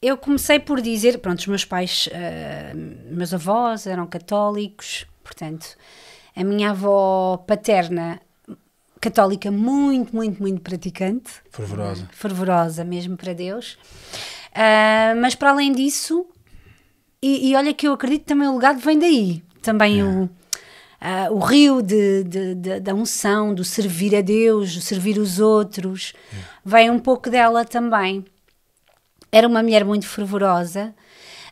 [0.00, 5.76] eu comecei por dizer, pronto, os meus pais, uh, meus avós eram católicos, portanto,
[6.36, 8.20] a minha avó paterna,
[9.00, 11.30] católica muito, muito, muito praticante.
[11.50, 12.08] Fervorosa.
[12.12, 13.76] Fervorosa mesmo para Deus.
[14.52, 16.26] Uh, mas para além disso,
[17.20, 19.42] e, e, olha que eu acredito também o legado vem daí.
[19.60, 20.04] Também é.
[20.04, 25.18] o, uh, o rio de, de, de, da unção, do servir a Deus, do servir
[25.18, 26.36] os outros, é.
[26.64, 28.24] vem um pouco dela também.
[29.30, 30.94] Era uma mulher muito fervorosa,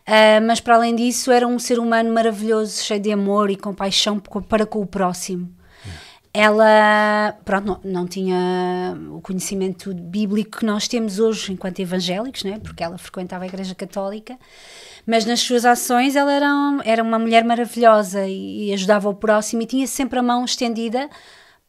[0.07, 4.19] uh, mas para além disso era um ser humano maravilhoso, cheio de amor e compaixão
[4.19, 5.55] para com o próximo.
[6.39, 12.61] Ela, pronto, não, não, tinha o conhecimento bíblico que nós temos hoje enquanto evangélicos, né?
[12.63, 14.39] porque ela frequentava a Igreja Católica,
[15.07, 16.53] mas nas suas ações ela era,
[16.85, 21.09] era uma mulher maravilhosa e, e ajudava o próximo e tinha sempre a mão estendida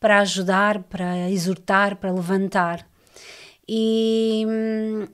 [0.02, 2.85] para ajudar, para exortar, para levantar
[3.67, 4.45] e,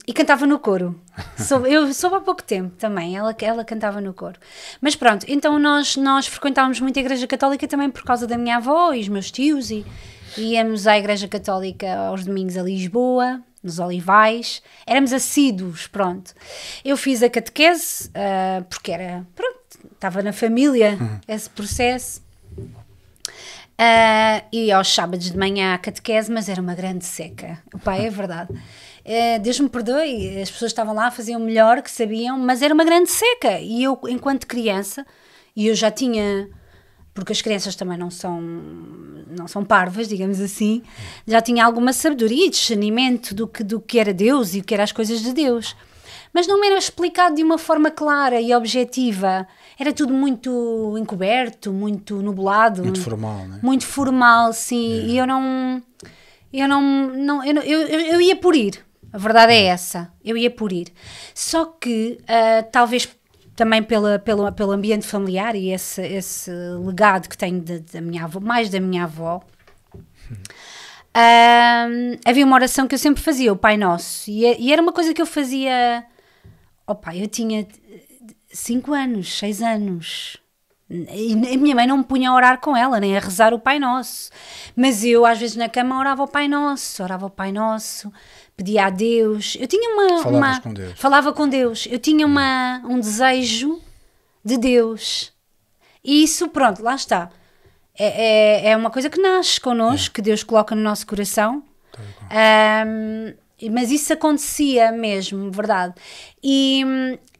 [0.06, 1.00] e cantava no coro.
[1.36, 4.38] Soube, eu soube há pouco tempo também, ela, ela cantava no coro.
[4.80, 8.56] Mas pronto, então nós, nós frequentávamos muito a Igreja Católica também por causa da minha
[8.56, 9.84] avó e os meus tios, e,
[10.36, 16.34] e íamos à Igreja Católica aos domingos a Lisboa, nos Olivais, éramos assíduos, pronto.
[16.84, 19.58] Eu fiz a catequese, uh, porque era, pronto,
[19.92, 21.20] estava na família uhum.
[21.26, 22.23] esse processo.
[23.74, 27.58] Uh, e aos sábados de manhã à catequese, mas era uma grande seca.
[27.72, 28.52] O pai, é verdade.
[28.52, 32.72] Uh, Deus me perdoe, as pessoas estavam lá, faziam o melhor que sabiam, mas era
[32.72, 33.58] uma grande seca.
[33.58, 35.04] E eu, enquanto criança,
[35.56, 36.48] e eu já tinha,
[37.12, 40.82] porque as crianças também não são, não são parvas, digamos assim,
[41.26, 44.72] já tinha alguma sabedoria e discernimento do que, do que era Deus e o que
[44.72, 45.74] eram as coisas de Deus.
[46.34, 49.46] Mas não me era explicado de uma forma clara e objetiva
[49.78, 52.82] era tudo muito encoberto, muito nublado.
[52.82, 53.60] Muito formal, né?
[53.62, 55.00] Muito formal, sim.
[55.00, 55.04] É.
[55.06, 55.82] E eu não.
[56.52, 56.82] Eu não.
[57.08, 58.84] não eu, eu, eu ia por ir.
[59.12, 60.12] A verdade é essa.
[60.24, 60.88] Eu ia por ir.
[61.32, 63.08] Só que, uh, talvez
[63.54, 66.50] também pela, pelo, pelo ambiente familiar e esse, esse
[66.84, 69.40] legado que tenho da minha avó, mais da minha avó.
[71.16, 74.92] Uh, havia uma oração que eu sempre fazia, o Pai Nosso, e, e era uma
[74.92, 76.04] coisa que eu fazia.
[76.86, 77.66] Opa, eu tinha
[78.52, 80.36] 5 anos, 6 anos.
[80.90, 83.58] E a minha mãe não me punha a orar com ela, nem a rezar o
[83.58, 84.30] Pai Nosso.
[84.76, 88.12] Mas eu, às vezes, na cama orava o Pai Nosso, orava o Pai Nosso,
[88.56, 89.56] pedia a Deus.
[89.58, 90.28] Eu tinha uma.
[90.28, 90.98] uma com Deus.
[90.98, 91.88] Falava com Deus.
[91.90, 93.80] Eu tinha uma, um desejo
[94.44, 95.32] de Deus.
[96.04, 97.30] E isso, pronto, lá está.
[97.98, 100.14] É, é, é uma coisa que nasce connosco, é.
[100.14, 101.62] que Deus coloca no nosso coração.
[102.30, 103.34] Um,
[103.70, 105.94] mas isso acontecia mesmo, verdade.
[106.42, 106.82] E,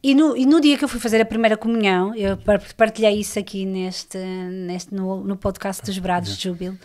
[0.03, 2.37] e, no, e no dia que eu fui fazer a primeira comunhão, eu
[2.77, 6.77] partilhei isso aqui neste, neste no, no podcast dos Brados de Júbilo.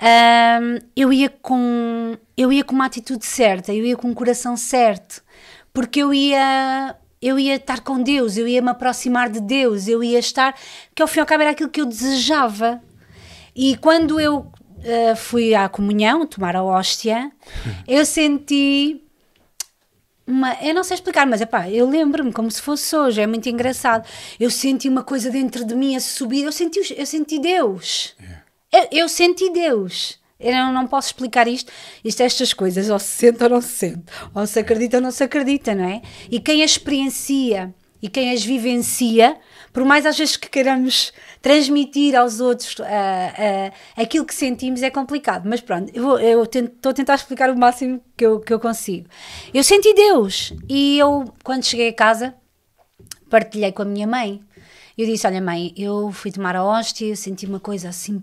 [0.00, 4.56] Um, eu ia com eu ia com uma atitude certa, eu ia com um coração
[4.56, 5.24] certo,
[5.72, 10.02] porque eu ia eu ia estar com Deus, eu ia me aproximar de Deus, eu
[10.04, 10.54] ia estar,
[10.94, 12.80] que ao fim e ao cabo era aquilo que eu desejava.
[13.56, 14.46] E quando eu
[14.78, 17.30] uh, fui à comunhão, tomar a hóstia,
[17.86, 19.02] eu senti
[20.28, 23.48] uma, eu não sei explicar, mas epá, eu lembro-me como se fosse hoje, é muito
[23.48, 24.06] engraçado.
[24.38, 28.14] Eu senti uma coisa dentro de mim a subir, eu senti, eu senti Deus.
[28.20, 28.44] Yeah.
[28.70, 30.20] Eu, eu, senti Deus.
[30.38, 31.72] Eu não, não posso explicar isto.
[32.04, 35.02] Isto é estas coisas, ou se sente ou não se sente, ou se acredita ou
[35.02, 36.02] não se acredita, não é?
[36.30, 39.34] E quem as experiencia e quem as vivencia,
[39.72, 41.10] por mais às vezes que queiramos
[41.40, 46.94] transmitir aos outros uh, uh, aquilo que sentimos é complicado, mas pronto, eu estou a
[46.94, 49.08] tentar explicar o máximo que eu, que eu consigo.
[49.52, 52.34] Eu senti Deus e eu, quando cheguei a casa,
[53.28, 54.42] partilhei com a minha mãe.
[54.96, 58.22] Eu disse: Olha, mãe, eu fui tomar a hóstia, eu senti uma coisa assim,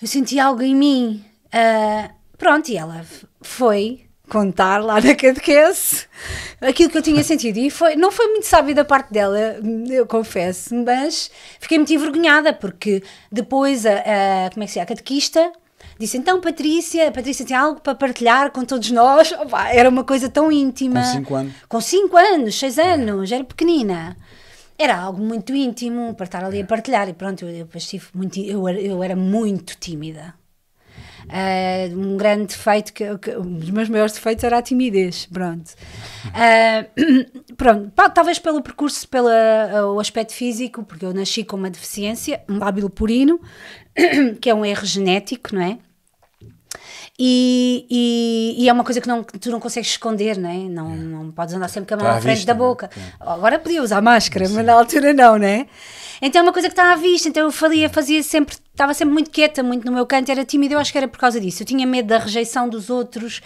[0.00, 1.24] eu senti algo em mim.
[1.46, 3.04] Uh, pronto, e ela
[3.42, 6.06] foi contar lá na catequese
[6.60, 7.58] aquilo que eu tinha sentido.
[7.58, 9.38] E foi, não foi muito sábio da parte dela,
[9.88, 11.30] eu confesso, mas
[11.60, 15.52] fiquei muito envergonhada porque depois a, a como é que se chama, a catequista
[15.98, 19.32] disse então Patrícia, Patrícia tinha algo para partilhar com todos nós.
[19.32, 21.00] Opa, era uma coisa tão íntima.
[21.00, 21.54] Com 5 anos.
[21.68, 24.16] Com 5 anos, 6 anos, era pequenina.
[24.76, 27.08] Era algo muito íntimo para estar ali a partilhar.
[27.08, 30.34] E pronto, eu, eu, eu, eu era muito tímida
[31.24, 35.70] Uh, um grande defeito, que, que, um dos meus maiores defeitos era a timidez, pronto.
[36.26, 42.42] Uh, pronto, talvez pelo percurso, pelo uh, aspecto físico, porque eu nasci com uma deficiência,
[42.48, 43.40] um lábio purino,
[44.40, 45.78] que é um erro genético, não é?
[47.18, 50.56] E, e, e, é uma coisa que, não, que tu não consegues esconder, não é?
[50.68, 50.96] Não, é.
[50.96, 52.66] não podes andar sempre com a mão tá à frente vista, da né?
[52.66, 52.90] boca.
[52.96, 53.00] É.
[53.20, 55.66] Agora podia usar máscara, mas na altura não, não é?
[56.22, 59.14] Então é uma coisa que está à vista, então eu fazia, fazia sempre estava sempre
[59.14, 61.62] muito quieta, muito no meu canto, era tímida, eu acho que era por causa disso.
[61.62, 63.40] Eu tinha medo da rejeição dos outros,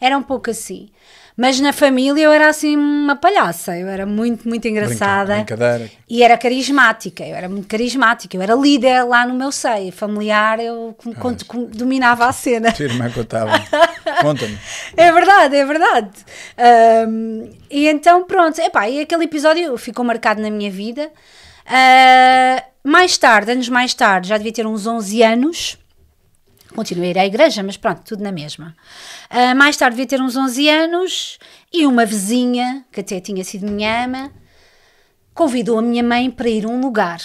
[0.00, 0.88] era um pouco assim.
[1.34, 5.36] Mas na família eu era assim uma palhaça, eu era muito, muito engraçada.
[5.36, 5.90] brincadeira.
[6.06, 10.60] E era carismática, eu era muito carismática, eu era líder lá no meu seio, familiar,
[10.60, 12.70] eu com- com- com- dominava a cena.
[12.72, 13.52] Tua irmã contava.
[14.20, 14.58] Conta-me.
[14.94, 16.10] É verdade, é verdade.
[16.58, 21.10] Ahm, e então, pronto, epá, e aquele episódio ficou marcado na minha vida.
[21.66, 25.78] Ah, mais tarde, anos mais tarde, já devia ter uns 11 anos.
[26.74, 28.74] Continuei a ir à igreja, mas pronto, tudo na mesma.
[29.28, 31.38] Ah, mais tarde devia ter uns 11 anos
[31.72, 34.30] e uma vizinha, que até tinha sido minha ama,
[35.34, 37.20] convidou a minha mãe para ir a um lugar,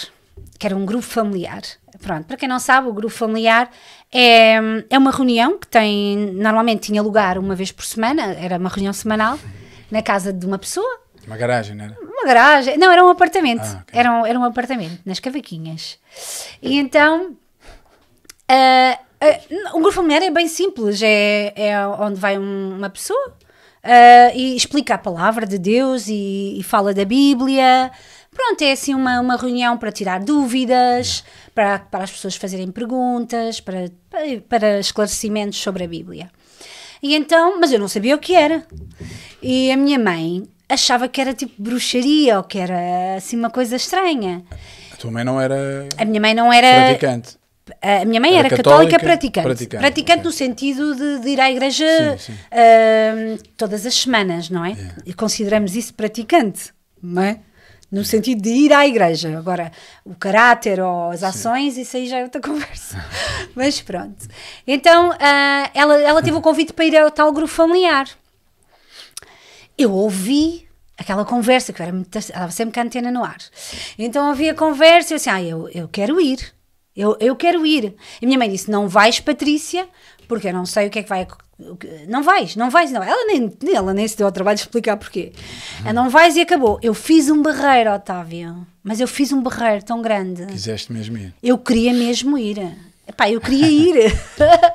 [0.58, 1.62] que era um grupo familiar.
[2.00, 3.68] Pronto, para quem não sabe, o grupo familiar
[4.12, 4.54] é,
[4.88, 8.92] é uma reunião que tem, normalmente tinha lugar uma vez por semana, era uma reunião
[8.92, 9.38] semanal,
[9.90, 11.96] na casa de uma pessoa, Uma garagem, não era?
[12.18, 13.98] Uma garagem, não, era um apartamento, Ah, ok.
[14.00, 15.98] era, um, era um apartamento, nas cavaquinhas.
[16.60, 17.36] E então,
[18.48, 19.40] ah, ah,
[19.74, 23.36] o grupo familiar é bem simples, é, é onde vai um- uma pessoa
[23.82, 27.90] ah, e explica a palavra de Deus e, e fala da Bíblia.
[28.34, 31.24] Pronto, é assim uma, uma reunião para tirar dúvidas,
[31.54, 36.30] para, para as pessoas fazerem perguntas, para, para, para esclarecimentos sobre a Bíblia.
[37.02, 38.64] E então, mas eu não sabia o que era.
[39.42, 43.76] E a minha mãe achava que era tipo bruxaria ou que era assim uma coisa
[43.76, 44.42] estranha.
[44.92, 46.86] A tua mãe não era A minha mãe não era.
[46.86, 47.38] praticante.
[47.82, 49.44] A minha mãe Era era, católica, católica, praticante.
[49.46, 50.24] praticante, Praticante, ok.
[50.24, 51.84] no sentido de, de ir à igreja
[52.18, 52.38] Sim, sim.
[52.50, 54.74] ahm, todas as semanas, não é?
[55.04, 56.72] E consideramos isso praticante,
[57.02, 57.40] não é?
[57.92, 59.36] No sentido de ir à igreja.
[59.38, 59.70] Agora,
[60.02, 63.04] o caráter ou as ações, isso aí já é outra conversa.
[63.54, 64.26] Mas pronto.
[64.66, 68.06] Então, ah, ela, ela teve o convite para ir ao tal grupo familiar.
[69.78, 73.22] Eu ouvi aquela conversa, que eu era muito, ela estava sempre com a antena no
[73.22, 73.38] ar.
[73.98, 76.52] Então ouvi a conversa e eu assim, ah, eu, eu quero ir.
[76.98, 77.94] Eu, eu quero ir.
[78.20, 79.88] E minha mãe disse: Não vais, Patrícia,
[80.26, 81.28] porque eu não sei o que é que vai.
[82.08, 83.00] Não vais, não vais, não.
[83.02, 85.32] Ela nem, ela nem se deu ao trabalho de explicar porquê.
[85.84, 86.80] Ela não vais e acabou.
[86.82, 88.66] Eu fiz um berreiro, Otávio.
[88.82, 90.44] Mas eu fiz um berreiro tão grande.
[90.46, 91.32] Quiseste mesmo ir.
[91.40, 92.58] Eu queria mesmo ir.
[93.08, 94.12] Epá, eu queria ir.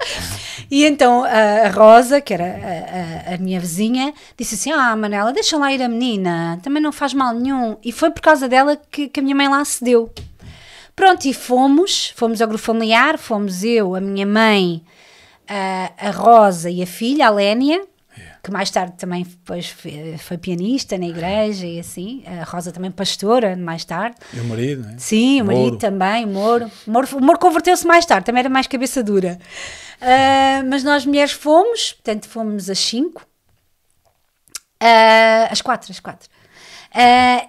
[0.69, 4.95] e então a, a Rosa, que era a, a- a minha vizinha, disse assim: Ah,
[4.95, 7.77] Manela, deixa lá ir a menina, também não faz mal nenhum.
[7.83, 10.12] E foi por causa dela que, que a minha mãe lá cedeu.
[10.95, 14.83] Pronto, e fomos, fomos ao grupo familiar, fomos eu, a minha mãe,
[15.47, 17.81] a, a Rosa e a filha, a Lénia,
[18.44, 22.92] que mais tarde também depois foi, foi pianista na igreja e assim, a Rosa também
[22.92, 24.18] pastora mais tarde.
[24.34, 24.98] E o marido, não é?
[24.98, 25.78] Sim, o marido Mouro.
[25.78, 26.72] também, o Moro.
[26.86, 29.40] O Moro, Moro converteu-se mais tarde, também era mais cabeça dura.
[30.01, 33.25] Ah, mas nós mulheres fomos, portanto fomos às 5.
[35.50, 36.30] às 4, às 4.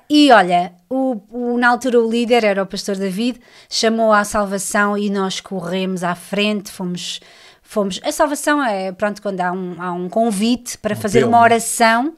[0.08, 4.96] e olha, o, o- na altura o líder era o pastor David, chamou à salvação
[4.96, 7.20] e nós corremos à frente, fomos.
[7.64, 11.38] Fomos, a salvação é pronto quando há um, há um convite para fazer apelo, uma
[11.38, 11.44] né?
[11.44, 12.14] oração,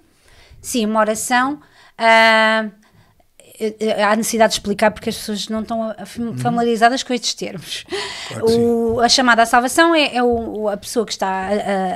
[0.60, 1.60] sim, uma oração.
[1.98, 2.68] eh,
[4.04, 7.84] há necessidade de explicar porque as pessoas não estão fam- familiarizadas com estes termos.
[7.90, 8.38] Uhum.
[8.40, 8.60] Claro
[8.96, 11.48] O- a chamada à salvação é, é o- a pessoa que está a,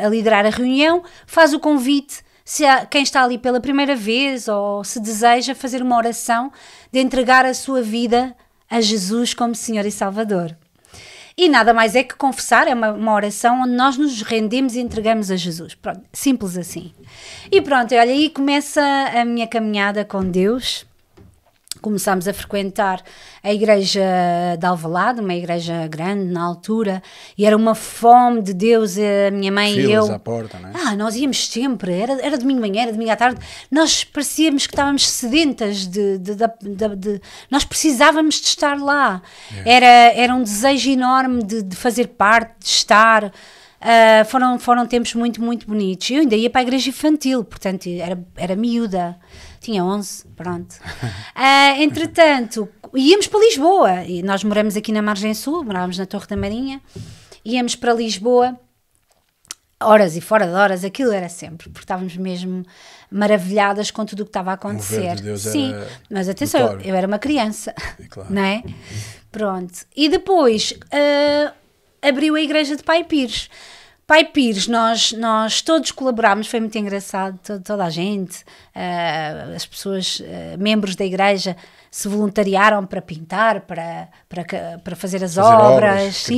[0.02, 2.22] a- a liderar a reunião, faz o convite.
[2.44, 6.50] Se há, quem está ali pela primeira vez ou se deseja fazer uma oração
[6.90, 8.34] de entregar a sua vida
[8.70, 10.56] a Jesus como Senhor e Salvador.
[11.40, 14.80] E nada mais é que confessar, é uma, uma oração onde nós nos rendemos e
[14.80, 15.74] entregamos a Jesus.
[15.74, 16.92] Pronto, simples assim.
[17.50, 20.84] E pronto, olha, aí começa a minha caminhada com Deus.
[21.80, 23.02] Começámos a frequentar
[23.42, 24.00] a igreja
[24.58, 27.02] de Alvalade, uma igreja grande na altura,
[27.36, 30.14] e era uma fome de Deus, a minha mãe e Filas eu.
[30.14, 30.72] à porta, não é?
[30.74, 34.66] Ah, nós íamos sempre, era, era domingo de manhã, era domingo à tarde, nós parecíamos
[34.66, 37.20] que estávamos sedentas de, de, de- de-
[37.50, 39.22] nós precisávamos de estar lá.
[39.64, 43.32] Era, era um desejo enorme de, fazer parte, de estar.
[43.80, 46.10] Ah, foram, foram tempos muito, muito bonitos.
[46.10, 49.16] Eu ainda ia para a igreja infantil, portanto, era, era miúda.
[49.60, 50.74] Tinha 11, pronto.
[51.34, 54.04] Ah, entretanto, íamos para Lisboa.
[54.04, 56.80] E nós moramos aqui na Margem Sul, morávamos na Torre da Marinha.
[57.44, 58.58] Íamos para Lisboa
[59.82, 62.62] horas e fora de horas, aquilo era sempre, porque estávamos mesmo
[63.10, 65.16] maravilhadas com tudo o que estava a acontecer.
[65.16, 65.72] de Deus Sim,
[66.10, 66.86] mas atenção, notório.
[66.86, 68.32] eu era uma criança, É claro.
[68.32, 68.62] não é?
[69.32, 69.86] Pronto.
[69.96, 71.54] E depois ah,
[72.02, 73.48] abriu a igreja de Pai Pires.
[74.10, 79.64] Pai Pires, nós, nós todos colaborámos, foi muito engraçado, to- toda a gente, ah, as
[79.64, 81.56] pessoas, ah, membros da igreja,
[81.88, 84.44] se voluntariaram para pintar, para, para,
[84.82, 86.34] para fazer as Fazer obras, obras, sim,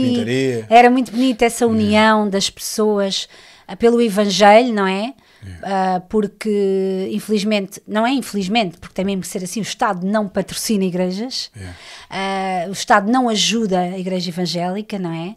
[0.69, 3.26] era muito bonita essa união das pessoas
[3.67, 5.14] ah, pelo Evangelho, não é?
[5.63, 10.29] Ah, porque infelizmente, não é infelizmente, porque tem mesmo que ser assim, o Estado não
[10.29, 11.77] patrocina igrejas, Yeah.
[12.11, 15.35] ah, o Estado não ajuda a igreja evangélica, não é?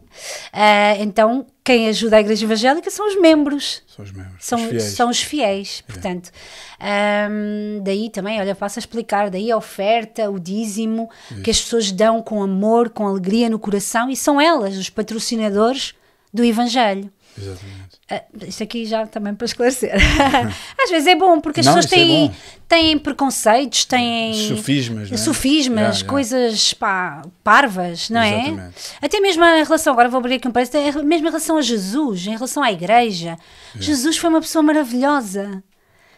[0.53, 4.45] Ah, então, quem ajuda a igreja evangélica são os membros, São os membros.
[4.45, 4.83] são os fiéis.
[4.83, 6.31] são os fiéis, portanto,
[6.79, 11.09] ahm, daí também, olha, passo a explicar, daí a oferta, o dízimo,
[11.43, 15.93] que as pessoas dão com amor, com alegria no coração, e são elas os patrocinadores
[16.33, 17.09] do Evangelho.
[17.37, 18.47] Exatamente.
[18.47, 19.93] Isto aqui já também para esclarecer.
[20.81, 22.33] Às vezes é bom, porque as Não, pessoas é têm, bom.
[22.67, 25.17] têm preconeitos, têm Sofismas, é?
[25.17, 26.09] sofismas, Yeah, yeah.
[26.09, 28.39] coisas pá, parvas, não é?
[28.47, 28.75] Exatamente.
[29.01, 31.61] Até mesmo em relação, agora vou abrir aqui um parênteses, até mesmo em relação a
[31.61, 33.37] Jesus, em relação à igreja.
[33.77, 35.61] Jesus foi uma pessoa maravilhosa.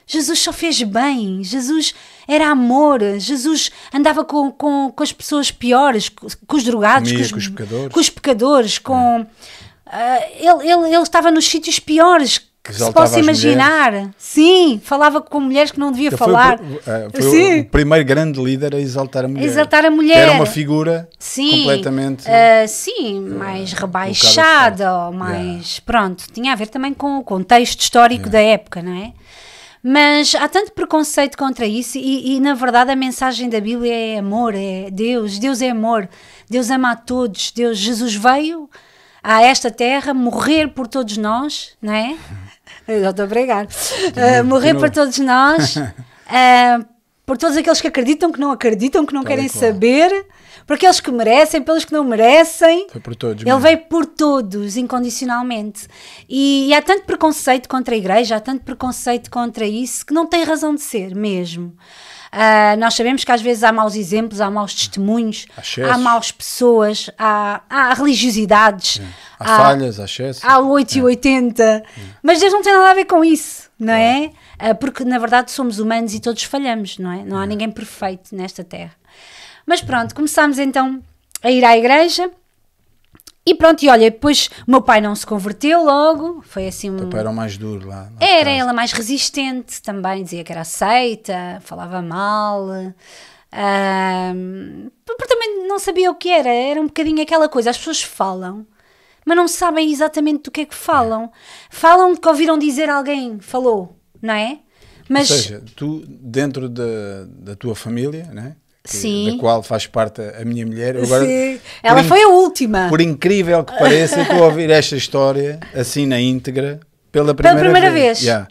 [0.10, 1.94] Jesus só fez bem, Jesus
[2.26, 7.32] era amor, Jesus andava com, com, com as pessoas piores, com, os drogados, Comia com,
[7.34, 7.94] com os pecadores.
[7.94, 9.26] com os pecadores, com.
[9.92, 14.10] Ah, ele, ele, ele estava nos sítios piores que se possa imaginar.
[14.18, 16.58] Sim, falava com mulheres que não devia Ele falar.
[16.58, 17.60] Foi, o, eh, foi Sim.
[17.62, 19.46] o primeiro grande líder a exaltar a mulher.
[19.46, 20.18] Exaltar a mulher.
[20.18, 22.26] Era uma figura Sim, completamente.
[22.30, 25.06] ah, sim, mais rebaixada, fora.
[25.06, 25.80] ou mais.
[25.80, 29.14] Pronto, tinha a ver também com o contexto histórico da época, não é?
[29.82, 34.18] Mas há tanto preconceito contra isso, e, e, na verdade a mensagem da Bíblia é
[34.18, 36.10] amor, é Deus, Deus é amor,
[36.50, 38.70] Deus ama a todos, Deus, Jesus veio
[39.24, 42.16] a esta terra morrer por todos nós, não é?
[42.88, 43.68] Eu já estou a pregar.
[44.16, 45.76] Ah, morrer por todos nós,
[46.28, 46.86] ah,
[47.26, 50.26] por todos aqueles que acreditam, que não acreditam, que não Tal querem saber,
[50.66, 52.88] por aqueles que merecem, pelos que não merecem.
[52.90, 53.42] Foi por todos.
[53.42, 53.62] Ele mesmo.
[53.62, 55.88] veio por todos, incondicionalmente.
[56.30, 60.26] E, e há tanto preconceito contra a igreja, há tanto preconceito contra isso, que não
[60.26, 61.76] tem razão de ser mesmo.
[62.32, 66.32] Ah, nós sabemos que às vezes há maus exemplos, há maus testemunhos, Há há maus
[66.32, 69.02] pessoas, há, há religiosidades,
[69.40, 70.44] Há falhas, há excessos.
[70.44, 71.84] há o 8 e 80.
[72.22, 74.32] Mas Deus não tem nada a ver com isso, não é?
[74.60, 77.24] Ah, Porque na verdade somos humanos e todos falhamos, não é?
[77.24, 78.92] Não há ninguém perfeito nesta terra.
[79.66, 81.02] Mas pronto, começámos então
[81.44, 82.30] a ir à igreja.
[83.48, 86.98] E pronto, e olha, depois o meu pai não se converteu logo, foi assim um.
[86.98, 88.12] O papai era o mais duro lá.
[88.20, 92.68] Era ela mais resistente também, dizia que era aceita, falava mal.
[93.50, 97.70] ahm, porque também não sabia o que era, era um bocadinho aquela coisa.
[97.70, 98.68] As pessoas falam,
[99.26, 101.32] mas não sabem exatamente do que é que falam.
[101.70, 104.60] Falam que ouviram dizer alguém falou, não é?
[105.08, 108.58] Mas Ou seja, tu, dentro da, da tua família, né?
[108.92, 109.32] Sim.
[109.32, 112.88] da qual faz parte a minha mulher, eu agora, Sim, ela foi a última.
[112.90, 116.80] Por incrível que pareça, eu estou a ouvir esta história assim na íntegra
[117.12, 118.22] pela primeira, primeira vez.
[118.22, 118.48] Yeah.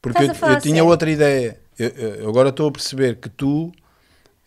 [0.00, 1.58] Porque eu, eu tinha outra ideia.
[1.78, 3.72] Eu, eu agora estou a perceber que tu,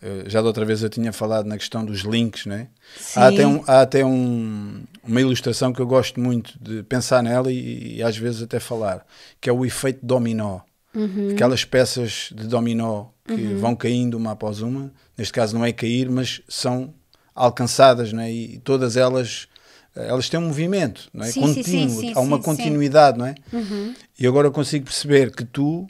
[0.02, 2.68] eh, já da outra vez eu tinha falado na questão dos links, né?
[3.16, 7.52] Há até, um, há até um- uma ilustração que eu gosto muito de pensar nela
[7.52, 9.06] e, e às vezes até falar,
[9.42, 10.60] que é o efeito dominó.
[10.96, 11.30] Uhum.
[11.34, 13.06] Aquelas peças de dominó
[13.36, 16.94] que vão caindo uma após uma, neste caso não é cair, mas são
[17.36, 18.32] alcançadas, não é?
[18.32, 19.48] E todas elas
[19.96, 21.32] eh, elas têm um movimento, não é?
[21.32, 23.36] Sim, Contínuo, sim, sim, há uma continuidade, não é?
[23.54, 23.94] Uhum.
[24.18, 25.88] E agora eu consigo perceber que tu,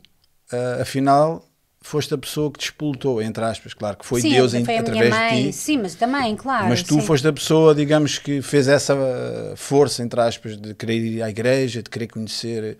[0.52, 1.46] ah, afinal,
[1.82, 5.10] foste a pessoa que te expultou, entre aspas, claro, que foi Deus em- foi através
[5.10, 5.44] mãe.
[5.46, 5.54] de ti.
[5.54, 6.68] Sim, mas também, claro.
[6.68, 10.98] Mas tu foste a pessoa, digamos, que fez essa ah, força, entre aspas, de querer
[11.00, 12.78] ir à igreja, de querer conhecer.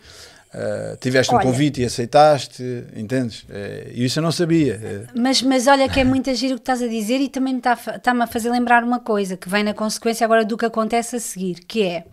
[0.54, 1.46] Ah, tiveste um Olha.
[1.46, 2.64] convite e aceitaste,
[2.96, 3.46] entendes?
[3.50, 4.80] Eh, E isso eu não sabia.
[4.84, 7.54] Eh, Mas, mas olha que é muito giro o que estás a dizer e também
[7.54, 10.58] me está a está-me a fazer lembrar uma coisa que vem na consequência agora do
[10.58, 12.06] que acontece a seguir, que é,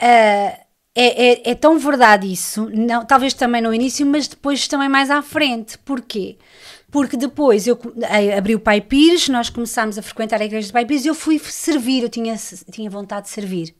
[0.00, 0.60] é,
[0.94, 5.22] é, é tão verdade isso, não, talvez também no início, mas depois também mais à
[5.22, 5.78] frente.
[5.78, 6.38] Porquê?
[6.90, 10.72] Porque depois eu eh, abri o Pai Pires, nós começámos a frequentar a igreja do
[10.72, 12.34] Pai Pires e eu fui servir, eu tinha,
[12.70, 13.74] tinha vontade de servir.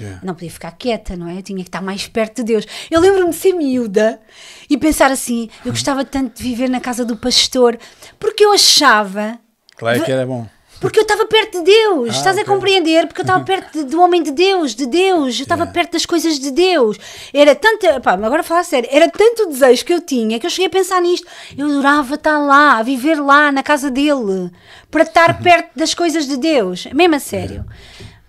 [0.00, 0.20] Yeah.
[0.24, 1.36] Não podia ficar quieta, não é?
[1.38, 2.66] Eu tinha que estar mais perto de Deus.
[2.90, 4.20] Eu lembro-me de ser miúda
[4.68, 7.78] e pensar assim: eu gostava tanto de viver na casa do pastor,
[8.18, 9.38] porque eu achava.
[9.76, 10.46] Claro que era bom.
[10.80, 12.54] Porque eu estava perto de Deus, Ah, estás a ok.
[12.54, 13.06] compreender?
[13.06, 15.72] Porque eu estava perto de- do homem de Deus, de Deus, eu estava Yeah.
[15.74, 16.96] perto das coisas de Deus.
[17.34, 20.46] Era tanto, pá, agora a falar a sério, era tanto desejo que eu tinha que
[20.46, 21.26] eu cheguei a pensar nisto.
[21.54, 24.50] Eu adorava estar lá, a viver lá, na casa dele,
[24.90, 27.66] para estar perto das coisas de Deus, mesmo a sério.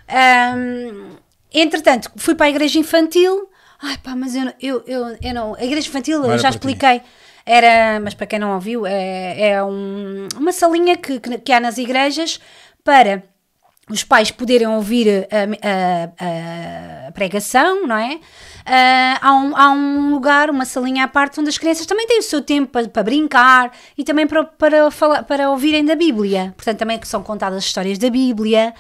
[0.10, 1.11] Ahm,
[1.60, 3.50] entretanto, fui para a igreja infantil.
[3.82, 5.56] Ai pá, mas eu, eu, eu, eu não.
[5.56, 6.56] A igreja infantil, eu já ti.
[6.58, 7.02] expliquei.
[7.46, 11.60] Era, mas para quem não ouviu, é, é um- uma salinha que, que, que há
[11.60, 12.40] nas igrejas
[12.84, 13.24] para
[13.90, 16.28] os pais poderem ouvir a,
[17.06, 18.20] a- a pregação, não é?
[18.66, 22.20] Ah, há, um, há um lugar, uma salinha à parte onde as crianças também têm
[22.20, 26.54] o seu tempo para, para brincar e também para, para, falar, para ouvirem da Bíblia.
[26.56, 28.74] Portanto, também que são contadas histórias da Bíblia.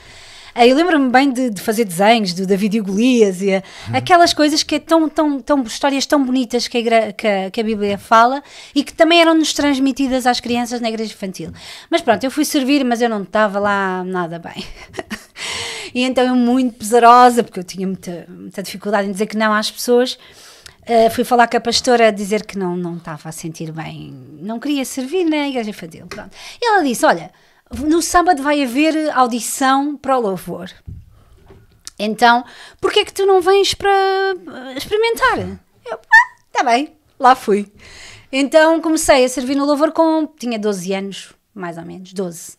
[0.54, 4.34] Ah, Eu lembro-me bem de, de fazer desenhos do David e Golias e ah, aquelas
[4.34, 7.64] coisas que é tão, tão, tão histórias tão bonitas que a, que a- que a
[7.64, 8.44] Bíblia fala
[8.76, 11.52] e que também eram-nos transmitidas às crianças na igreja infantil.
[11.90, 14.64] Mas pronto, eu fui servir, mas eu não estava lá nada bem.
[15.94, 19.54] e então eu muito pesarosa, porque eu tinha muita, muita dificuldade em dizer que não
[19.54, 20.18] às pessoas.
[20.82, 24.12] Uh, fui falar com a pastora a dizer que não, não estava a sentir bem,
[24.42, 26.08] não queria servir na igreja infantil.
[26.08, 26.32] Pronto.
[26.60, 27.32] E ela disse: Olha,
[27.80, 30.70] no sábado vai haver audição para o louvor.
[32.00, 32.44] Então,
[32.80, 35.40] porquê é que tu não vens para uh, experimentar?
[35.86, 37.72] Eu, ah, tá bem, lá fui.
[38.32, 40.26] Então comecei a servir no louvor com.
[40.40, 42.58] tinha 12 anos, mais ou menos, 12.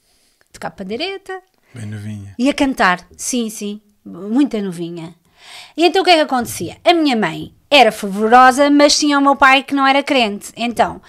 [0.52, 1.40] Tocar pandeireta,
[1.74, 2.34] Bem novinha.
[2.38, 5.14] e a cantar, sim, sim, muita novinha.
[5.76, 6.76] E então o que é que acontecia?
[6.84, 10.52] A minha mãe era fervorosa, mas tinha o meu pai que não era crente.
[10.54, 11.00] Então,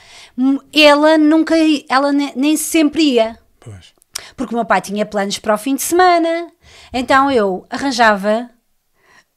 [0.74, 1.54] ela nunca,
[1.90, 3.93] ela ne- nem sempre ia, Pois.
[4.36, 6.48] Porque o meu pai tinha planos para o fim de semana.
[6.92, 8.50] Então eu arranjava.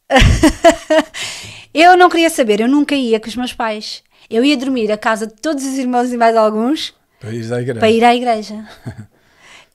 [1.75, 4.03] eu não queria saber, eu nunca ia com os meus pais.
[4.29, 7.61] Eu ia dormir à casa de todos os irmãos e mais alguns Para ir à
[7.61, 7.79] igreja.
[7.81, 8.69] para ir à igreja.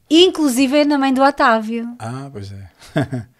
[0.09, 1.95] Inclusive na mãe do Otávio.
[1.99, 2.67] Ah, pois é.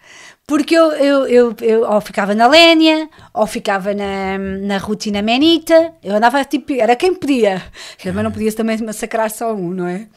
[0.46, 5.94] Porque eu, eu, eu, eu ou ficava na Lénia, ou ficava na, na rotina Menita,
[6.02, 7.62] eu andava tipo, era quem podia,
[8.04, 10.08] mas não podia também massacrar só um, não é?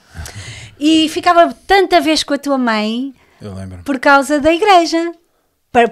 [0.80, 3.14] E ficava tanta vez com a tua mãe
[3.84, 5.12] por causa da igreja,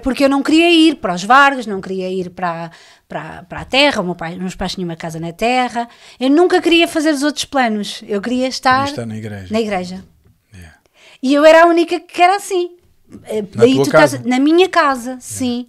[0.02, 2.70] porque eu não queria ir para os Vargas, não queria ir para,
[3.08, 5.88] para, para a terra, o meu pai, meus pais tinham uma casa na terra,
[6.18, 9.48] eu nunca queria fazer os outros planos, eu queria estar, estar na igreja.
[9.52, 10.04] na igreja.
[10.54, 10.76] Yeah.
[11.22, 12.76] E eu era a única que era assim.
[13.24, 14.22] Eh, Na tua tu estás- casa?
[14.24, 15.66] na minha casa, sim.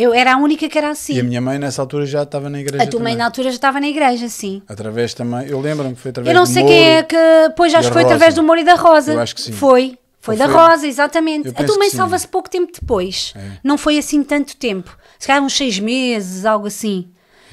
[0.00, 1.14] Eu era a única que era assim.
[1.14, 3.16] E a minha mãe nessa altura já estava na igreja A tua mãe também.
[3.16, 4.62] na altura já estava na igreja, sim.
[4.68, 6.74] Através também, eu lembro-me que foi através Eu não do sei Moro.
[6.74, 7.16] quem é que.
[7.56, 8.40] Pois acho que foi através Rosa.
[8.42, 9.12] do Moro e da Rosa.
[9.14, 9.52] Eu acho que sim.
[9.52, 9.98] Foi.
[10.20, 11.48] Foi Ou da foi- Rosa, exatamente.
[11.48, 13.32] Eu A tua mãe salva-se pouco tempo depois.
[13.36, 13.40] É.
[13.64, 14.96] Não foi assim tanto tempo.
[15.18, 17.08] Se calhar uns seis meses, algo assim.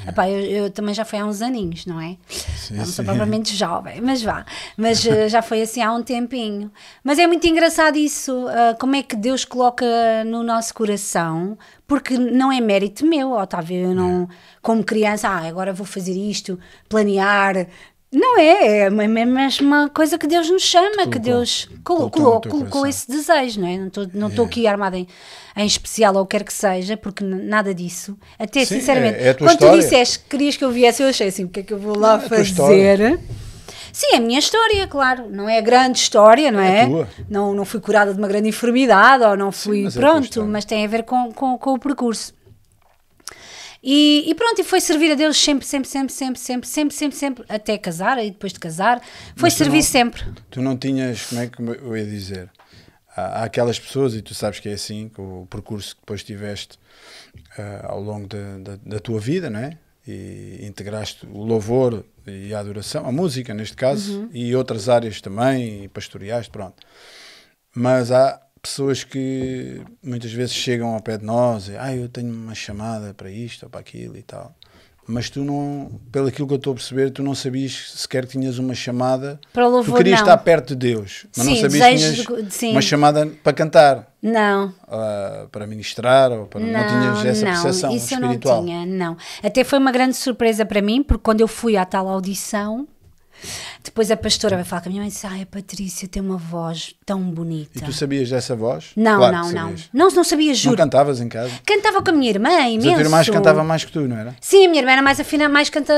[0.08, 2.18] Epá, eu, eu também já foi há uns aninhos, não é?
[2.30, 3.04] Sim, não sou sim.
[3.04, 4.46] propriamente jovem, mas vá.
[4.78, 6.72] Mas eh, já foi assim há um tempinho.
[7.04, 9.86] Mas é muito engraçado isso, ah, como é que Deus coloca
[10.26, 13.78] no nosso coração, porque não é mérito meu, Otávio.
[13.78, 14.28] Eu não,
[14.62, 17.68] como criança, ah, agora vou fazer isto, planear.
[18.14, 21.20] Não é, é a mesma coisa que Deus nos chama, que Colocou.
[21.20, 23.78] Deus colo- Colocou colocou, colocou esse desejo, não é?
[23.78, 24.48] Não estou não estou É.
[24.48, 25.06] aqui armada em,
[25.58, 28.18] em especial ou o que quer que seja, porque nada disso.
[28.40, 29.82] Até Sim, sinceramente, é- é quando tu história.
[29.82, 31.98] disseste que querias que eu viesse, eu achei assim, o que é que eu vou
[31.98, 33.20] lá é fazer?
[33.92, 35.26] Sim, é a minha história, claro.
[35.30, 37.08] Não é a grande história, não É é?
[37.30, 39.84] Não, não fui curada de uma grande enfermidade ou não fui.
[39.84, 42.34] mas é a tua pronto, mas tem a ver com, com, com o percurso.
[43.88, 47.16] E, e pronto, e foi servir a Deus sempre, sempre, sempre, sempre, sempre, sempre, sempre,
[47.18, 49.00] sempre, até casar e depois de casar.
[49.36, 50.24] Foi servir não- sempre.
[50.50, 52.50] Tu não tinhas, como é que eu ia dizer?
[53.16, 56.24] Há, há aquelas pessoas, e tu sabes que é assim, com o percurso que depois
[56.24, 56.80] tiveste
[57.60, 59.78] ah, ao longo da, da, da tua vida, não é?
[60.08, 64.30] E integraste o louvor e a adoração, a música neste caso, Uhum.
[64.34, 66.76] e outras áreas também, e pastoriais, pronto.
[67.76, 72.32] Mas há pessoas que muitas vezes chegam ao pé de nós e, ah, eu tenho
[72.34, 74.54] uma chamada para isto ou para aquilo e tal.
[75.08, 78.32] Mas tu não, pelo aquilo que eu estou a perceber, tu não sabias sequer que
[78.32, 79.40] tinhas uma chamada.
[79.54, 80.26] Para louvor, tu querias não.
[80.26, 81.96] estar perto de Deus, mas não Sim, sabias que
[82.44, 87.46] tinhas de- uma chamada para cantar, Não, ah, para ministrar, ou para, não, tinhas essa
[87.46, 88.56] percepção isso espiritual.
[88.56, 89.16] eu não tinha, não.
[89.44, 92.88] Até foi uma grande surpresa para mim, porque quando eu fui à tal audição,
[93.84, 96.22] depois a pastora vai falar com a minha mãe e disse: Ai, a Patrícia tem
[96.22, 97.72] uma voz tão bonita.
[97.78, 98.92] E tu sabias dessa voz?
[98.96, 99.76] Não, Claro não, não.
[99.94, 100.78] Não, não sabia, Não juro.
[100.78, 101.52] cantavas em casa?
[101.66, 102.90] Cantava com a minha irmã, Mas imenso.
[102.90, 104.36] a tua irmã cantava mais que tu, não era?
[104.42, 105.94] Sim, a minha irmã era mais afina, mais canta,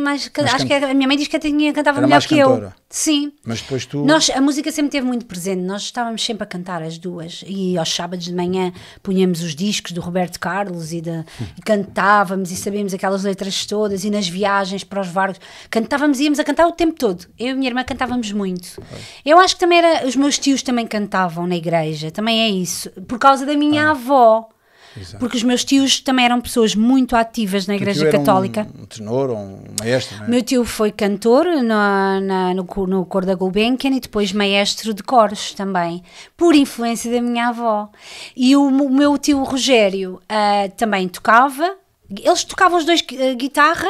[0.00, 2.14] mais, Mais acho can- que a minha mãe diz que a tinha cantava Era melhor
[2.16, 2.74] mais que cantora.
[2.76, 2.79] eu.
[2.92, 3.32] Sim.
[3.44, 4.04] Mas depois tu.
[4.04, 7.78] Nós, a música sempre teve muito presente, nós estávamos sempre a cantar as duas e
[7.78, 11.24] aos sábados de manhã punhamos os discos do Roberto Carlos e, de,
[11.56, 16.24] e cantávamos e sabíamos aquelas letras todas e nas viagens para os Vargos cantávamos e
[16.24, 17.26] íamos a cantar o tempo todo.
[17.38, 18.82] Eu e a minha irmã cantávamos muito.
[19.24, 22.90] Eu acho que também era, os meus tios também cantavam na igreja, também é isso,
[23.06, 24.48] por causa da minha avó.
[24.96, 25.18] Exato.
[25.18, 28.66] Porque os meus tios também eram pessoas muito ativas na o igreja era um- católica.
[28.76, 30.28] Um, tenor ou um maestro, não é?
[30.28, 34.92] Meu tio foi cantor na, na- no, cor- no coro da Gulbenkian e depois maestro
[34.92, 36.02] de coros também,
[36.36, 37.88] por influência da minha avó.
[38.36, 41.76] E o, o meu tio Rogério ah, também tocava,
[42.10, 43.88] eles tocavam os dois ah, guitarra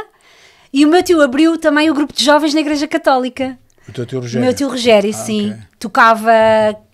[0.73, 3.59] e o meu tio abriu também o grupo de jovens na Igreja Católica.
[3.89, 4.45] O teu tio O Rogério.
[4.45, 5.63] meu tio Rogério, Ah, sim, ok.
[5.79, 6.31] tocava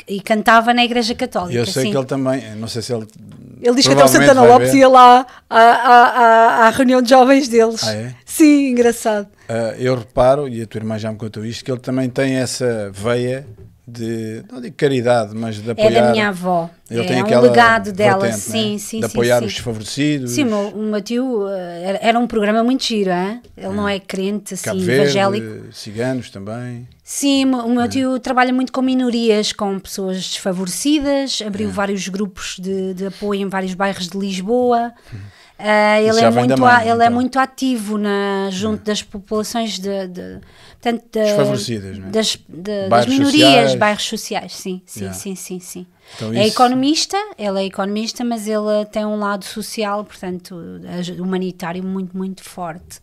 [0.08, 1.58] e cantava na Igreja Católica.
[1.58, 1.90] Eu sei sim.
[1.90, 3.06] que ele também, não sei se ele.
[3.60, 4.78] Ele diz que até o Santana Lopes ver.
[4.78, 7.82] ia lá à, à, à, reunião de jovens deles.
[7.82, 8.14] Ah, é?
[8.24, 9.28] Sim, engraçado.
[9.48, 12.34] Ah, eu reparo, e a tua irmã já me contou isto, que ele também tem
[12.34, 13.46] essa veia
[13.88, 16.06] de, não digo caridade, mas de É apoiar.
[16.06, 16.68] da minha avó.
[16.90, 18.78] Ele é tem um aquela legado dela, vertente, sim, né?
[18.78, 19.46] sim, De apoiar sim.
[19.46, 20.30] os desfavorecidos.
[20.32, 23.40] Sim, o meu, tio eh, era, era um programa muito giro, hein?
[23.56, 25.72] ele não é crente, assim, Cabo Verde, evangélico.
[25.72, 26.88] ciganos também.
[27.08, 32.94] Sim, o meu tio trabalha muito com minorias, com pessoas desfavorecidas, abriu vários grupos de,
[32.94, 34.92] de apoio em vários bairros de Lisboa.
[35.56, 37.12] Ah, ele, é muito, mãe, a- ele é então.
[37.12, 40.40] muito ativo na, junto das populações de, de,
[40.82, 42.10] portanto, da- Desfavorecidas, não é?
[42.10, 43.74] das, de- das minorias, sociais.
[43.76, 45.16] bairros sociais, sim, sim, Yeah.
[45.18, 45.86] sim, sim, sim.
[46.16, 50.56] Então é isso- economista, ele é economista, mas ele tem um lado social, portanto,
[51.20, 52.98] humanitário muito, muito forte.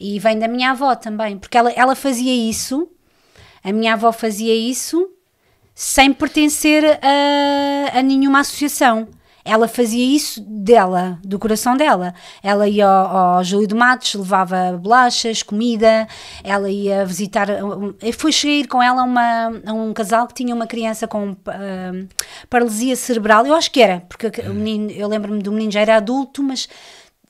[0.00, 2.88] E vem da minha avó também, porque ela, ela fazia isso,
[3.66, 5.10] a minha avó fazia isso
[5.74, 9.08] sem pertencer a, a nenhuma associação.
[9.44, 12.14] Ela fazia isso dela, do coração dela.
[12.44, 16.06] Ela ia ao, ao Júlio de Matos, levava bolachas, comida,
[16.44, 17.48] ela ia visitar.
[17.50, 21.36] Eu fui ir com ela a, uma, a um casal que tinha uma criança com
[21.46, 21.90] ah,
[22.48, 23.44] paralisia cerebral.
[23.46, 26.68] Eu acho que era, porque o menino, eu lembro-me do menino já era adulto, mas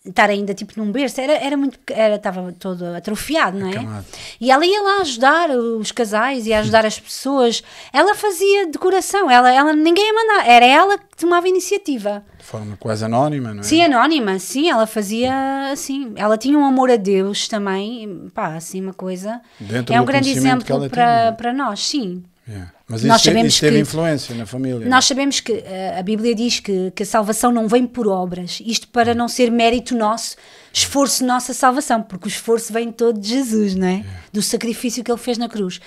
[0.06, 1.78] estar ainda tipo num berço era, era muito.
[1.88, 3.70] Era, estava todo atrofiado, não é?
[3.70, 4.06] Acamado.
[4.40, 7.62] E ela ia lá ajudar os casais, ia ajudar as pessoas.
[7.92, 12.24] Ela fazia de coração, ela, ela, ninguém ia mandar, era ela que tomava a iniciativa.
[12.38, 13.62] De forma quase anónima, não é?
[13.62, 16.12] Sim, anónima, sim, ela fazia assim.
[16.16, 19.40] Ela tinha um amor a Deus também, pá, assim, uma coisa.
[19.58, 21.32] Dentro é um grande exemplo para, tinha.
[21.32, 22.22] para nós, sim.
[22.48, 22.75] Yeah.
[22.88, 24.88] Mas Nós isso, te- sabemos isso teve que- influência na família.
[24.88, 28.62] Nós sabemos que eh, a Bíblia diz que, que a salvação não vem por obras,
[28.64, 30.36] isto para não ser mérito nosso,
[30.72, 34.04] esforço nosso a salvação, porque o esforço vem todo de Jesus, não é?
[34.32, 35.80] Do sacrifício que ele fez na cruz.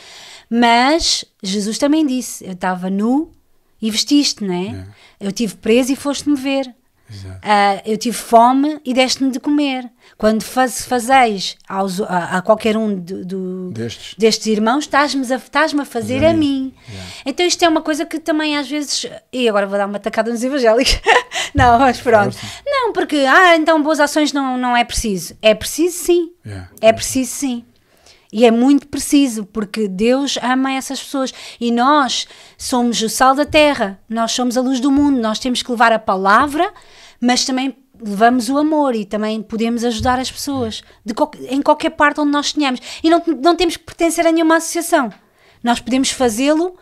[0.50, 3.32] Mas Jesus também disse: Eu estava nu
[3.82, 4.86] e vestiste, não é?
[5.20, 6.70] Eu tive preso e foste-me ver.
[7.42, 9.90] Ah, eu tive fome e deste-me de comer.
[10.18, 14.16] Quando faz, fazeis aos, a, a qualquer um do, do- Destes.
[14.18, 16.74] destes irmãos, estás-me a, estás-me a fazer a a mim.
[16.90, 17.10] Yeah.
[17.26, 19.06] Então isto é uma coisa que também às vezes.
[19.32, 21.00] E agora vou dar uma tacada nos evangélicos.
[21.56, 22.36] não, mas pronto.
[22.66, 25.36] Não, porque, ah, então boas ações não, não é preciso.
[25.42, 26.32] É preciso sim.
[26.46, 26.70] Yeah.
[26.82, 27.66] É preciso sim.
[28.32, 31.34] E é muito preciso, porque Deus ama essas pessoas.
[31.60, 32.28] E nós
[32.60, 35.92] somos o sal da terra, nós somos a luz do mundo, nós temos que levar
[35.92, 36.72] a palavra,
[37.22, 40.82] mas também levamos o amor e também podemos ajudar as pessoas
[41.50, 42.80] em qualquer parte onde nós estejamos.
[43.04, 45.12] E não, não temos que pertencer a nenhuma associação.
[45.64, 46.76] Nós podemos fazê-lo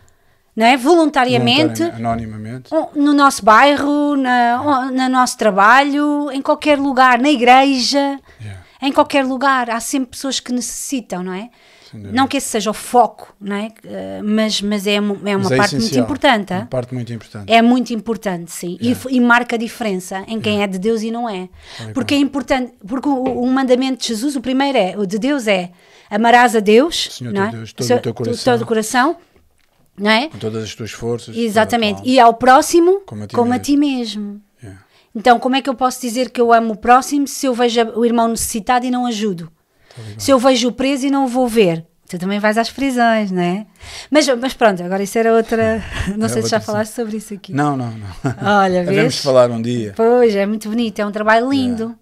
[0.55, 0.75] não é?
[0.75, 2.69] voluntariamente Voluntariamente, Anonimamente.
[2.95, 8.63] no nosso bairro, na, no nosso trabalho, em qualquer lugar, na igreja, Yeah.
[8.81, 9.69] em qualquer lugar.
[9.69, 11.49] Há sempre pessoas que necessitam, não é?
[11.93, 13.71] Não que esse seja o foco, não é?
[13.83, 16.53] Eh, Mas, mas é, uma- é uma Mas é parte muito importante.
[16.53, 17.51] Uma parte muito importante.
[17.51, 18.77] É muito importante, sim.
[18.81, 18.99] E Yeah.
[19.01, 21.49] f- E, marca a diferença em quem é de Deus e não é.
[21.87, 25.17] E Porque é importante, porque o, o mandamento de Jesus, o primeiro é, o de
[25.19, 25.71] Deus é
[26.09, 27.51] amarás a Deus, Senhor não é?
[27.51, 28.53] Deus, todo Seu- o teu coração.
[28.53, 29.17] todo o coração,
[29.97, 30.27] não é?
[30.29, 31.35] Com todas as tuas forças.
[31.35, 32.01] Exatamente.
[32.01, 33.63] a E ao próximo Como a ti como a mesmo.
[33.63, 34.41] ti mesmo.
[34.61, 34.81] Yeah.
[35.15, 37.81] Então, como é que eu posso dizer que eu amo o próximo se eu vejo
[37.95, 39.51] o irmão necessitado e não ajudo?
[40.17, 41.85] Se eu vejo o preso e não o vou ver?
[42.09, 43.65] Tu também vais às prisões, não é?
[44.09, 45.83] Mas, mas pronto, agora isso era outra.
[46.17, 47.51] Não É sei se já falaste sobre isso aqui.
[47.53, 48.07] Não, não, não.
[48.61, 49.21] Olha, Devemos vês?
[49.21, 49.91] falar um dia.
[49.93, 51.93] Pois, é muito bonito, é um trabalho lindo.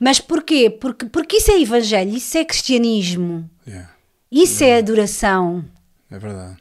[0.00, 0.70] Mas porquê?
[0.70, 3.90] Porque, porque isso é evangelho, isso é cristianismo, Yeah.
[4.30, 5.62] isso é adoração.
[6.10, 6.56] É verdade.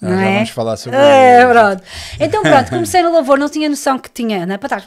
[0.00, 0.34] Não já é?
[0.34, 1.48] vamos falar sobre É, isso.
[1.52, 1.82] pronto.
[2.20, 4.84] Então pronto, comecei no louvor, não tinha noção que tinha, na patas,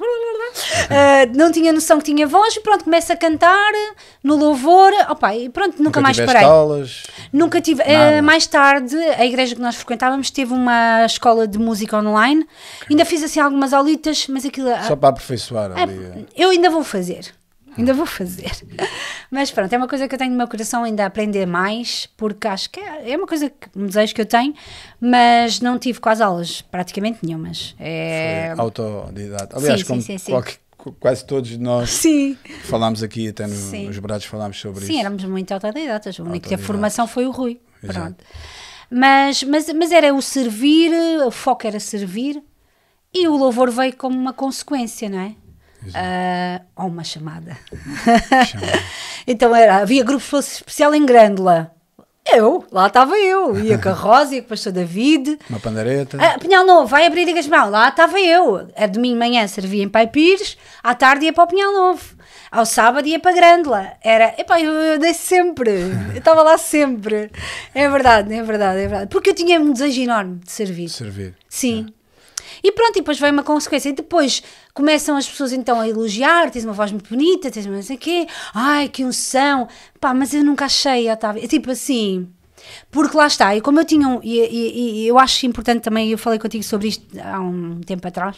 [1.35, 3.71] não tinha noção que tinha voz e pronto, começo a cantar
[4.23, 6.47] no louvor, opa, e pronto, nunca, mais tiveste parei.
[6.49, 7.03] aulas.
[7.31, 7.81] Nunca tive.
[7.83, 12.45] Eh, mais tarde, a igreja que nós frequentávamos teve uma escola de música online.
[12.89, 14.69] Ainda fiz assim algumas aulitas, mas aquilo.
[14.87, 16.27] Só para aperfeiçoar ah, ali.
[16.35, 17.25] eu ainda vou fazer.
[17.77, 18.51] Ainda vou fazer.
[19.29, 22.07] Mas pronto, é uma coisa que eu tenho no meu coração ainda a aprender mais,
[22.17, 24.53] porque acho que é, é uma coisa que um desejo que eu tenho,
[25.01, 27.75] mas não tive quase aulas, praticamente nenhumas.
[27.79, 28.51] É...
[28.55, 29.57] Foi autodidata.
[29.57, 30.31] Aliás, sim, como sim, sim.
[30.31, 30.59] qualquer-
[30.99, 32.37] quase todos nós Sim.
[32.63, 33.87] falámos aqui, até no- Sim.
[33.87, 34.99] nos brados falámos sobre Sim, isso.
[35.01, 36.17] éramos muito autodidatas.
[36.19, 36.65] A única Autodidatas.
[36.65, 37.59] formação foi o Rui.
[37.83, 37.99] Exato.
[37.99, 38.23] Pronto.
[38.89, 40.91] Mas, mas, mas era o servir,
[41.25, 42.41] o foco era servir
[43.13, 45.35] e o louvor veio como uma consequência, não é?
[45.93, 47.57] Ah, ou uma chamada.
[48.45, 48.79] Chamada.
[49.27, 51.71] então era, havia grupo de força especial em Grândola.
[52.29, 53.57] Eu, lá estava eu.
[53.57, 55.39] Ia com a Rosa, ia com o pastor David.
[55.49, 56.17] Uma pandareta.
[56.19, 57.71] Ah, Pinhal Novo, vai abrir a Liga Esmeralda.
[57.71, 58.67] Lá estava eu.
[58.75, 62.17] A domingo de manhã servia em Pai Pires, à tarde ia para o Pinhal Novo.
[62.51, 63.93] Ao sábado ia para Grândola.
[64.03, 65.71] Era, epá, eu, eu dei sempre.
[66.11, 67.31] Eu estava lá sempre.
[67.73, 69.07] É verdade, é verdade, é verdade.
[69.09, 70.89] Porque eu tinha um desejo enorme de servir.
[70.89, 71.35] Servir.
[71.47, 71.87] Sim.
[72.63, 73.89] E pronto, e depois veio uma consequência.
[73.89, 74.41] E depois
[74.73, 77.95] começam as pessoas então a elogiar: tens uma voz muito bonita, tens uma não sei
[77.95, 79.67] o quê, ai que unção.
[79.99, 81.43] Pá, mas eu nunca achei, Otávio.
[81.43, 82.27] É tipo assim,
[82.91, 86.09] Porque lá está, e como eu tinha um, e, e- e eu acho importante também,
[86.11, 88.37] eu falei contigo sobre isto há um tempo atrás,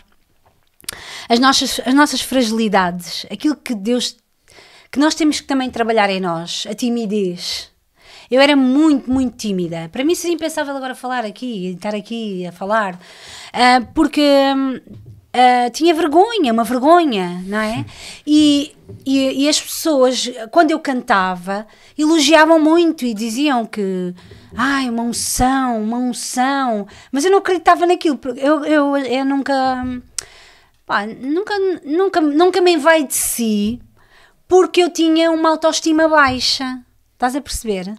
[1.27, 4.17] as nossas, as nossas fragilidades, aquilo que Deus,
[4.91, 7.69] que nós temos que também trabalhar em nós, a timidez.
[8.29, 9.89] Eu era muito, muito tímida.
[9.91, 12.99] Para mim seria impensável agora falar aqui, estar aqui a falar,
[13.51, 14.21] ah, porque
[15.33, 17.85] ah, tinha vergonha, uma vergonha, não é?
[18.25, 24.13] E, e, e as pessoas, quando eu cantava, elogiavam muito e diziam que,
[24.55, 29.85] ai, uma unção, uma unção, mas eu não acreditava naquilo, porque eu, eu, eu nunca,
[30.85, 31.53] pá, nunca,
[31.85, 33.79] nunca, nunca me vai de si
[34.47, 36.83] porque eu tinha uma autoestima baixa.
[37.19, 37.93] Estás a perceber?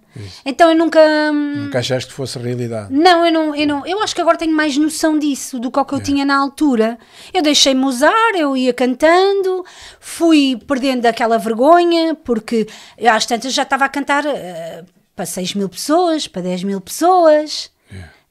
[0.47, 0.99] Então eu nunca.
[1.31, 2.91] hum, Nunca achaste que fosse realidade.
[2.91, 3.87] Não, eu não, eu não.
[3.87, 6.39] Eu acho que agora tenho mais noção disso do que o que eu tinha na
[6.39, 6.99] altura.
[7.35, 9.63] Eu deixei-me usar, eu ia cantando,
[10.01, 15.53] fui perdendo aquela vergonha, porque eu, às tantas já estava a cantar eh, para 6
[15.55, 17.71] mil pessoas, para 10 mil pessoas,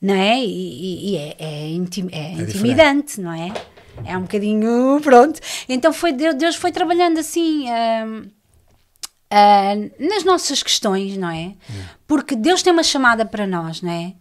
[0.01, 0.39] não é?
[0.43, 3.53] E, e- é, é, intim- é intimidante, não é?
[4.05, 4.99] É um bocadinho.
[5.03, 5.39] Pronto.
[5.69, 7.65] Então foi, Deus foi trabalhando assim.
[7.69, 8.23] hum,
[9.31, 11.53] ah, nas nossas questões, não é?
[12.07, 14.13] Porque Deus tem uma chamada para nós, não é?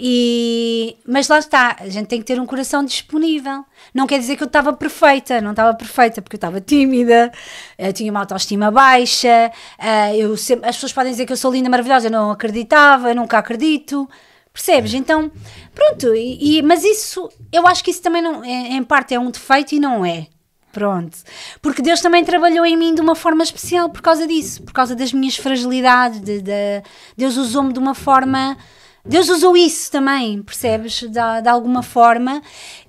[0.00, 3.64] E, mas lá está, a gente tem que ter um coração disponível.
[3.92, 7.32] Não quer dizer que eu estava perfeita, não estava perfeita porque eu estava tímida,
[7.76, 9.50] eh, tinha uma autoestima baixa.
[9.76, 13.08] eh, eu sempre- as pessoas podem dizer que eu sou linda, maravilhosa, eu não acreditava,
[13.10, 14.08] eu nunca acredito.
[14.52, 14.94] Percebes?
[14.94, 15.30] Então,
[15.74, 19.18] pronto, e, e- mas isso, eu acho que isso também não, é- em parte é
[19.18, 20.28] um defeito e não é.
[20.72, 21.16] Pronto.
[21.62, 24.94] Porque Deus também trabalhou em mim de uma forma especial por causa disso, por causa
[24.94, 26.20] das minhas fragilidades.
[26.20, 26.82] De, de-
[27.16, 28.56] Deus usou-me de uma forma.
[29.04, 31.00] Deus usou isso também, percebes?
[31.00, 31.08] De,
[31.42, 32.42] de alguma forma.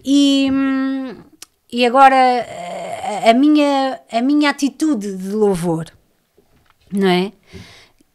[0.03, 1.15] E, hum,
[1.71, 2.15] e agora
[3.25, 5.85] a, a minha, a minha atitude de louvor,
[6.91, 7.31] não é?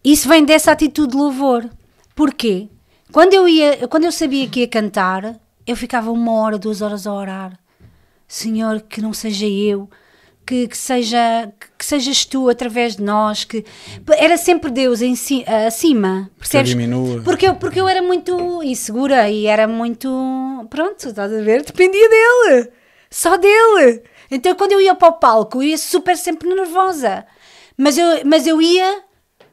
[0.04, 1.68] Isso vem dessa atitude de louvor.
[2.14, 2.68] Porquê?
[3.10, 7.06] Quando eu, ia, quando eu sabia que ia cantar, eu ficava uma hora, duas horas
[7.06, 7.58] a orar.
[8.26, 9.88] Senhor, que não seja eu,
[10.46, 13.64] que, que seja que sejas tu através de nós, que
[14.16, 16.70] era sempre Deus em ci- acima, percebes?
[17.22, 20.08] Porque eu, porque eu era muito insegura e era muito,
[20.70, 21.62] pronto, estás a ver?
[21.62, 22.70] Dependia dele,
[23.10, 24.02] só dele.
[24.30, 27.26] Então quando eu ia para o palco, eu ia super sempre nervosa,
[27.76, 29.02] mas eu, mas eu ia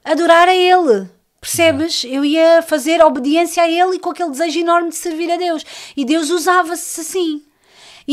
[0.03, 1.09] adorar a ele.
[1.39, 2.03] Percebes?
[2.07, 5.65] Eu ia fazer obediência a ele e com aquele desejo enorme de servir a Deus.
[5.97, 7.41] E Deus usava-se assim.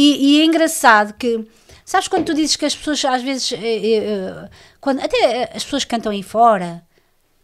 [0.00, 1.44] E, e é engraçado que,
[1.84, 4.48] sabes quando tu dizes que as pessoas às vezes, eh, eh,
[4.80, 6.82] quando, até as pessoas cantam aí fora,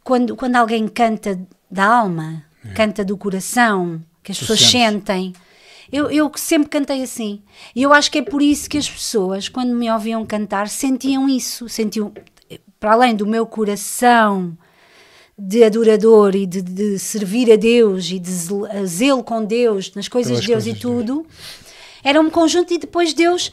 [0.04, 1.40] quando, quando alguém canta
[1.70, 2.44] da alma,
[2.76, 4.72] canta do coração, que as Tu pessoas sentes.
[4.72, 5.32] sentem.
[5.92, 7.42] Eu, eu sempre cantei assim.
[7.74, 11.28] E eu acho que é por isso que as pessoas, quando me ouviam cantar, sentiam
[11.28, 11.68] isso.
[11.68, 12.12] Sentiam,
[12.80, 14.56] para além do meu coração
[15.38, 20.08] de adorador e de, de servir a Deus e de zel- zelo com Deus, nas
[20.08, 21.26] coisas Pelas de Deus coisas e de Deus.
[22.04, 23.50] Era um conjunto e depois Deus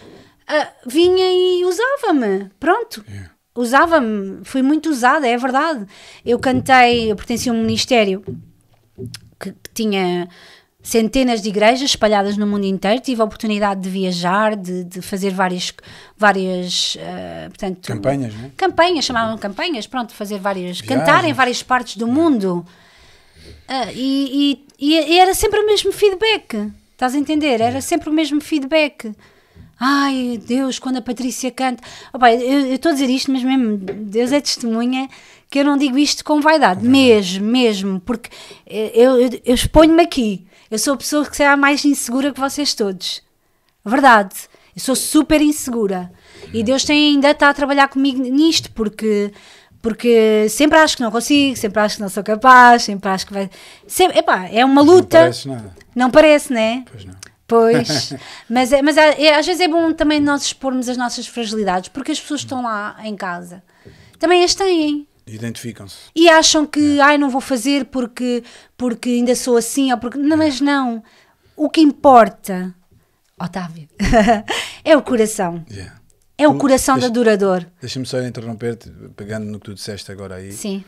[0.47, 2.49] ah, vinha e usava-me.
[2.59, 3.03] Pronto.
[3.07, 3.31] Yeah.
[3.55, 4.41] Usava-me.
[4.43, 5.85] Fui muito usada, é verdade.
[6.25, 8.21] Eu cantei, eu pertencia a um ministério
[9.39, 10.27] que, que tinha
[10.83, 12.99] centenas de igrejas espalhadas no mundo inteiro.
[13.01, 15.73] Tive a oportunidade de viajar, de, de fazer várias,
[16.17, 18.51] várias ah, portanto, Campanhas, não é?
[18.57, 20.87] campanhas, chamavam campanhas, pronto, fazer várias, Viagens.
[21.05, 22.65] cantar em várias partes do mundo.
[23.67, 27.59] Ah, e, e- e era sempre o mesmo feedback, estás a entender?
[27.59, 29.11] Era sempre o mesmo feedback.
[29.79, 31.83] Ai, Deus, quando a Patrícia canta.
[32.13, 35.09] Opa, eu estou a dizer isto, mas mesmo, Deus é testemunha
[35.49, 38.29] que eu não digo isto com vaidade, mesmo, mesmo, porque
[38.67, 40.45] eu, eu, eu exponho-me aqui.
[40.69, 43.23] Eu sou a pessoa que será mais insegura que vocês todos.
[43.83, 44.35] Verdade.
[44.75, 46.13] Eu sou super insegura.
[46.53, 49.31] E Deus tem, ainda está a trabalhar comigo nisto, porque,
[49.81, 53.33] porque sempre acho que não consigo, sempre acho que não sou capaz, sempre acho que
[53.33, 53.49] vai.
[53.87, 55.17] Sempre, epá, é uma Não luta.
[55.19, 55.75] parece nada.
[55.95, 56.85] Não parece, né?
[56.91, 57.15] Pois não.
[57.47, 58.13] Pois,
[58.49, 61.89] mas, é- mas é- é- às vezes é bom também nós expormos as nossas fragilidades,
[61.89, 63.61] porque as pessoas que estão lá em casa
[64.19, 65.05] também as têm.
[65.27, 65.97] Identificam-se.
[66.15, 68.43] E acham que, ai, não vou fazer porque,
[68.77, 70.17] porque ainda sou assim, ou porque.
[70.17, 71.03] Não, mas não.
[71.55, 72.73] O que importa,
[73.39, 73.87] Otávio,
[74.83, 75.63] é o coração.
[75.69, 75.95] Yeah.
[76.43, 77.65] É o coração do deixa- adorador.
[77.79, 80.83] Deixa-me só interromper-te, pegando no que tu disseste agora aí, Sim.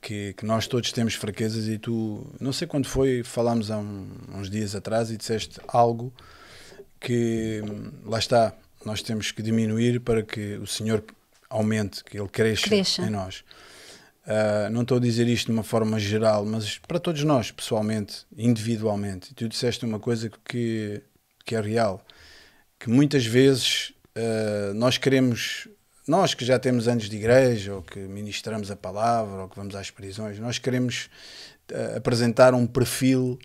[0.00, 4.08] que, que nós todos temos fraquezas e tu, não sei quando foi, falámos há um-
[4.34, 6.12] uns dias atrás e disseste algo
[7.00, 7.62] que,
[8.04, 8.52] lá está,
[8.84, 11.02] nós temos que diminuir para que o Senhor
[11.48, 13.02] aumente, que Ele cresça, Cresça.
[13.02, 13.44] em nós.
[14.26, 18.26] Ah, não estou a dizer isto de uma forma geral, mas para todos nós, pessoalmente,
[18.36, 19.30] individualmente.
[19.30, 21.00] E tu disseste uma coisa que,
[21.44, 22.04] que é real,
[22.78, 25.68] que muitas vezes ah, nós queremos,
[26.08, 29.74] nós que já temos anos de igreja, ou que ministramos a palavra, ou que vamos
[29.74, 31.10] às prisões, nós queremos
[31.70, 33.38] uh, apresentar um perfil.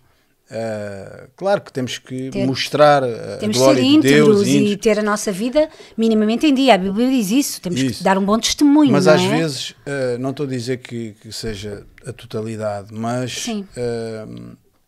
[0.49, 5.03] Uh, claro que temos que Ter- mostrar a Temos glória de Deus, e ter a
[5.03, 6.75] nossa vida minimamente em dia.
[6.75, 7.61] A Bíblia diz isso.
[7.61, 8.03] Temos que Isso.
[8.03, 8.91] dar um bom testemunho.
[8.91, 9.29] mas não às é?
[9.29, 9.75] vezes,
[10.19, 13.47] não estou a dizer que, que seja a totalidade, mas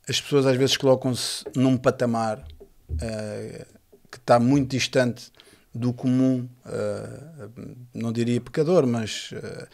[0.08, 3.65] as pessoas às vezes colocam-se num patamar uh,
[4.12, 5.32] que está muito distante
[5.73, 7.49] do comum, uh,
[7.93, 9.67] não diria pecador, mas uh,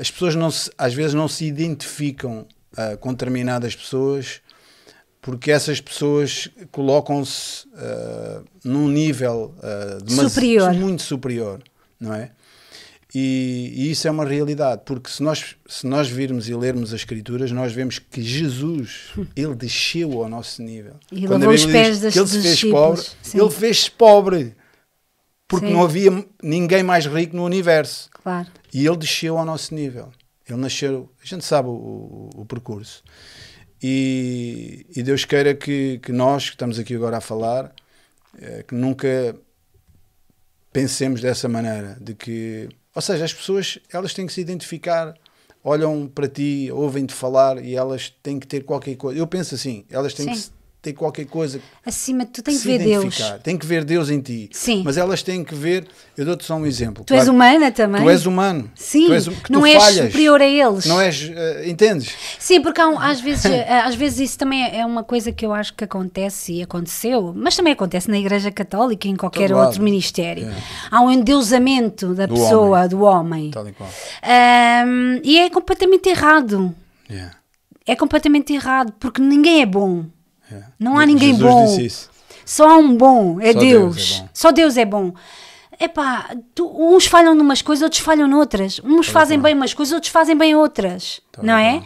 [0.00, 4.40] as pessoas não se- às vezes não se identificam uh, com determinadas pessoas
[5.22, 7.66] porque essas pessoas colocam-se
[8.64, 9.54] num nível
[10.06, 10.72] Superior.
[10.72, 11.62] muito superior,
[12.00, 12.30] não é?
[13.14, 17.00] E, e isso é uma realidade, porque se nós, se nós virmos e lermos as
[17.00, 20.94] Escrituras, nós vemos que Jesus, ele desceu ao nosso nível.
[21.10, 22.74] E Quando a os pés diz que ele se fez discípulos.
[23.08, 23.40] pobre, Sim.
[23.40, 24.54] ele fez-se pobre,
[25.50, 25.72] porque Sim.
[25.74, 26.10] não havia
[26.42, 28.08] ninguém mais rico no universo.
[28.22, 28.46] Claro.
[28.72, 30.10] E ele desceu ao nosso nível.
[30.48, 33.02] Ele nasceu, a gente sabe o, o- o percurso.
[33.82, 37.72] E, e Deus queira que, que nós, que estamos aqui agora a falar,
[38.40, 39.34] eh, que nunca
[40.72, 45.14] pensemos dessa maneira, de que, ou seja, as pessoas, elas têm que se identificar,
[45.64, 49.18] olham para ti, ouvem-te falar e elas têm que ter qualquer coisa.
[49.18, 50.50] Eu penso assim, elas têm Sim.
[50.50, 53.18] que ter qualquer coisa Acima de tudo, tem que ver Deus.
[53.42, 54.48] Tem que ver Deus em ti.
[54.52, 54.82] Sim.
[54.84, 57.04] Mas elas têm que ver, eu dou-te só um exemplo.
[57.04, 58.02] Tu és Claro, humana também.
[58.02, 58.70] Tu és humano.
[58.74, 60.06] Sim, Tu és, um- não tu és falhas.
[60.06, 60.86] superior a eles.
[60.86, 62.14] Não és, eh, entendes?
[62.38, 65.52] Sim, porque um- às, vezes, eh, às vezes isso também é uma coisa que eu
[65.52, 69.58] acho que acontece e aconteceu, mas também acontece na Igreja Católica e em qualquer Todo
[69.58, 69.82] outro lado.
[69.84, 70.46] ministério.
[70.48, 70.54] É.
[70.90, 72.88] Há um endeusamento da Do pessoa, homem.
[72.88, 73.50] do homem.
[73.50, 73.90] Tal e qual.
[74.22, 76.74] Ahm, e é completamente errado.
[77.10, 77.34] Yeah,
[77.86, 80.04] É completamente errado, porque ninguém é bom.
[80.50, 80.68] Yeah.
[80.78, 82.10] Não há ninguém Jesus bom.
[82.44, 83.94] Só há um bom, é Só Deus.
[83.94, 84.28] Deus é bom.
[84.32, 85.14] Só Deus é bom.
[85.80, 88.80] Epá, tu, uns falham numas coisas, outros falham noutras.
[88.84, 91.20] Uns fazem bem umas coisas, outros fazem bem outras.
[91.32, 91.82] Tá não é?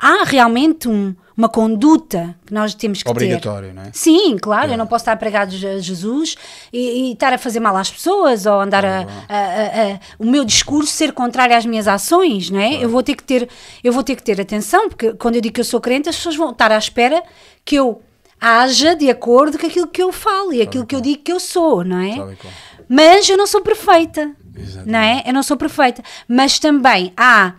[0.00, 3.74] Há realmente um- uma conduta que nós temos que Obrigatório, ter.
[3.74, 3.90] não é?
[3.92, 4.74] Sim, claro, É.
[4.74, 6.34] eu não posso estar a pregar de Jesus
[6.72, 10.00] e, e estar a fazer mal às pessoas ou andar a, Tá a- a- a-
[10.18, 12.82] o meu discurso ser contrário às minhas ações, não é?
[12.82, 13.48] Eu vou ter que ter,
[13.84, 16.16] eu vou ter que ter atenção, porque quando eu digo que eu sou crente, as
[16.16, 17.22] pessoas vão estar à espera
[17.64, 18.02] que eu
[18.40, 21.40] haja de acordo com aquilo que eu falo e aquilo que eu digo que eu
[21.40, 22.14] sou, não é?
[22.16, 22.52] Qual.
[22.88, 24.30] Mas eu não sou perfeita,
[24.84, 25.22] não é?
[25.26, 27.54] Eu não sou perfeita, mas também há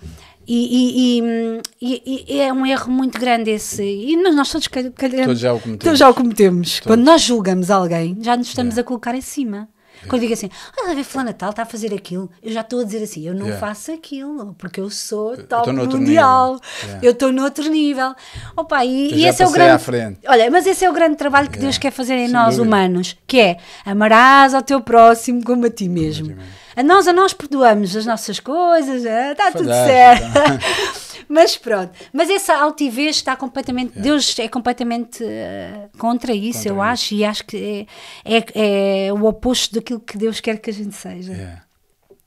[0.47, 5.25] e, e- e- e- é um erro muito grande esse e nós, nós todos, calhar-
[5.25, 5.83] Todos já o cometemos.
[5.83, 6.79] todos já o cometemos.
[6.79, 8.81] Quando nós julgamos alguém, já nos estamos Yeah.
[8.81, 9.67] a colocar em cima.
[10.07, 12.81] Quando digo assim, ah, a ver, fulano Natal está a fazer aquilo, eu já estou
[12.81, 13.65] a dizer assim, eu não Yeah.
[13.67, 16.59] faço aquilo, porque eu sou top noutro mundial.
[16.83, 16.99] Yeah.
[17.05, 18.13] eu estou noutro nível.
[18.55, 19.83] Opa, e, e esse é o grande.
[19.83, 20.19] frente.
[20.27, 21.67] Olha, mas esse é o grande trabalho que Yeah.
[21.67, 22.63] Deus quer fazer em Sem nós dúvida.
[22.63, 26.35] humanos, que é amarás ao teu próximo como a ti mesmo.
[26.75, 30.23] A nós, a nós perdoamos as nossas coisas, ah, está tudo certo.
[31.29, 36.75] Mas pronto, mas essa altivez está completamente, Deus é completamente eh, contra isso, Contra eu
[36.75, 36.81] isso.
[36.81, 37.87] acho, e acho que
[38.23, 41.63] é, é, é o oposto daquilo que Deus quer que a gente seja Yeah.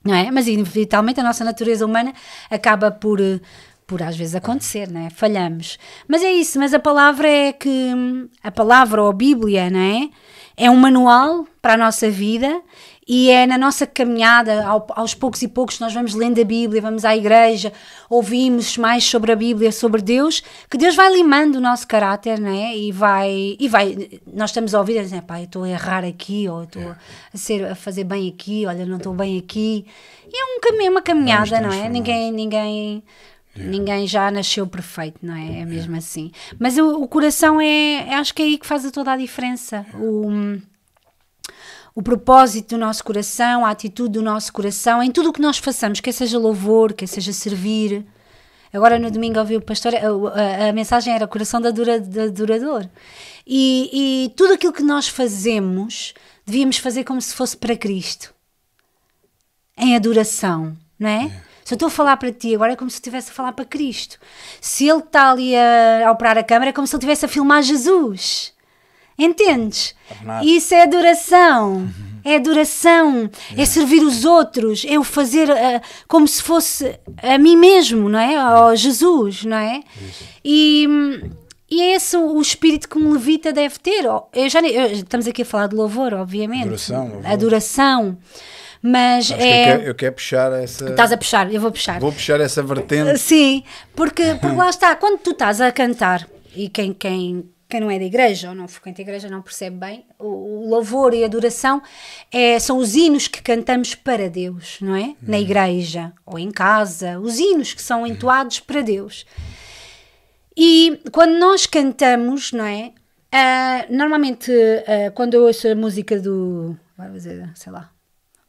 [0.03, 0.31] não é?
[0.31, 2.13] Mas inevitavelmente a nossa natureza humana
[2.49, 3.19] acaba por,
[3.87, 5.09] por às vezes acontecer, não é?
[5.09, 5.77] Falhamos.
[6.07, 7.91] Mas é isso, mas a palavra é que
[8.43, 10.09] a palavra ou a Bíblia, não é?
[10.57, 12.61] É um manual para a nossa vida
[13.13, 16.81] e é na nossa caminhada, ao- aos poucos e poucos, nós vamos lendo a Bíblia,
[16.81, 17.73] vamos à igreja,
[18.09, 22.47] ouvimos mais sobre a Bíblia, sobre Deus, que Deus vai limando o nosso caráter, não
[22.49, 22.73] é?
[22.77, 26.05] E vai, e vai nós estamos a ouvir, a dizer, pá, eu estou a errar
[26.05, 26.83] aqui, ou eu estou
[27.33, 29.85] a, ser, a fazer bem aqui, olha, não estou bem aqui.
[30.33, 31.89] E é um caminho, uma caminhada, não é?
[31.89, 33.03] Ninguém, ninguém,
[33.57, 35.59] ninguém já nasceu perfeito, não é?
[35.59, 36.31] É mesmo assim.
[36.57, 39.85] Mas o, o coração é, acho que é aí que faz toda a diferença.
[39.95, 40.29] O,
[42.01, 45.59] o propósito do nosso coração, a atitude do nosso coração, em tudo o que nós
[45.59, 48.03] façamos, quer seja louvor, quer seja servir.
[48.73, 52.23] Agora no domingo ouvi o pastor, a, a- a mensagem era coração da, dura, da
[52.23, 52.87] adorador.
[53.45, 58.33] E, e tudo aquilo que nós fazemos, devíamos fazer como se fosse para Cristo.
[59.77, 61.29] Em adoração, não é?
[61.63, 63.53] Se eu estou a falar para ti, agora é como se eu estivesse a falar
[63.53, 64.17] para Cristo.
[64.59, 67.29] Se ele está ali a, a operar a câmera, é como se ele estivesse a
[67.29, 68.53] filmar Jesus.
[69.17, 69.93] Entendes?
[70.43, 71.87] Isso é adoração.
[72.23, 73.27] É adoração,
[73.57, 78.19] é servir os outros, é o fazer ah, como se fosse a mim mesmo, não
[78.19, 78.35] é?
[78.35, 79.81] Ao Jesus, não é?
[80.45, 80.87] E,
[81.67, 84.05] e é esse o espírito que um levita deve ter.
[84.05, 86.61] Eu já, eu- estamos aqui a falar de louvor, obviamente.
[86.65, 87.25] Adoração, louvor.
[87.31, 88.17] Adoração.
[88.83, 89.61] Mas Sabes que é.
[89.61, 90.89] eu, quero, eu quero puxar essa.
[90.89, 91.99] Estás a puxar, eu vou puxar.
[91.99, 93.17] Vou puxar essa vertente.
[93.19, 93.63] Sim,
[93.95, 97.97] porque, porque lá está, quando tu estás a cantar, e quem, quem, quem não é
[97.97, 100.27] da igreja ou não frequenta a igreja não percebe bem, o,
[100.65, 101.81] o louvor e a adoração
[102.31, 105.15] é, são os hinos que cantamos para Deus, não é?
[105.21, 109.25] Na igreja ou em casa, os hinos que são entoados para Deus.
[110.55, 112.91] E quando nós cantamos, não é?
[113.31, 114.51] Ah, normalmente,
[114.85, 116.75] ah, quando eu ouço a música do.
[117.13, 117.89] Dizer, sei lá,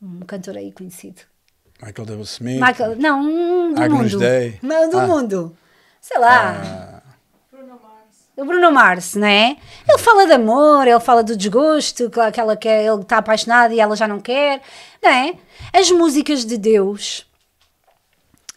[0.03, 1.23] um cantor aí conhecido.
[1.81, 2.23] Michael W.
[2.25, 2.61] Smith.
[2.61, 4.19] Michael, não, um do Agnus mundo.
[4.19, 4.59] Dei.
[4.63, 5.07] Não, do Ah.
[5.07, 5.57] mundo.
[6.01, 6.61] Sei lá.
[6.61, 7.02] Ah,
[8.37, 9.57] O Bruno Mars, não é?
[9.87, 13.75] Ele fala de amor, ele fala do desgosto, que que ela quer, ele está apaixonado
[13.75, 14.63] e ela já não quer,
[15.03, 15.35] não é?
[15.73, 17.27] As músicas de Deus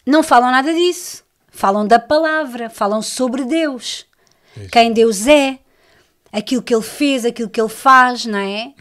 [0.06, 1.24] não falam nada disso.
[1.50, 4.06] Falam da palavra, falam sobre Deus.
[4.56, 4.70] Isso.
[4.70, 5.58] Quem Deus é,
[6.32, 8.72] aquilo que ele fez, aquilo que ele faz, não é?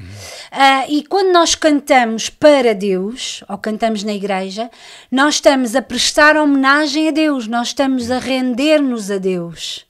[0.51, 4.69] Ah, e quando nós cantamos para Deus, ou cantamos na igreja,
[5.11, 9.85] nós estamos a prestar homenagem a Deus, nós estamos a render-nos a Deus.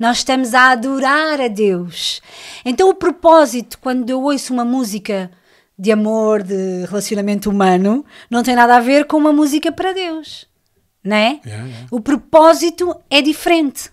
[0.00, 2.22] Nós estamos a adorar a Deus.
[2.64, 5.30] Então, o propósito, quando eu ouço uma música
[5.78, 10.48] de amor, de relacionamento humano, não tem nada a ver com uma música para Deus.
[11.04, 11.40] Não é?
[11.44, 11.86] Yeah, yeah.
[11.90, 13.90] O propósito é diferente.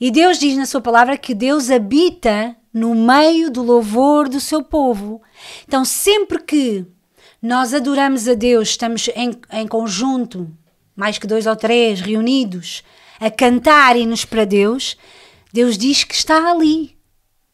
[0.00, 4.62] E Deus diz na sua palavra que Deus habita no meio do louvor do seu
[4.62, 5.20] povo.
[5.68, 6.86] Então, sempre que
[7.42, 10.50] nós adoramos a Deus, estamos em, em conjunto,
[10.96, 12.82] mais que dois ou três, reunidos,
[13.20, 14.96] a cantar hinos para Deus,
[15.52, 16.96] Deus diz que está ali.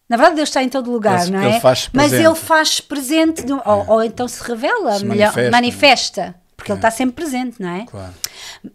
[0.09, 1.61] Na verdade, Deus está em todo lugar, Ele- não é?
[1.93, 2.13] Mas.
[2.13, 5.51] Ele faz presente, de- ou, ou então se revela, Se melhor- manifesta.
[5.51, 7.85] manifesta, porque Ele está sempre presente, não é?
[7.87, 8.15] claro.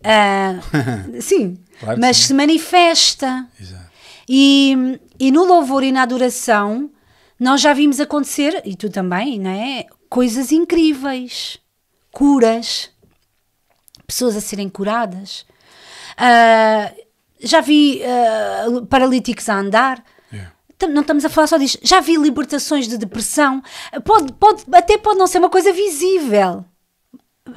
[0.03, 0.55] Ah,
[1.21, 2.23] sim, Claro mas sim.
[2.27, 3.47] se manifesta.
[3.59, 3.89] Exato.
[4.27, 6.89] E, e no louvor e na adoração,
[7.39, 9.85] nós já vimos acontecer, e tu também, não é?
[10.09, 11.57] Coisas incríveis,
[12.11, 12.89] curas,
[14.05, 15.45] pessoas a serem curadas.
[16.17, 16.91] Ah,
[17.39, 20.03] já vi ah, paralíticos a andar.
[20.31, 20.53] Yeah.
[20.89, 21.79] Não estamos a falar só disto.
[21.83, 23.61] Já vi libertações de depressão.
[24.03, 26.65] Pode, pode, até pode não ser uma coisa visível.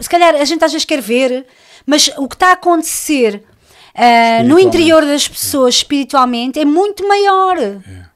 [0.00, 1.46] Se calhar a gente às vezes quer ver,
[1.86, 3.44] mas o que está a acontecer
[3.94, 7.58] ah, no interior das pessoas espiritualmente é muito maior.
[7.58, 8.10] Yeah.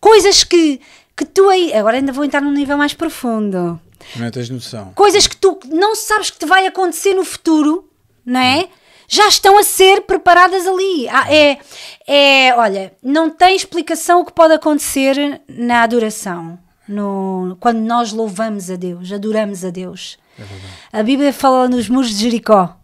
[0.00, 0.80] Coisas que,
[1.16, 1.72] que tu aí.
[1.72, 3.80] Agora ainda vou entrar num nível mais profundo.
[4.16, 4.92] Não tens noção.
[4.94, 7.88] Coisas que tu não sabes que te vai acontecer no futuro,
[8.26, 8.68] não é?
[9.14, 11.06] Já estão a ser preparadas ali.
[11.10, 11.58] Ah, É,
[12.06, 16.58] é, olha, não tem explicação o que pode acontecer na adoração.
[16.88, 20.18] No, quando nós louvamos a Deus, adoramos a Deus.
[20.38, 20.98] É.
[20.98, 22.74] A Bíblia fala nos muros de Jericó.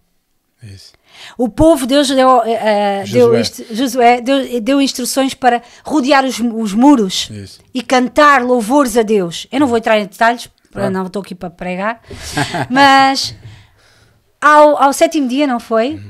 [0.63, 0.93] Isso.
[1.39, 3.33] O povo, Deus deu, eh, deu,
[3.71, 4.21] Josué.
[4.21, 7.61] deu, deu instruções para rodear os, os muros Isso.
[7.73, 9.47] e cantar louvores a Deus.
[9.51, 10.91] Eu não vou entrar em detalhes, Claro.
[10.91, 12.03] não estou aqui para pregar,
[12.71, 13.35] mas
[14.41, 16.01] ao, ao sétimo dia, não foi?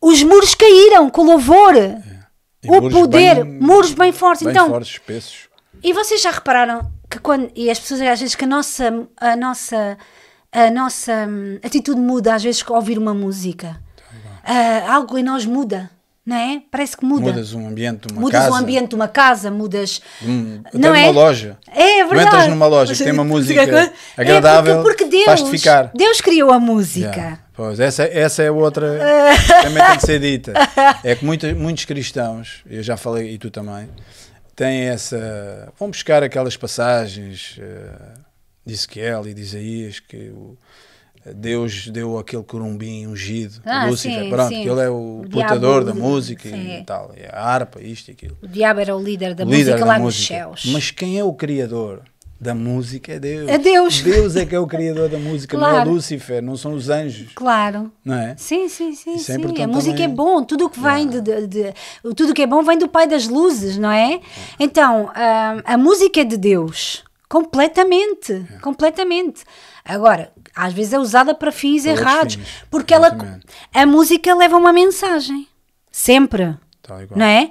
[0.00, 1.74] Os muros caíram com louvor.
[1.76, 4.42] E O muros poder, bem- muros bem fortes.
[4.44, 5.48] Bem então, fortes, espessos.
[5.82, 7.50] e vocês já repararam que quando.
[7.54, 9.98] E as pessoas às vezes que a nossa, a nossa,
[10.52, 13.80] a nossa hum, atitude muda, às vezes, ao ouvir uma música.
[14.44, 15.90] Ah, algo em nós muda,
[16.24, 16.62] não é?
[16.70, 17.22] Parece que muda.
[17.22, 18.52] Mudas um ambiente de uma mudas casa.
[18.52, 20.02] o ambiente de uma casa, mudas.
[20.22, 21.10] Hum, não numa é?
[21.10, 21.58] loja.
[21.66, 22.28] É, é Tu verdade.
[22.28, 25.90] entras numa loja que tem uma música É agradável, porque, porque Deus, ficar.
[25.94, 27.08] Deus criou a música.
[27.08, 27.38] Yeah.
[27.54, 28.98] Pois, essa, essa é outra
[29.62, 30.52] também tem que ser dita.
[31.02, 33.88] É que muita, muitos cristãos, eu já falei, e tu também,
[34.54, 35.72] têm essa.
[35.78, 38.14] Vão buscar aquelas passagens eh,
[38.64, 40.56] de Ezequiel e de Isaías que o,
[41.34, 44.62] Deus deu aquele corumbim ungido, Ah, Lúcifer, sim, pronto, sim.
[44.62, 46.78] que ele é o, O portador da música sim.
[46.78, 48.36] e tal, e a harpa, isto e aquilo.
[48.42, 50.34] O diabo era o líder da O líder música da lá nos música.
[50.34, 50.64] céus.
[50.72, 52.02] Mas quem é o criador
[52.40, 53.50] da música é Deus.
[53.50, 54.00] É Deus.
[54.00, 55.90] Deus é que é o criador da música, não é Claro.
[55.90, 57.92] Lúcifer, não são os anjos, Claro.
[58.02, 58.34] não é?
[58.38, 59.34] Sim, sim, sim, é sim.
[59.62, 60.04] a música também.
[60.04, 61.74] é bom, tudo o que vem de, de- de-
[62.16, 64.20] tudo que é bom vem do Pai das Luzes, não é?
[64.58, 69.44] Então, a, a música é de Deus, completamente, completamente.
[69.84, 73.46] Agora, às vezes é usada para fins Para errados, fins, porque ela, exatamente.
[73.74, 75.46] a música leva uma mensagem,
[75.90, 77.18] sempre, qual.
[77.18, 77.50] não é?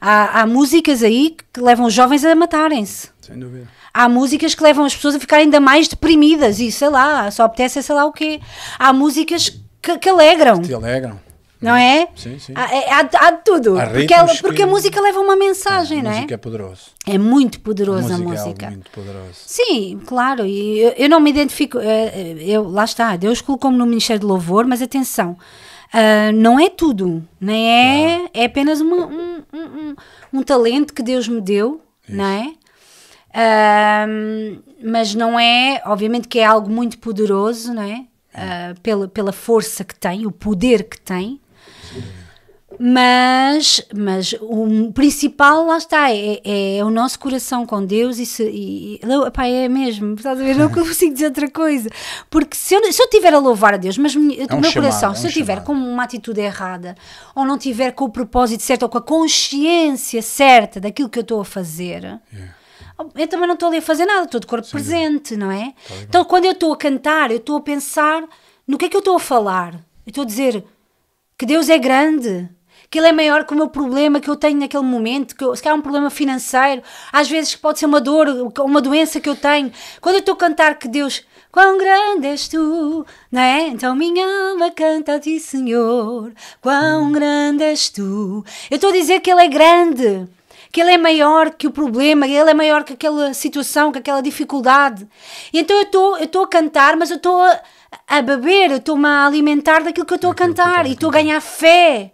[0.00, 3.08] Há, há músicas aí que levam os jovens a matarem-se.
[3.22, 3.66] Sem dúvida.
[3.92, 7.44] Há músicas que levam as pessoas a ficarem ainda mais deprimidas e sei lá, só
[7.44, 8.40] apetece sei lá o quê.
[8.78, 9.48] Há músicas
[9.80, 11.18] que, que alegram, Te alegram.
[11.60, 12.08] Não é?
[12.14, 12.52] Sim, sim.
[12.54, 13.78] Há, é- há- há de tudo.
[13.78, 16.14] Há porque, ela- porque que- a música leva uma mensagem, a não é?
[16.16, 16.82] música é poderoso.
[17.06, 18.66] É muito A poderosa a música, música.
[18.66, 19.32] é muito poderoso.
[19.46, 23.86] Sim, claro, e eu, eu não me identifico, eh, eu, lá está, Deus colocou-me no
[23.86, 25.36] Ministério de Louvor, mas atenção,
[25.92, 29.96] ah, não é tudo, nem é, é apenas uma- um, um,
[30.34, 32.52] um- talento que Deus me deu, não é?
[33.32, 34.06] Ah,
[34.84, 38.04] mas não é, obviamente que é algo muito poderoso, não é?
[38.32, 41.40] Ah, pela, pela força que tem, o poder que tem,
[42.78, 48.26] Mas, mas o principal, lá está, é, é, é o nosso coração com Deus e,
[48.26, 50.56] se, e, é mesmo, estás a ver?
[50.56, 51.88] Não consigo dizer outra coisa.
[52.28, 55.08] Porque se eu, se eu tiver a louvar a Deus, mas o meu chamado, coração,
[55.10, 55.66] é um se eu tiver chamado.
[55.66, 56.94] com uma atitude errada,
[57.34, 61.22] ou não tiver com o propósito certo, ou com a consciência certa daquilo que eu
[61.22, 62.20] estou a fazer,
[63.16, 65.74] eu também não estou ali a fazer nada, estou de corpo presente, não é?
[66.02, 68.22] Então, quando eu estou a cantar, eu estou a pensar
[68.66, 69.74] no que é que eu estou a falar.
[69.74, 70.64] Eu estou a dizer
[71.36, 72.48] que Deus é grande,
[72.94, 75.56] que Ele é maior que o meu problema que eu tenho naquele momento, que eu,
[75.56, 76.80] se calhar é um problema financeiro,
[77.12, 78.28] às vezes pode ser uma dor,
[78.60, 79.72] uma doença que eu tenho.
[80.00, 83.66] Quando eu estou a cantar que Deus, quão grande és tu, não é?
[83.66, 88.44] Então minha alma canta a ti, Senhor, quão grande és tu.
[88.70, 90.28] Eu estou a dizer que Ele é grande
[90.70, 94.20] que ele é maior que o problema, ele é maior que aquela situação, que aquela
[94.20, 95.06] dificuldade.
[95.52, 97.60] E então eu estou eu estou a cantar, mas eu estou a,
[98.08, 101.12] a beber, eu estou-me a alimentar daquilo que eu estou a cantar e estou a
[101.12, 102.13] ganhar fé.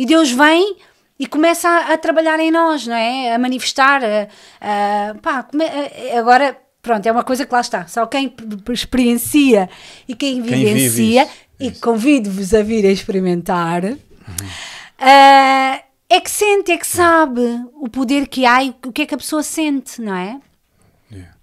[0.00, 0.76] E Deus vem
[1.18, 3.34] e começa a, a trabalhar em nós, não é?
[3.34, 4.00] A manifestar.
[4.02, 4.28] A,
[4.60, 5.64] a- pá, come-
[6.18, 7.86] agora, pronto, é uma coisa que lá está.
[7.86, 8.32] Só quem
[8.72, 9.68] experiencia
[10.08, 13.82] e quem Quem vive vivencia, isso, e convido-vos a vir a experimentar,
[14.98, 17.40] ah, é que sente, é que sabe
[17.74, 20.40] o poder que há e o que é que a pessoa sente, não é?
[21.12, 21.34] Yeah.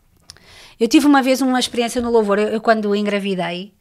[0.79, 3.73] Eu tive uma vez uma experiência no louvor, eu, eu quando engravidei,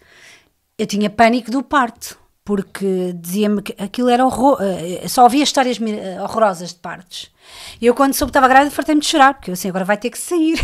[0.79, 5.79] eu tinha pânico do parto, porque dizia-me que aquilo era horror, eh, só ouvia histórias
[5.83, 7.31] eh, horrorosas de partos.
[7.81, 9.97] E eu quando soube que estava grávida fartei-me de chorar, porque eu assim, agora vai
[9.99, 10.55] ter que sair.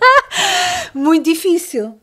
[0.94, 1.98] Muito difícil.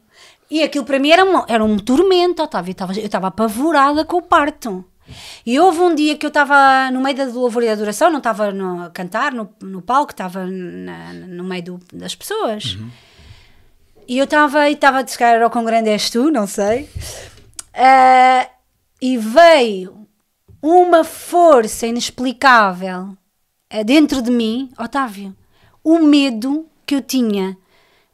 [0.50, 4.04] E aquilo para mim era um, era um tormento, Otávio, eu estava, eu estava apavorada
[4.04, 4.84] com o parto.
[5.46, 8.18] E houve um dia que eu estava no meio da louvor e da adoração, não
[8.18, 8.50] estava
[8.86, 12.76] a cantar no, no palco, estava na- no meio do- das pessoas.
[14.08, 16.90] E eu estava, e estava, se calhar era o quão grande és tu, não sei.
[17.74, 18.48] Ah,
[19.02, 20.08] e veio
[20.62, 23.16] uma força inexplicável
[23.70, 25.36] ah, dentro de mim, Otávio.
[25.84, 27.58] O medo que eu tinha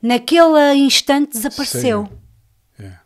[0.02, 2.10] naquele instante desapareceu.
[2.80, 3.02] Yeah.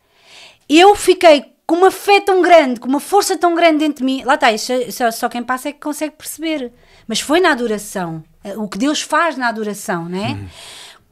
[0.68, 4.24] Eu fiquei com uma fé tão grande, com uma força tão grande dentro de mim.
[4.24, 6.72] Lá está, isso é- só, só quem passa é que consegue perceber.
[7.08, 8.24] Mas foi na adoração.
[8.44, 10.38] eh, O que Deus faz na adoração, não é?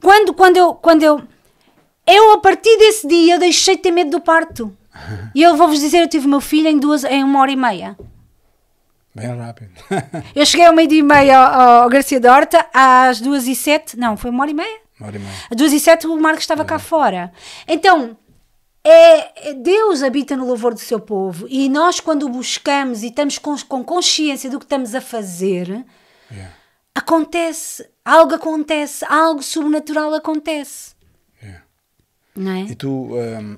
[0.02, 0.74] Quando, quando eu.
[0.76, 1.22] Quando eu
[2.06, 4.76] eu, a partir desse dia, eu deixei de ter medo do parto.
[5.34, 7.56] E eu vou-vos dizer, eu tive o meu filho em, duas, em uma hora e
[7.56, 7.98] meia.
[9.16, 9.70] Bem rápido.
[10.36, 13.96] Eu cheguei ao meio-dia e meia ao, ao Garcia da Horta, às duas e sete,
[13.96, 14.80] não, foi uma hora e meia?
[15.00, 15.34] Uma hora e meia.
[15.52, 17.32] Às duas e sete o Marcos estava cá fora.
[17.68, 18.18] Então,
[18.84, 23.08] é, é- Deus habita no louvor do seu povo e nós quando o buscamos e
[23.08, 25.86] estamos com, com consciência do que estamos a fazer,
[26.32, 26.52] Yeah.
[26.96, 30.93] acontece, algo acontece, algo sobrenatural acontece.
[32.36, 32.72] É?
[32.72, 33.58] E tu hum,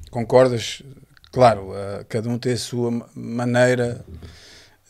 [0.10, 0.82] concordas?
[1.30, 4.04] Claro, uh, cada um tem a sua ma- maneira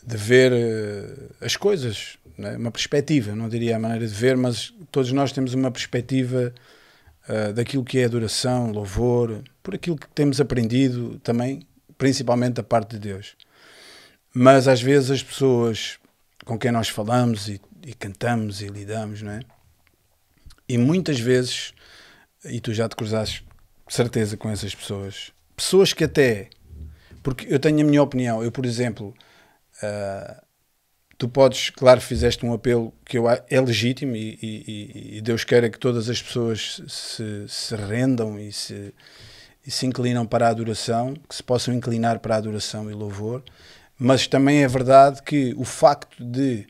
[0.05, 2.55] de ver uh, as coisas, né?
[2.55, 6.53] uma perspectiva, não diria a maneira de ver, mas todos nós temos uma perspectiva
[7.27, 11.67] uh, daquilo que é adoração, louvor, por aquilo que temos aprendido também,
[11.97, 13.35] principalmente da parte de Deus.
[14.33, 15.97] Mas às vezes as pessoas
[16.45, 19.39] com quem nós falamos e, e cantamos e lidamos, não é?
[20.69, 21.73] E muitas vezes
[22.49, 23.45] e tu já te cruzaste
[23.87, 25.31] certeza com essas pessoas.
[25.55, 26.49] Pessoas que até,
[27.23, 29.13] porque eu tenho a minha opinião, eu por exemplo,
[29.81, 30.43] ah,
[31.17, 35.69] tu podes, claro, fizeste um apelo que eu, é legítimo e, e- e Deus queira
[35.69, 38.93] que todas as pessoas se, se rendam e se,
[39.65, 43.43] e se inclinam para a adoração, que se possam inclinar para a adoração e louvor,
[43.97, 46.67] mas também é verdade que o facto de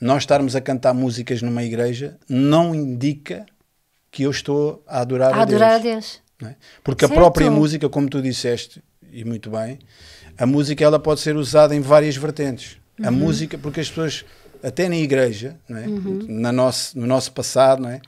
[0.00, 3.44] nós estarmos a cantar músicas numa igreja não indica
[4.10, 5.94] que eu estou a adorar A a, adorar a Deus.
[5.94, 6.20] Deus.
[6.40, 6.56] não é?
[6.84, 7.18] Porque a Certo.
[7.20, 8.82] própria música, como tu disseste,
[9.12, 9.78] e muito bem,
[10.36, 12.76] a música ela pode ser usada em várias vertentes.
[13.02, 13.16] A Uhum.
[13.16, 14.24] música, porque as pessoas,
[14.62, 15.86] até na igreja, não é?
[15.86, 16.26] Uhum.
[16.28, 18.00] na nosso, no nosso passado, não é?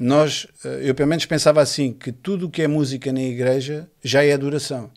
[0.00, 3.88] nós, eh, eu pelo menos pensava assim, que tudo o que é música na igreja
[4.02, 4.90] já é adoração.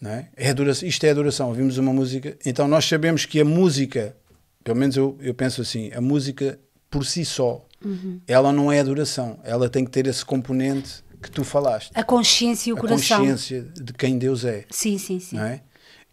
[0.00, 0.28] Não é?
[0.36, 1.48] É adoração, isto é adoração.
[1.48, 4.14] Ouvimos uma música, então nós sabemos que a música,
[4.62, 6.58] pelo menos eu, eu penso assim, a música
[6.94, 8.20] por si só, Uhum.
[8.28, 9.38] ela não é adoração.
[9.42, 13.18] Ela tem que ter esse componente que tu falaste A consciência e o a coração.
[13.18, 15.36] consciência de quem Deus é, Sim, sim, sim.
[15.36, 15.60] não é?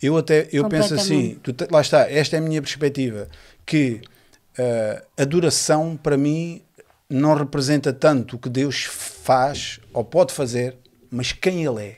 [0.02, 3.30] Eu até eu penso assim, tu lá está, esta é a minha perspectiva,
[3.64, 4.02] que
[4.58, 6.64] eh, adoração para mim
[7.08, 10.76] não representa tanto o que Deus faz ou pode fazer,
[11.12, 11.98] mas quem Ele é.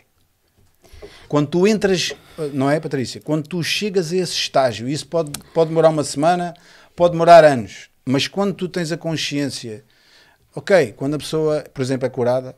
[1.29, 3.21] Quando tu entras, eh, não é, Patrícia?
[3.21, 6.53] Quando tu chegas a esse estágio, isso pode, pode demorar uma semana,
[6.95, 9.83] pode demorar anos, mas quando tu tens a consciência,
[10.55, 12.55] ok, quando a pessoa, por exemplo, é curada,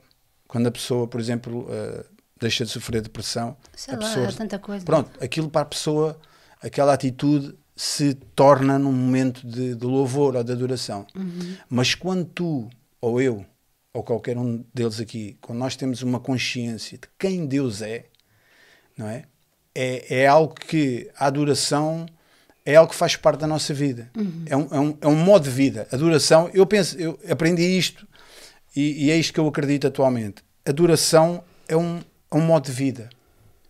[0.47, 2.05] quando a pessoa, por exemplo, eh,
[2.39, 4.85] deixa de sofrer depressão, Sei a lá, pessoa, tanta coisa.
[4.85, 6.19] pronto, aquilo para a pessoa,
[6.61, 11.05] aquela atitude se torna num momento de, de louvor ou de adoração.
[11.69, 12.69] Mas quando tu,
[13.01, 13.45] ou eu,
[13.93, 18.05] ou qualquer um deles aqui, quando nós temos uma consciência de quem Deus é,
[18.97, 19.23] não é?
[19.73, 22.05] É, é algo que a adoração
[22.65, 24.09] é algo que faz parte da nossa vida.
[24.47, 25.87] É, um, é, um, é um modo de vida.
[25.91, 28.07] Adoração, eu penso, eu aprendi isto
[28.75, 30.43] e, e é isto que eu acredito atualmente.
[30.65, 31.99] Adoração é um,
[32.31, 33.09] é um modo de vida.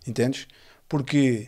[0.08, 0.48] Entendes?
[0.88, 1.48] Porque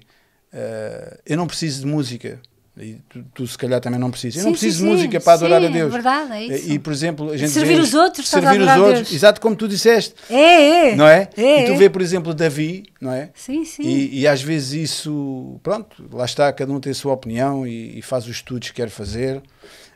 [0.54, 2.42] uh, eu não preciso de música.
[2.80, 4.36] E tu, tu, se calhar também não precisas.
[4.38, 5.24] Eu Sim, não preciso sim, de música sim.
[5.24, 5.88] para adorar a Deus.
[5.88, 6.72] é verdade, é isso.
[6.72, 9.68] E, por exemplo, a gente Servir vê os outros, servir os outros, exato como tu
[9.68, 10.96] disseste, É, é.
[10.96, 11.30] não é?
[11.36, 11.78] É, e tu é.
[11.78, 13.32] vê, por exemplo, Davi, não é?
[13.34, 13.82] Sim, sim.
[13.84, 17.98] E, e às vezes isso, pronto, lá está, cada um tem a sua opinião e,
[17.98, 19.42] e faz os estudos que quer fazer,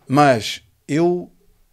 [0.08, 1.32] mas eu,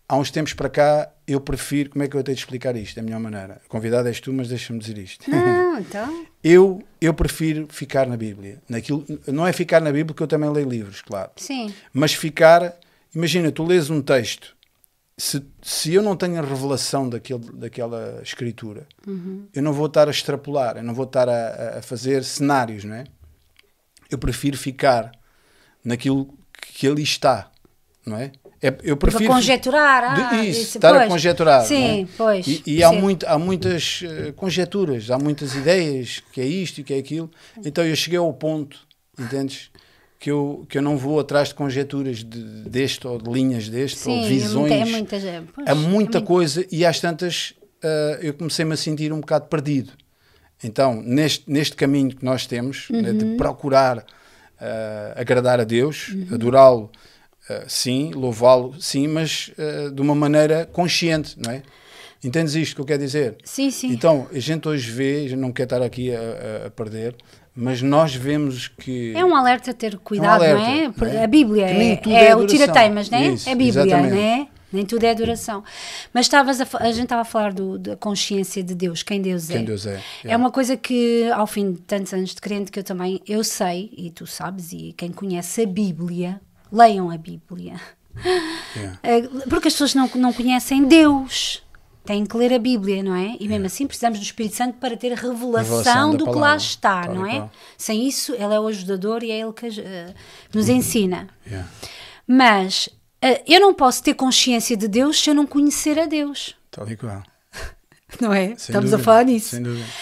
[0.08, 2.96] há uns tempos para cá, eu prefiro, como é que eu tenho de explicar isto,
[2.96, 3.60] da melhor maneira?
[3.62, 5.30] A convidada és tu, mas deixa-me dizer isto.
[5.30, 6.26] Não, então.
[6.42, 8.62] eu, eu prefiro ficar na Bíblia.
[8.66, 11.30] Naquilo, não é ficar na Bíblia, porque eu também leio livros, claro.
[11.36, 11.72] Sim.
[11.92, 12.74] Mas ficar,
[13.14, 14.56] imagina, tu lês um texto,
[15.18, 18.86] se, se eu não tenho a revelação daquele, daquela escritura,
[19.54, 22.94] eu não vou estar a extrapolar, eu não vou estar a, a fazer cenários, não
[22.94, 23.04] é?
[24.10, 25.12] Eu prefiro ficar
[25.84, 27.50] naquilo que ali está,
[28.06, 28.32] não é?
[28.60, 30.04] É- eu Para prefiro conjeturar.
[30.04, 31.08] Ah, de- isso, isso, estar a pois.
[31.08, 31.64] conjeturar.
[31.64, 32.06] Sim, não é?
[32.16, 32.46] pois.
[32.46, 33.00] E, e há, sim.
[33.00, 37.30] muito, há muitas eh, conjeturas, há muitas ideias que é isto e que é aquilo.
[37.64, 38.78] Então eu cheguei ao ponto,
[39.18, 39.70] entendes?
[40.18, 43.98] Que eu, que eu não vou atrás de conjeturas de, deste ou de linhas deste
[44.00, 44.70] Sim, ou é visões.
[44.72, 48.34] muita- é muitas- é, pois, há muita é muito- coisa e às tantas eh, eu
[48.34, 49.92] comecei-me a sentir um bocado perdido.
[50.64, 53.18] Então, neste, neste caminho que nós temos, né, Uhum.
[53.18, 54.04] de procurar
[54.60, 56.90] eh, agradar a Deus, adorá-lo,
[57.48, 61.62] eh, sim, louvá-lo, sim, mas eh, de uma maneira consciente, não é?
[62.22, 63.36] Entendes isto que eu quero dizer?
[63.44, 63.92] Sim, sim.
[63.92, 67.14] Então, a gente hoje vê, a gente não quer estar aqui a, a- perder,
[67.54, 69.12] mas nós vemos que.
[69.16, 70.92] É um alerta a ter cuidado, alerta, não é?
[71.12, 71.24] não é?
[71.24, 73.28] A Bíblia é, é é o tira-teimas, não é?
[73.28, 74.14] Isso, é a Bíblia, exatamente.
[74.14, 74.48] não é?
[74.70, 75.64] Nem tudo é adoração.
[76.12, 79.48] Mas estavas a, a gente estava a falar do- da consciência de Deus, quem Deus
[79.48, 79.52] é.
[79.54, 80.00] Quem Deus é.
[80.24, 83.42] É uma coisa que, ao fim de tantos anos de crente, que eu também, eu
[83.44, 86.40] sei, e tu sabes, e quem conhece a Bíblia,
[86.72, 87.80] leiam a Bíblia.
[88.76, 88.98] Yeah.
[89.02, 91.62] Eh, Porque as pessoas não, não conhecem Deus.
[92.04, 93.36] Têm que ler a Bíblia, não é?
[93.38, 96.56] E mesmo assim precisamos do Espírito Santo para ter a revelação, Revelação do que lá
[96.56, 97.36] está, não é?
[97.40, 97.50] qual.
[97.76, 100.14] Sem isso, ele é o ajudador e é ele que eh,
[100.52, 101.28] nos ensina.
[101.46, 101.68] Yeah.
[102.26, 102.88] Mas
[103.20, 106.54] eh, eu não posso ter consciência de Deus se eu não conhecer a Deus.
[106.70, 107.22] Tal e qual.
[108.20, 108.46] Não é?
[108.46, 109.56] Sem Estamos a dúvida, falar nisso.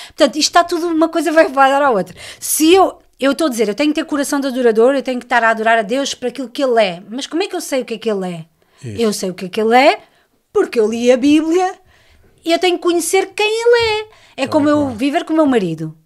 [0.07, 2.15] Portanto, isto está tudo, uma coisa vai vai dar à outra.
[2.39, 5.19] Se eu, eu estou a dizer, eu tenho que ter coração de adorador, eu tenho
[5.19, 7.03] que estar a adorar a Deus para aquilo que Ele é.
[7.09, 8.45] Mas como é que eu sei o que é que Ele é?
[8.85, 9.03] Isso.
[9.03, 9.99] Eu sei o que é que Ele é
[10.53, 11.75] porque eu li a Bíblia
[12.45, 14.07] e eu tenho que conhecer quem Ele é.
[14.45, 14.95] É como eu claro.
[14.95, 15.97] viver com o meu marido.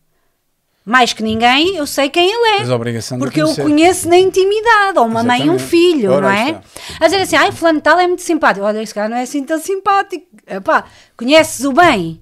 [0.85, 2.57] Mais que ninguém, eu sei quem ele é.
[2.59, 5.71] Tens a obrigação Porque eu o conheço na intimidade, ou uma mãe e um Exatamente.
[5.71, 6.61] filho, Ora, não é?
[6.99, 8.65] A dizer assim, ai, fulano tal é muito simpático.
[8.65, 10.27] Olha, esse cara não é assim tão simpático.
[10.47, 10.85] Epá,
[11.17, 12.21] conheces o bem.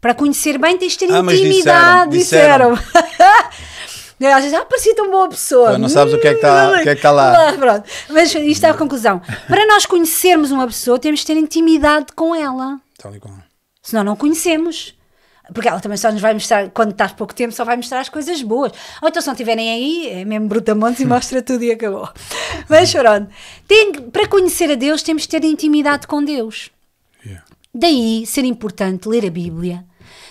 [0.00, 3.00] Para conhecer bem tens de ter Ah, mas intimidade, disseram, disseram.
[4.20, 5.70] Às vezes, ah, parecia tão boa pessoa.
[5.70, 7.52] Ah, não sabes o que é que está- Hum, o que é que está lá.
[7.58, 7.88] Pronto.
[8.10, 9.20] Mas isto é a conclusão.
[9.46, 12.80] Para nós conhecermos uma pessoa, temos de ter intimidade com ela.
[12.98, 13.34] Tal e qual.
[13.82, 14.94] Senão não conhecemos.
[15.54, 18.08] Porque ela também só nos vai mostrar, quando estás pouco tempo, só vai mostrar as
[18.08, 18.72] coisas boas.
[19.00, 22.08] Ou então se não estiverem aí, é mesmo brutamontes e mostra tudo e acabou.
[22.68, 23.28] Mas pronto.
[23.68, 26.70] Tem, para conhecer a Deus, temos de ter intimidade com Deus.
[27.24, 27.44] Yeah.
[27.72, 29.84] Daí ser importante ler a Bíblia.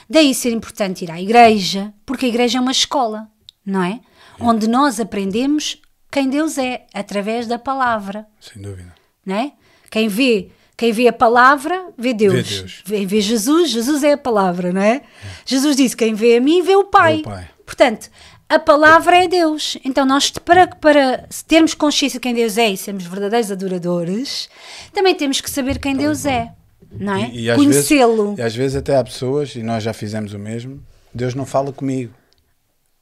[0.09, 3.27] Daí ser importante ir à igreja, porque a igreja é uma escola,
[3.65, 3.99] não é?
[4.39, 8.93] Onde nós aprendemos quem Deus é, através da palavra Sem dúvida.
[9.25, 9.51] não é?
[9.89, 12.33] Quem vê, quem vê a palavra, vê Deus.
[12.33, 12.81] Vê Deus.
[12.85, 15.01] Vê, vê Jesus, Jesus é a palavra, não é?
[15.45, 17.15] Jesus disse: quem vê a mim, vê o Pai.
[17.15, 17.49] Vê o Pai.
[17.65, 18.09] Portanto,
[18.47, 19.77] a palavra é Deus.
[19.83, 24.49] Então, nós, para, para termos consciência de quem Deus é e sermos verdadeiros adoradores,
[24.93, 26.51] também temos que saber quem Deus é,
[26.91, 27.55] não é?
[27.55, 28.35] Conhecê-lo.
[28.37, 31.71] e às vezes até há pessoas, e nós já fizemos o mesmo, Deus não fala
[31.73, 32.13] comigo.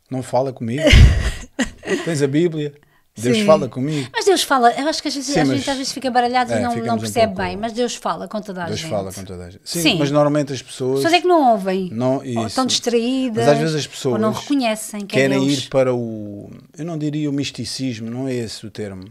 [0.09, 0.83] Não fala comigo.
[2.05, 2.73] Tens a Bíblia.
[3.15, 3.45] Deus Sim.
[3.45, 4.09] fala comigo.
[4.11, 6.09] Mas Deus fala, eu acho que às vezes, Sim, às mas- vezes, às vezes fica
[6.09, 8.63] baralhado e É, não, não ficamos um percebe pouco- bem, mas Deus fala com toda
[8.63, 8.89] a Deus gente.
[8.89, 9.61] fala com toda a gente.
[9.63, 9.99] Sim, Sim.
[9.99, 10.97] mas normalmente as pessoas.
[10.97, 11.89] As pessoas é que não ouvem.
[11.91, 12.47] Não, ou isso.
[12.47, 13.45] estão distraídas.
[13.45, 15.59] Mas às vezes as pessoas Ou não reconhecem que querem é Deus.
[15.65, 16.49] ir para o.
[16.75, 19.05] Eu não diria o misticismo, não é esse o termo.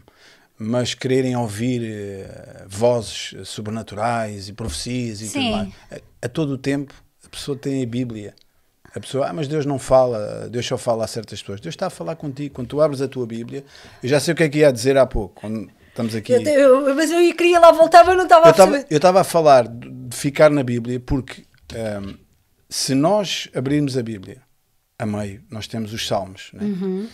[0.59, 5.39] Mas quererem ouvir eh, vozes sobrenaturais e profecias e Sim.
[5.43, 5.69] tudo mais.
[6.21, 6.93] A, a todo o tempo
[7.25, 8.33] a pessoa tem a Bíblia.
[8.95, 11.59] A pessoa, ah, mas Deus não fala, Deus só fala a certas pessoas.
[11.59, 12.53] Deus está a falar contigo.
[12.53, 13.63] Quando tu abres a tua Bíblia,
[14.03, 16.31] eu já sei o que é que ia dizer há pouco, quando estamos aqui.
[16.33, 18.85] Eu, eu- mas eu queria lá voltar, mas não estava Eu a perceber.
[18.89, 22.15] eu estava a falar de ficar na Bíblia porque ehm,
[22.69, 24.41] se nós abrirmos a Bíblia
[24.99, 27.07] a meio, nós temos os Salmos, né?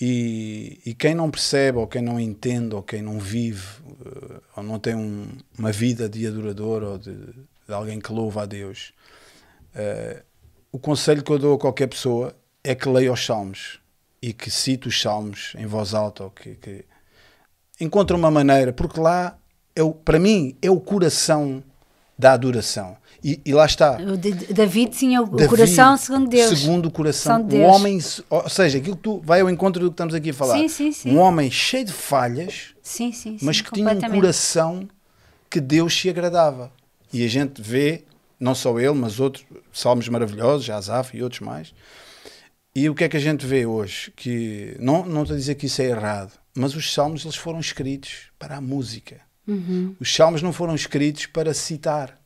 [0.00, 4.62] E, e quem não percebe, ou quem não entende, ou quem não vive, uh, ou
[4.62, 5.26] não tem um,
[5.58, 8.92] uma vida de adorador ou de, de, alguém que louva a Deus,
[9.74, 10.22] uh,
[10.72, 13.80] o conselho que eu dou a qualquer pessoa é que leia os salmos
[14.20, 16.84] e que cite os salmos em voz alta, ou que, que
[17.80, 19.38] encontre uma maneira, porque lá,
[19.74, 21.62] é o, para mim, é o coração
[22.18, 22.96] da adoração.
[23.22, 23.96] E, e lá está.
[23.96, 26.58] O David tinha o David, coração segundo Deus.
[26.58, 27.42] Segundo o coração.
[27.44, 27.98] De o homem,
[28.30, 30.56] ou seja, aquilo que tu vai ao encontro do que estamos aqui a falar.
[30.58, 31.10] Sim, sim, sim.
[31.10, 34.88] Um homem cheio de falhas, sim, sim, mas que tinha um coração
[35.50, 36.72] que Deus se agradava.
[37.12, 38.04] E a gente vê,
[38.38, 41.74] não só ele, mas outros salmos maravilhosos, Asaf e outros mais.
[42.74, 44.12] E o que é que a gente vê hoje?
[44.14, 47.58] Que não, não estou a dizer que isso é errado, mas os salmos eles foram
[47.58, 49.20] escritos para a música.
[49.46, 49.96] Uhum.
[49.98, 52.18] Os salmos não foram escritos para citar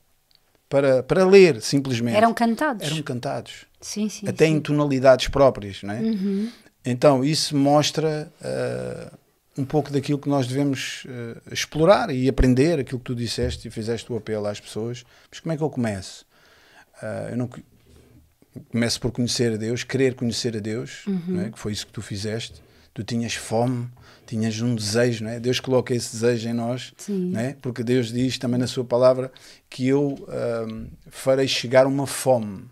[0.73, 2.17] para, para ler, simplesmente.
[2.17, 2.87] Eram cantados.
[2.87, 3.67] Eram cantados.
[3.79, 4.27] Sim, sim.
[4.27, 4.53] Até sim.
[4.53, 6.01] em tonalidades próprias, não é?
[6.01, 6.49] Uhum.
[6.83, 9.19] Então, isso mostra uh,
[9.57, 13.71] um pouco daquilo que nós devemos uh, explorar e aprender, aquilo que tu disseste e
[13.71, 15.05] fizeste o apelo às pessoas.
[15.31, 16.25] Mas como é que eu começo?
[17.03, 17.51] Uh, eu não
[18.71, 21.41] começo por conhecer a Deus, querer conhecer a Deus, uhum.
[21.41, 21.51] é?
[21.51, 22.63] que foi isso que tu fizeste.
[22.95, 23.89] Tu tinhas fome,
[24.27, 25.41] tinhas um desejo, não é?
[25.41, 27.57] Deus coloca esse desejo em nós, não é?
[27.61, 29.33] Porque Deus diz também na sua palavra
[29.69, 30.17] que eu
[30.69, 32.65] um, farei chegar uma fome,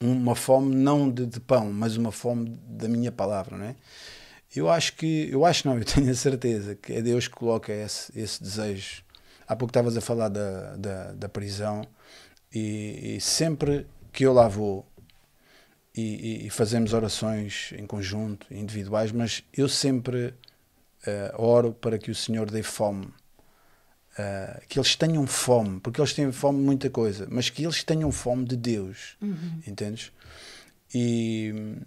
[0.00, 3.76] uma fome não de, de, pão, mas uma fome da minha palavra, não é?
[4.56, 7.72] Eu acho que, eu acho não, eu tenho a certeza que é Deus que coloca
[7.72, 9.02] esse, esse desejo.
[9.46, 11.82] Há pouco estavas a falar da, da, da prisão
[12.52, 14.86] e, e sempre que eu lá vou
[15.96, 22.14] e, e, fazemos orações em conjunto, individuais, mas eu sempre uh, oro para que o
[22.14, 23.06] Senhor dê fome.
[23.06, 27.82] Uh, que eles tenham fome, porque eles têm fome de muita coisa, mas que eles
[27.82, 29.60] tenham fome de Deus, uhum.
[29.66, 30.12] entendes?
[30.94, 31.80] E um,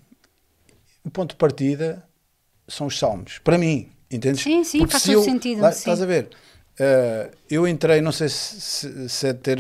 [1.04, 2.08] o ponto de partida
[2.70, 4.42] são os salmos, para mim, entendes?
[4.42, 5.62] Sim, sim, porque faz todo eu, sentido.
[5.62, 5.80] Lá, sim.
[5.80, 6.30] Estás a ver?
[6.80, 9.60] Uh, eu entrei, não sei se, se, se é de ter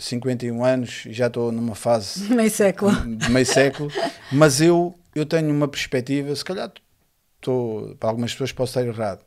[0.00, 3.88] 51 eh, anos, já estou numa fase meio século, de meio século,
[4.32, 6.72] mas eu, eu tenho uma perspectiva, se calhar
[7.36, 9.20] estou, para algumas pessoas posso estar errado,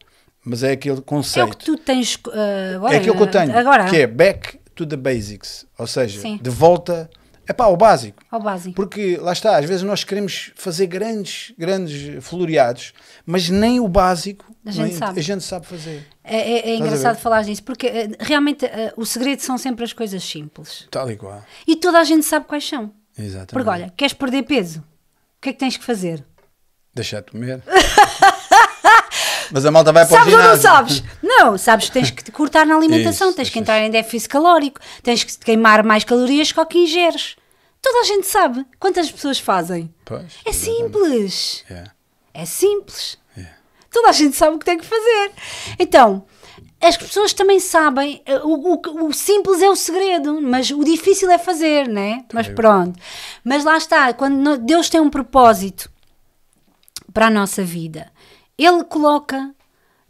[0.43, 1.47] mas é aquele conceito.
[1.47, 2.95] É o que tu tens uh, agora.
[2.95, 3.85] É aquilo que eu tenho, agora.
[3.85, 6.39] que é back to the basics, ou seja, Sim.
[6.41, 7.09] de volta
[7.49, 8.21] é pá, ao básico.
[8.29, 8.75] Ao básico.
[8.75, 12.93] Porque lá está, às vezes nós queremos fazer grandes, grandes floreados,
[13.25, 15.19] mas nem o básico a gente, nem, sabe.
[15.19, 16.07] A gente sabe fazer.
[16.23, 19.91] É, é, é engraçado falar nisso, porque uh, realmente uh, o segredo são sempre as
[19.91, 20.87] coisas simples.
[20.91, 21.43] Tal e qual.
[21.65, 22.93] E toda a gente sabe quais são.
[23.17, 23.53] Exatamente.
[23.53, 24.81] Porque olha, queres perder peso?
[24.81, 26.23] O que é que tens que fazer?
[26.93, 27.63] Deixar de comer.
[29.51, 30.61] Mas a malta vai para sabes o ginásio.
[30.61, 31.19] Sabes ou não sabes?
[31.23, 34.29] Não, sabes que tens que cortar na alimentação, Isso, tens que isso, entrar em déficit
[34.29, 37.35] calórico, tens que queimar mais calorias que o que ingeres.
[37.81, 38.65] Toda a gente sabe.
[38.79, 39.93] Quantas pessoas fazem?
[40.05, 41.63] Pois, é simples.
[41.69, 41.91] Yeah.
[42.33, 43.17] É simples.
[43.35, 43.57] Yeah.
[43.91, 45.31] Toda a gente sabe o que tem que fazer.
[45.79, 46.25] Então,
[46.81, 51.29] as pessoas também sabem, eh, o, o, o simples é o segredo, mas o difícil
[51.29, 52.25] é fazer, né?
[52.33, 52.97] Mas pronto.
[53.43, 55.91] Mas lá está, quando Deus tem um propósito
[57.13, 58.11] para a nossa vida,
[58.57, 59.53] Ele coloca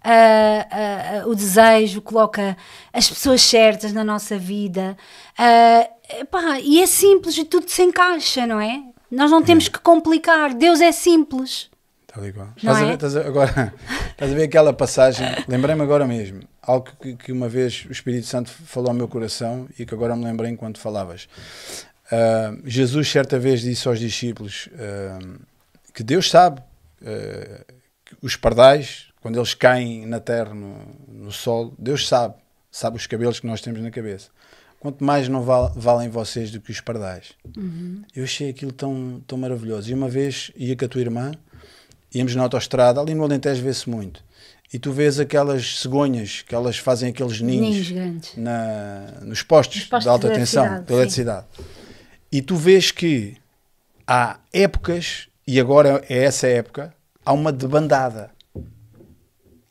[0.05, 2.55] uh, uh, o desejo, coloca
[2.93, 4.97] as pessoas certas na nossa vida.
[5.37, 8.81] Uh, epá, e é simples e tudo se encaixa, não é?
[9.11, 10.53] Nós não temos que complicar.
[10.53, 11.69] Deus é simples.
[12.21, 12.49] E qual.
[12.63, 12.85] Não Estás, a é?
[12.85, 13.73] ver, estás a- agora,
[14.11, 18.25] estás a ver aquela passagem, lembrei-me agora mesmo, algo que, que uma vez o Espírito
[18.25, 21.27] Santo falou ao meu coração e que agora me lembrei enquanto falavas.
[22.11, 25.19] Ah, Jesus certa vez disse aos discípulos ah,
[25.93, 26.61] que Deus sabe
[27.05, 27.63] ah,
[28.03, 32.35] que os pardais, quando eles caem na terra, no, no sol, Deus sabe,
[32.71, 34.29] sabe os cabelos que nós temos na cabeça.
[34.79, 37.33] Quanto mais não val- valem vocês do que os pardais.
[38.15, 39.89] Eu achei aquilo tão, tão maravilhoso.
[39.91, 41.31] E uma vez ia com a tua irmã,
[42.13, 44.23] íamos na autoestrada, ali no Alentejo vê-se muito.
[44.71, 47.91] E tu vês aquelas cegonhas que elas fazem aqueles ninhos, Ninhos
[48.37, 51.45] na, nos postos, postos de alta tensão, eletricidade, de eletricidade.
[52.31, 53.35] E tu vês que
[54.07, 56.93] há épocas, e agora é essa época,
[57.25, 58.29] há uma debandada.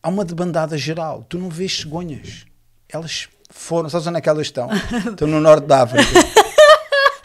[0.03, 1.24] Há uma debandada geral.
[1.28, 2.44] Tu não vês cegonhas.
[2.88, 4.68] Elas foram, sabes onde é que elas estão?
[5.11, 6.05] estão no norte da África.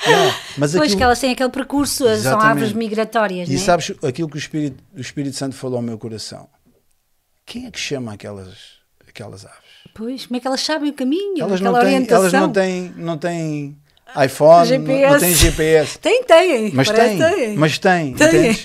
[0.05, 2.45] Yeah, mas Pois aquilo- que elas têm aquele percurso, são Exatamente.
[2.49, 3.57] árvores migratórias, e né?
[3.57, 6.49] sabes aquilo que o Espírito, o Espírito Santo falou ao meu coração?
[7.45, 8.49] Quem é que chama aquelas,
[9.07, 9.57] aquelas aves?
[9.95, 11.41] Pois, como é que elas sabem o caminho?
[11.41, 12.17] Elas não, têm, orientação?
[12.19, 13.78] elas não têm, não têm
[14.26, 15.97] iPhone, não- não, têm GPS.
[15.99, 16.71] Tem, têm.
[16.74, 17.55] Mas têm.
[17.55, 18.59] mas tem, Tem.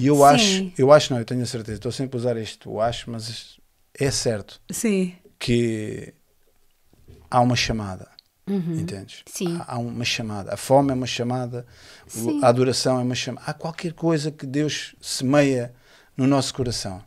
[0.00, 0.22] E eu Sim.
[0.24, 3.10] acho, eu acho, não, eu tenho a certeza, estou sempre a usar isto, eu acho,
[3.10, 3.58] mas
[3.98, 5.14] é certo Sim.
[5.38, 6.14] que
[7.30, 8.08] há uma chamada,
[8.48, 8.76] Uhum.
[8.80, 9.22] entendes?
[9.26, 9.58] Sim.
[9.60, 11.66] Há, há uma chamada, a fome é uma chamada,
[12.06, 12.40] Sim.
[12.42, 15.74] a adoração é uma chamada, há qualquer coisa que Deus semeia
[16.16, 17.04] no nosso coração.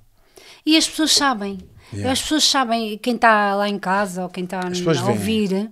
[0.66, 1.58] E as pessoas sabem.
[1.92, 2.12] Yeah.
[2.12, 5.70] As pessoas sabem, quem está lá em casa ou quem está a ouvir,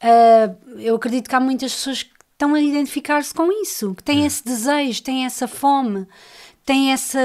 [0.00, 4.24] ah, eu acredito que há muitas pessoas que estão a identificar-se com isso, que têm
[4.24, 6.06] esse desejo, têm essa fome,
[6.64, 7.18] têm essa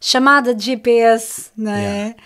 [0.00, 1.82] chamada de GPS, não é?
[1.82, 2.16] Yeah.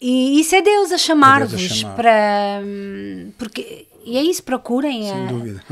[0.00, 1.94] E isso é Deus a chamar-vos chamar.
[1.94, 2.60] para.
[2.64, 5.04] hum, Porque, e é isso, procurem.
[5.04, 5.64] Sem ah, dúvida.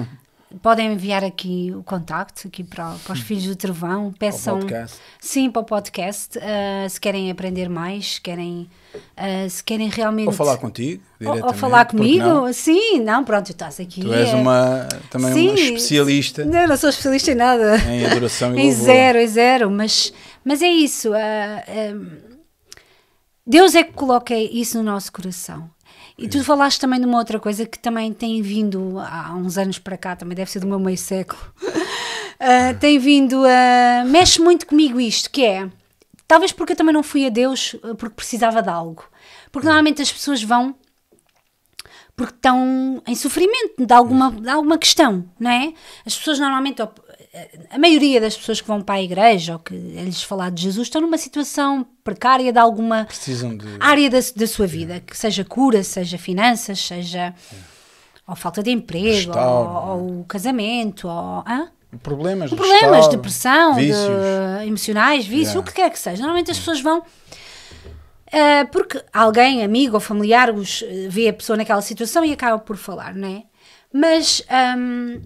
[0.62, 4.12] Podem enviar aqui o contacto aqui para, para os Filhos do Trovão.
[4.18, 4.96] Peçam, podcast.
[5.20, 6.38] Sim, para o podcast.
[6.38, 8.68] ah, se querem aprender mais, se querem,
[9.14, 10.28] ah, se querem realmente.
[10.28, 12.36] Ou falar contigo, Ou- ou, falar porque não?
[12.38, 12.52] comigo.
[12.54, 14.00] Sim, não, pronto, tu estás aqui.
[14.00, 17.76] Tu és é- uma, também Sim, uma especialista Não, não sou especialista em nada.
[17.86, 18.84] em adoração e em louvor.
[18.86, 19.70] zero, em zero.
[19.70, 21.12] Mas, mas é isso.
[21.12, 21.62] ah,
[23.46, 25.70] Deus é que coloca isso no nosso coração.
[26.18, 29.78] E tu falaste também de uma outra coisa que também tem vindo há uns anos
[29.78, 31.40] para cá, também deve ser do meu meio século.
[32.40, 34.04] Ah, tem vindo a.
[34.04, 35.68] mexe muito comigo isto, que é.
[36.24, 39.04] Talvez porque eu também não fui a Deus ah, porque precisava de algo.
[39.50, 40.76] Porque normalmente as pessoas vão
[42.14, 45.72] porque estão em sofrimento de alguma, de alguma questão, não é?
[46.04, 46.80] As pessoas normalmente,
[47.70, 50.62] a maioria das pessoas que vão para a igreja ou que é lhes falar de
[50.62, 53.66] Jesus estão numa situação precária de alguma de.
[53.80, 57.34] área da, da sua vida, que seja cura, seja finanças, seja
[58.26, 61.70] ou falta de emprego, ou, ou casamento, ou hã?
[62.02, 64.66] Problemas, de problemas, restauro, depressão, de, vícios.
[64.66, 65.60] emocionais, vícios, Yeah.
[65.60, 66.18] o que quer que seja.
[66.18, 67.02] Normalmente as pessoas vão
[68.32, 72.58] ah, porque alguém, amigo ou familiar, os, eh, vê a pessoa naquela situação e acaba
[72.58, 73.42] por falar, não é?
[73.92, 75.20] Mas ahm,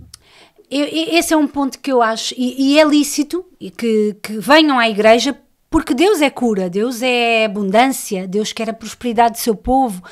[0.81, 3.45] eu- esse é um ponto que eu acho, e, e é lícito
[3.77, 5.37] que, que venham à igreja,
[5.71, 10.03] porque Deus é cura, Deus é abundância, Deus quer a prosperidade do seu povo.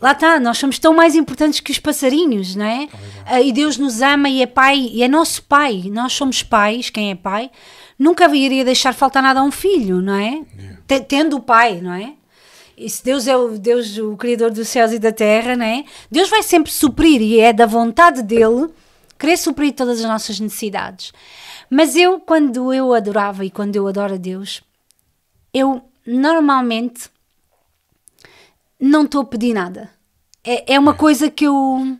[0.00, 2.88] Lá está, nós somos tão mais importantes que os passarinhos, não é?
[3.26, 5.84] Ah, e Deus nos ama e é pai, e é nosso pai.
[5.92, 7.50] Nós somos pais, quem é pai,
[7.98, 10.40] nunca iria deixar faltar nada a um filho, não é?
[10.86, 12.14] Te- Tendo o pai, não é?
[12.78, 15.84] E se Deus é o Deus, o Criador dos céus e da terra, não é?
[16.10, 18.68] Deus vai sempre suprir e é da vontade dele
[19.20, 21.12] querer suprir todas as nossas necessidades.
[21.68, 24.62] Mas eu, quando eu adorava e quando eu adoro a Deus,
[25.52, 27.10] eu normalmente
[28.80, 29.90] não estou a pedir nada.
[30.42, 31.98] É, é uma coisa que eu.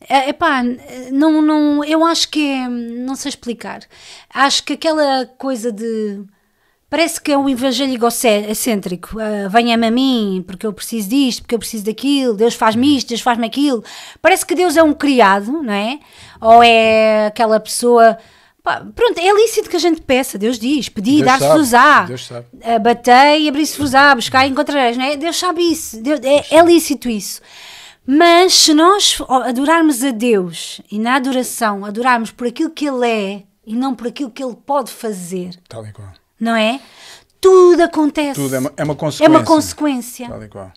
[0.00, 0.62] É, epá,
[1.12, 2.68] não, não, eu acho que é.
[2.68, 3.82] Não sei explicar.
[4.28, 6.24] Acho que aquela coisa de.
[6.88, 9.16] Parece que é um evangelho egocêntrico.
[9.18, 12.34] Uh, Venha-me a mim, porque eu preciso disto, porque eu preciso daquilo.
[12.34, 13.82] Deus faz-me isto, Deus faz-me aquilo.
[14.22, 15.98] Parece que Deus é um criado, não é?
[16.40, 18.16] Ou é aquela pessoa.
[18.62, 20.38] pá, pronto, é lícito que a gente peça.
[20.38, 22.04] Deus diz: pedi, dar-se-vos-á.
[22.54, 24.96] Uh, batei, abri-se-vos-á, buscar e encontrareis.
[24.96, 25.16] Não é?
[25.16, 26.00] Deus sabe isso.
[26.00, 27.40] Deus- é, é lícito isso.
[28.06, 33.42] Mas se nós adorarmos a Deus e na adoração adorarmos por aquilo que Ele é
[33.66, 36.12] e não por aquilo que Ele pode fazer, Tal e qual.
[36.40, 36.80] Não é?
[37.40, 38.34] Tudo acontece.
[38.40, 39.28] Tudo é uma, é uma É consequência.
[39.30, 40.28] uma consequência.
[40.28, 40.72] Tal e qual.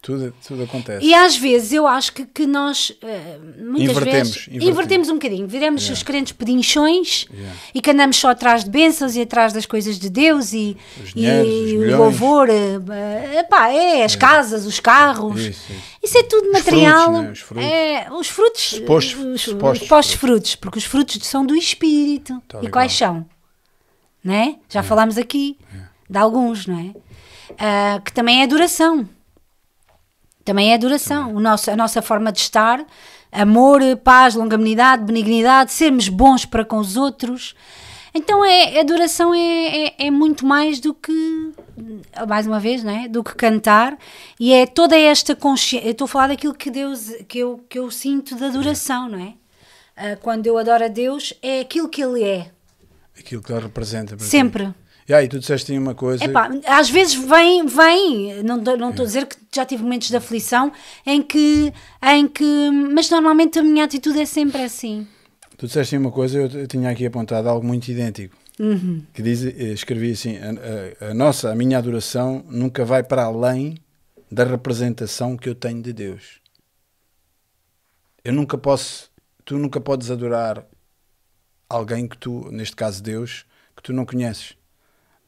[0.00, 1.06] Tudo, tudo acontece.
[1.06, 4.68] E às vezes eu acho que, que nós eh, muitas Invertemos, vezes invertemos.
[4.68, 5.96] invertemos um bocadinho, viramos Yeah.
[5.96, 7.56] os crentes pedinchões Yeah.
[7.72, 11.10] e que andamos só atrás de bênçãos e atrás das coisas de Deus e, Os
[11.10, 15.82] e dinheiros, os o louvor, eh, eh, epá, é as casas, os carros, Isso, isso.
[16.02, 17.04] isso é tudo Os material.
[17.04, 17.30] frutos, né?
[17.30, 17.64] Os frutos.
[17.64, 22.42] É, os frutos, Supostos- os, supostos supostos frutos, porque os frutos são do Espírito.
[22.48, 23.24] Tal e e quais qual.
[24.24, 24.56] Né?
[24.68, 25.58] Já falámos aqui
[26.08, 26.94] de alguns, não é?
[27.58, 29.08] Ah, que também é adoração.
[30.44, 31.34] Também é adoração.
[31.34, 32.84] O nosso, a nossa forma de estar,
[33.30, 37.54] amor, paz, longanimidade, benignidade, sermos bons para com os outros.
[38.14, 41.52] Então é, a adoração é, é, é muito mais do que,
[42.28, 43.08] mais uma vez, não é?
[43.08, 43.96] do que cantar.
[44.38, 45.86] E é toda esta consciência.
[45.86, 49.18] Eu estou a falar daquilo que Deus, que eu, que eu sinto de adoração, não
[49.18, 49.34] é?
[49.96, 52.50] Ah, quando eu adoro a Deus, é aquilo que Ele é.
[53.24, 54.16] Aquilo que ele representa.
[54.16, 54.24] ti.
[54.24, 54.72] Sempre.
[55.08, 56.24] E aí, tu disseste uma coisa.
[56.24, 60.08] Epá, às vezes vem, vem, não estou não estou a dizer que já tive momentos
[60.08, 60.72] de aflição
[61.04, 65.06] em que, em que, mas normalmente a minha atitude é sempre assim.
[65.58, 68.36] Tu disseste uma coisa, eu, eu tinha aqui apontado algo muito idêntico.
[68.60, 69.02] Uhum.
[69.12, 73.24] Que diz, eh, escrevi assim: a, a- a nossa, a minha adoração nunca vai para
[73.24, 73.76] além
[74.30, 76.40] da representação que eu tenho de Deus.
[78.24, 79.10] Eu nunca posso,
[79.44, 80.64] tu nunca podes adorar
[81.72, 83.44] alguém que tu, neste caso Deus,
[83.76, 84.56] que tu não conheces.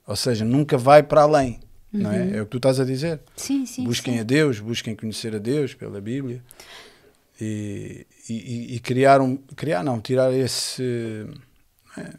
[0.06, 1.60] Ou seja, nunca vai para além.
[1.92, 2.38] Não é?
[2.38, 3.20] é o que tu estás a dizer.
[3.36, 3.84] Sim, sim.
[3.84, 4.20] busquem sim.
[4.20, 6.42] a Deus, busquem conhecer a Deus pela Bíblia
[7.40, 10.82] e, e, e criar um criar não tirar esse
[11.96, 12.12] não é,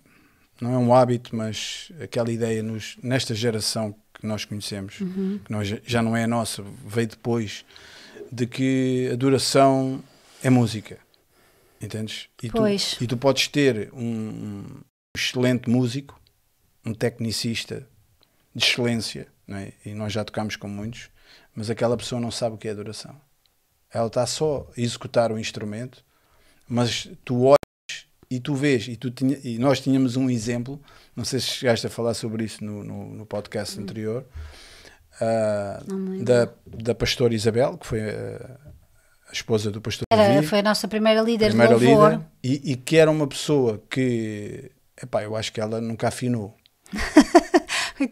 [0.62, 5.40] não é um hábito mas aquela ideia nos, nesta geração que nós conhecemos Uhum.
[5.44, 7.66] que nós, já não é a nossa veio depois
[8.32, 10.02] de que adoração
[10.44, 10.98] é música
[11.86, 12.98] entendes e tu, Pois.
[13.00, 14.66] e tu podes ter um,
[15.16, 16.20] excelente músico
[16.86, 17.88] um tecnicista
[18.54, 19.74] de excelência, é?
[19.86, 21.10] e nós já tocamos com muitos,
[21.54, 23.20] mas aquela pessoa não sabe o que é adoração.
[23.92, 26.04] Ela está só a executar o instrumento,
[26.68, 30.82] mas tu olhas e tu vês, e, tu tinha, e nós tínhamos um exemplo,
[31.16, 34.26] não sei se chegaste a falar sobre isso no, no, no podcast anterior,
[35.22, 38.65] uh, da, da pastora Isabel, que foi a
[39.36, 42.12] esposa do pastor Era, Davi, foi a nossa primeira líder primeira de louvor.
[42.12, 44.72] líder, e, e que era uma pessoa que,
[45.02, 46.56] epá, eu acho que ela nunca afinou.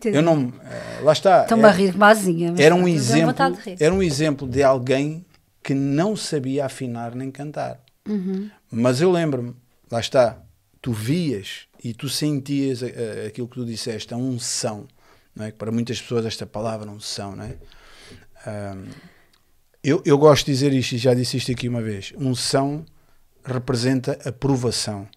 [0.05, 1.41] Eu não, eh, lá está.
[1.43, 2.53] Estou-me a rir mazinha.
[2.57, 3.35] era um exemplo,
[3.77, 5.25] era um exemplo de alguém
[5.61, 7.81] que não sabia afinar nem cantar.
[8.07, 8.49] Uhum.
[8.71, 9.53] Mas eu lembro-me,
[9.91, 10.37] lá está,
[10.81, 14.87] tu vias e tu sentias a- a- aquilo que tu disseste, a unção,
[15.35, 15.51] não é?
[15.51, 17.55] Que para muitas pessoas esta palavra unção, não é?
[18.47, 18.85] Ahm,
[19.83, 22.13] eu, eu gosto de dizer isto e já disse isto aqui uma vez.
[22.17, 22.85] Unção
[23.43, 25.07] representa aprovação.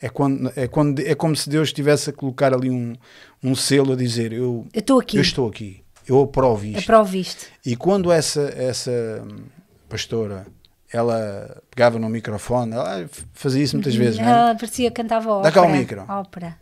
[0.00, 2.94] É, quando, é, quando, é como se Deus estivesse a colocar ali um,
[3.42, 5.16] um selo a dizer: Eu, Eu estou aqui.
[5.16, 6.80] eu estou aqui, eu aprovo isto.
[6.80, 7.46] Aprovo isto.
[7.64, 8.90] E quando essa, essa
[9.24, 9.44] hum,
[9.88, 10.46] pastora
[10.92, 14.30] ela pegava no microfone, ela fazia isso muitas vezes, não é?
[14.30, 15.50] Ela parecia que cantava ópera.
[15.50, 16.04] Dá cá o micro.
[16.06, 16.58] Ópera.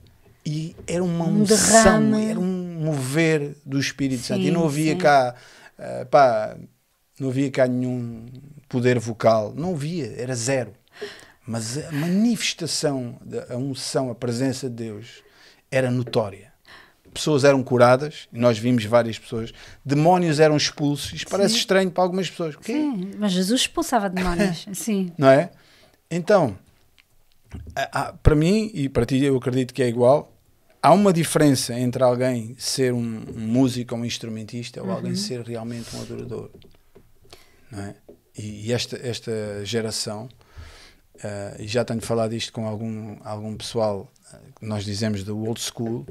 [0.47, 1.57] E era uma Um unção,
[2.09, 2.31] derrame.
[2.31, 4.41] era um mover do Espírito Santo.
[4.41, 4.99] E Sim, não havia sim.
[4.99, 5.35] cá,
[5.79, 6.57] ah, pá,
[7.21, 8.27] não havia cá nenhum
[8.69, 10.73] poder vocal, não havia, era zero.
[11.47, 13.19] Mas a manifestação,
[13.49, 15.23] a unção, a presença de Deus
[15.71, 16.51] era notória.
[17.13, 19.53] Pessoas eram curadas, nós vimos várias pessoas,
[19.85, 21.13] demónios eram expulsos.
[21.13, 22.55] Isto parece estranho para algumas pessoas.
[22.63, 24.67] Sim, mas Jesus expulsava demónios.
[24.75, 25.13] Sim.
[25.19, 25.51] não é?
[26.09, 26.57] Então,
[28.23, 30.33] para mim e para ti eu acredito que é igual.
[30.83, 35.95] Há uma diferença entre alguém ser um, músico ou um instrumentista ou alguém ser realmente
[35.95, 36.49] um adorador,
[37.71, 37.95] não é?
[38.37, 40.29] E, e esta esta geração
[41.23, 44.11] ah, e já tenho falado isto com algum algum pessoal
[44.59, 46.07] que nós dizemos do old school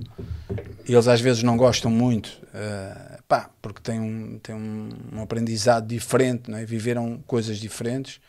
[0.87, 5.87] eles às vezes não gostam muito ah, pá, porque têm um, têm um, um aprendizado
[5.87, 6.65] diferente, não é?
[6.65, 8.19] viveram coisas diferentes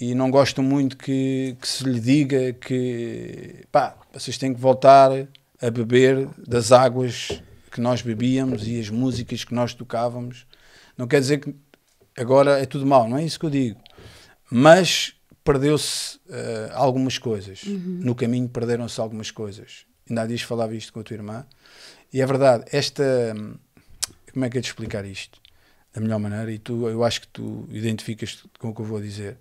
[0.00, 5.10] e não gostam muito que, que se lhe diga que pá, vocês têm que voltar
[5.60, 10.46] a beber das águas que nós bebíamos e as músicas que nós tocávamos.
[10.96, 11.54] Não quer dizer que
[12.16, 13.80] agora é tudo mal, não é isso que eu digo.
[14.50, 17.62] Mas perdeu-se eh, algumas coisas.
[17.64, 19.86] No caminho perderam-se algumas coisas.
[20.08, 21.46] Ainda há dias falava isto com a tua irmã.
[22.12, 23.04] E é verdade, esta.
[24.32, 25.40] Como é que é de explicar isto?
[25.92, 29.00] Da melhor maneira, e tu, eu acho que tu identificas com o que eu vou
[29.00, 29.36] dizer.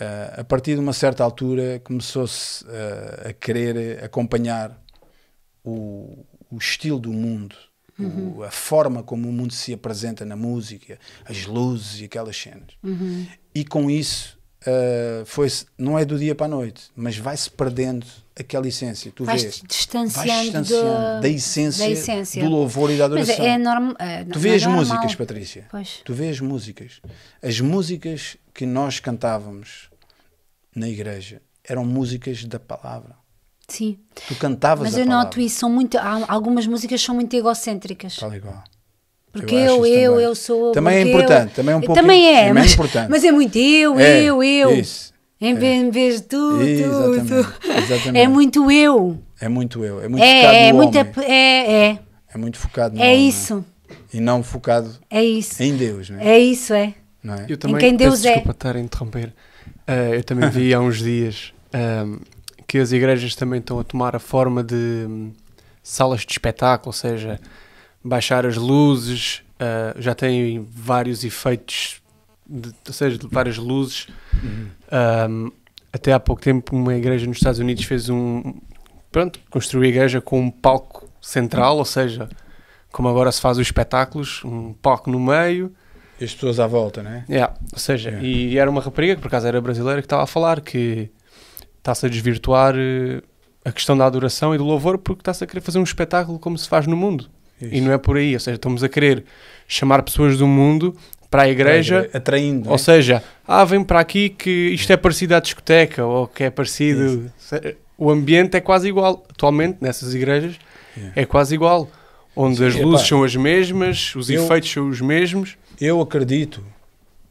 [0.00, 4.80] Uh, a partir de uma certa altura começou-se uh, a querer acompanhar
[5.64, 7.56] o, o estilo do mundo,
[7.98, 12.68] o- a forma como o mundo se apresenta na música, as luzes e aquelas cenas.
[13.54, 18.06] E com isso, uh, foi não é do dia para a noite, mas vai-se perdendo
[18.38, 19.10] aquela essência.
[19.12, 22.44] Tu Vais vês, distanciando, vais distanciando da, da, essência da essência.
[22.44, 23.44] do louvor e da Mas adoração.
[23.44, 23.94] é, é normal.
[23.98, 24.84] É, Tu não vês é normal.
[24.84, 25.66] músicas, Patrícia.
[25.68, 26.00] Pois.
[26.04, 27.00] Tu vês músicas.
[27.42, 29.90] As músicas que nós cantávamos
[30.74, 33.17] na igreja eram músicas da palavra.
[33.68, 33.98] Sim.
[34.26, 35.24] Tu cantavas Mas a eu palavra.
[35.26, 35.60] noto isso.
[35.60, 38.16] São muito, algumas músicas são muito egocêntricas.
[38.16, 38.64] Tal qual.
[39.30, 40.72] Porque Eu eu, eu, eu sou.
[40.72, 43.10] Também é importante, eu- também é um pouquinho- Também é, é mas, importante.
[43.10, 44.72] mas é muito eu, É, eu, eu.
[44.74, 45.12] isso.
[45.40, 47.70] Em vez, em vez de tu, tu, Exatamente, tu.
[47.72, 48.18] exatamente.
[48.18, 49.18] É muito eu.
[49.40, 50.02] É muito eu.
[50.02, 51.12] É muito focado É, é, no muito, homem.
[51.28, 51.98] é, é,
[52.34, 53.28] É muito focado no é homem.
[53.28, 53.64] isso.
[54.12, 55.62] E não focado É isso.
[55.62, 56.28] em Deus, não é?
[56.30, 56.94] É isso, é.
[57.22, 57.46] Não é?
[57.48, 58.30] Eu também, quem Deus peço é.
[58.32, 59.32] desculpa estar a interromper.
[59.86, 62.18] Ah, eu também vi há uns dias ahm,
[62.68, 65.32] que as igrejas também estão a tomar a forma de hum,
[65.82, 67.40] salas de espetáculo, ou seja,
[68.04, 72.00] baixar as luzes, ah, já têm vários efeitos,
[72.46, 74.06] de, ou seja, de várias luzes.
[74.42, 74.68] Uhum.
[74.92, 75.50] Ahm,
[75.92, 78.54] até há pouco tempo uma igreja nos Estados Unidos fez um...
[79.10, 82.28] Pronto, construiu a igreja com um palco central, ou seja,
[82.92, 85.72] como agora se faz os espetáculos, um palco no meio,
[86.20, 87.24] E as pessoas à volta, não é?
[87.28, 88.28] Yeah, ou seja, Yeah.
[88.28, 91.10] e era uma rapariga que por acaso era brasileira que estava a falar que
[91.88, 93.22] está-se a desvirtuar eh,
[93.64, 96.56] a questão da adoração e do louvor porque está-se a querer fazer um espetáculo como
[96.58, 97.28] se faz no mundo.
[97.60, 99.24] E não é por aí, ou seja, estamos a querer
[99.66, 100.94] chamar pessoas do mundo
[101.28, 102.64] para a igreja, Atraindo.
[102.66, 102.72] não é?
[102.72, 106.50] ou seja, ah, vem para aqui que isto é parecido à discoteca ou que é
[106.50, 107.30] parecido.
[107.96, 109.24] O ambiente é quase igual.
[109.28, 110.54] Atualmente, nessas igrejas,
[110.96, 111.20] Yeah.
[111.20, 111.88] é quase igual.
[112.34, 112.84] Onde Sim, as epá.
[112.84, 115.56] luzes são as mesmas, os Eu- efeitos são os mesmos.
[115.80, 116.62] Eu acredito,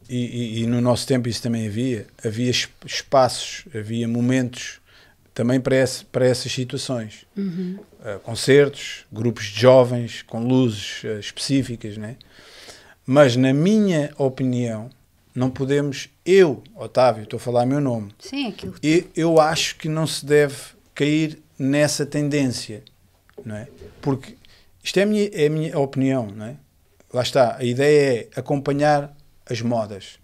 [0.09, 0.15] e,
[0.59, 4.79] e- e no nosso tempo isso também havia, havia es- espaços, havia momentos
[5.33, 7.25] também para, esse- para essas situações.
[7.35, 7.79] Uhum.
[7.99, 12.15] Uh, concertos, grupos de jovens com luzes uh, específicas, né?
[13.05, 14.89] Mas na minha opinião,
[15.33, 18.75] não podemos, eu, Otávio, estou a falar meu nome, Sim, aquilo.
[18.83, 20.55] e eu acho que não se deve
[20.95, 22.83] cair nessa tendência,
[23.45, 23.67] não é?
[24.01, 24.35] Porque
[24.83, 26.55] Isto é a minha, é a minha opinião, não é?
[27.13, 27.57] Lá está.
[27.57, 29.15] A ideia é acompanhar
[29.49, 30.19] as modas.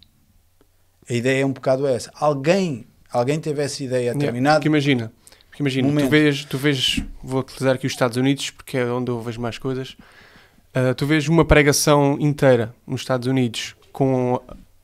[1.08, 2.10] A ideia é um bocado essa.
[2.14, 5.12] Alguém, alguém teve essa ideia a Yeah, determinado Porque imagina,
[5.48, 9.10] porque imagina tu, vês, tu vês, vou utilizar aqui os Estados Unidos porque é onde
[9.10, 9.96] eu vejo mais coisas.
[10.72, 14.40] Ah, tu vês uma pregação inteira nos Estados Unidos com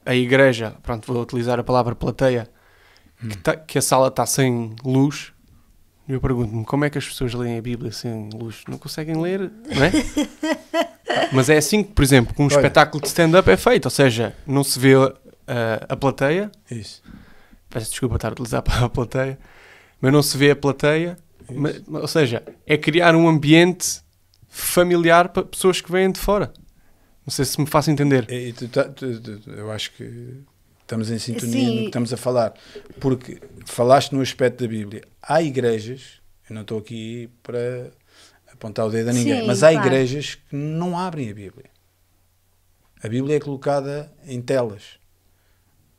[0.07, 2.49] a igreja, pronto, vou utilizar a palavra plateia,
[3.29, 5.33] que, tá- que a sala está sem luz.
[6.11, 8.63] Eu pergunto-me como é que as pessoas leem a Bíblia sem luz?
[8.69, 9.93] Não conseguem ler, não é?
[11.33, 12.53] Mas é assim que, por exemplo, um Olha.
[12.55, 14.95] espetáculo de stand-up é feito, ou seja, não se vê
[15.47, 17.03] ah, a plateia, Isso.
[17.69, 19.39] peço desculpa estar a utilizar a palavra plateia,
[20.01, 21.17] mas não se vê a plateia,
[21.49, 21.61] Isso.
[21.61, 24.01] ma- ou seja, é criar um ambiente
[24.49, 26.53] familiar para pessoas que vêm de fora.
[27.27, 28.27] Não sei se me faço entender.
[28.31, 30.43] E, tu tá- tu- tu- eu acho que
[30.91, 31.75] estamos em sintonia Sim.
[31.75, 32.55] no que estamos a falar.
[32.99, 35.03] Porque falaste no aspecto da Bíblia.
[35.23, 37.93] Há igrejas, eu não estou aqui para
[38.53, 39.87] apontar o dedo a ninguém, Sim, mas há claro.
[39.87, 41.71] igrejas que não abrem a Bíblia.
[43.03, 44.99] A Bíblia é colocada em telas.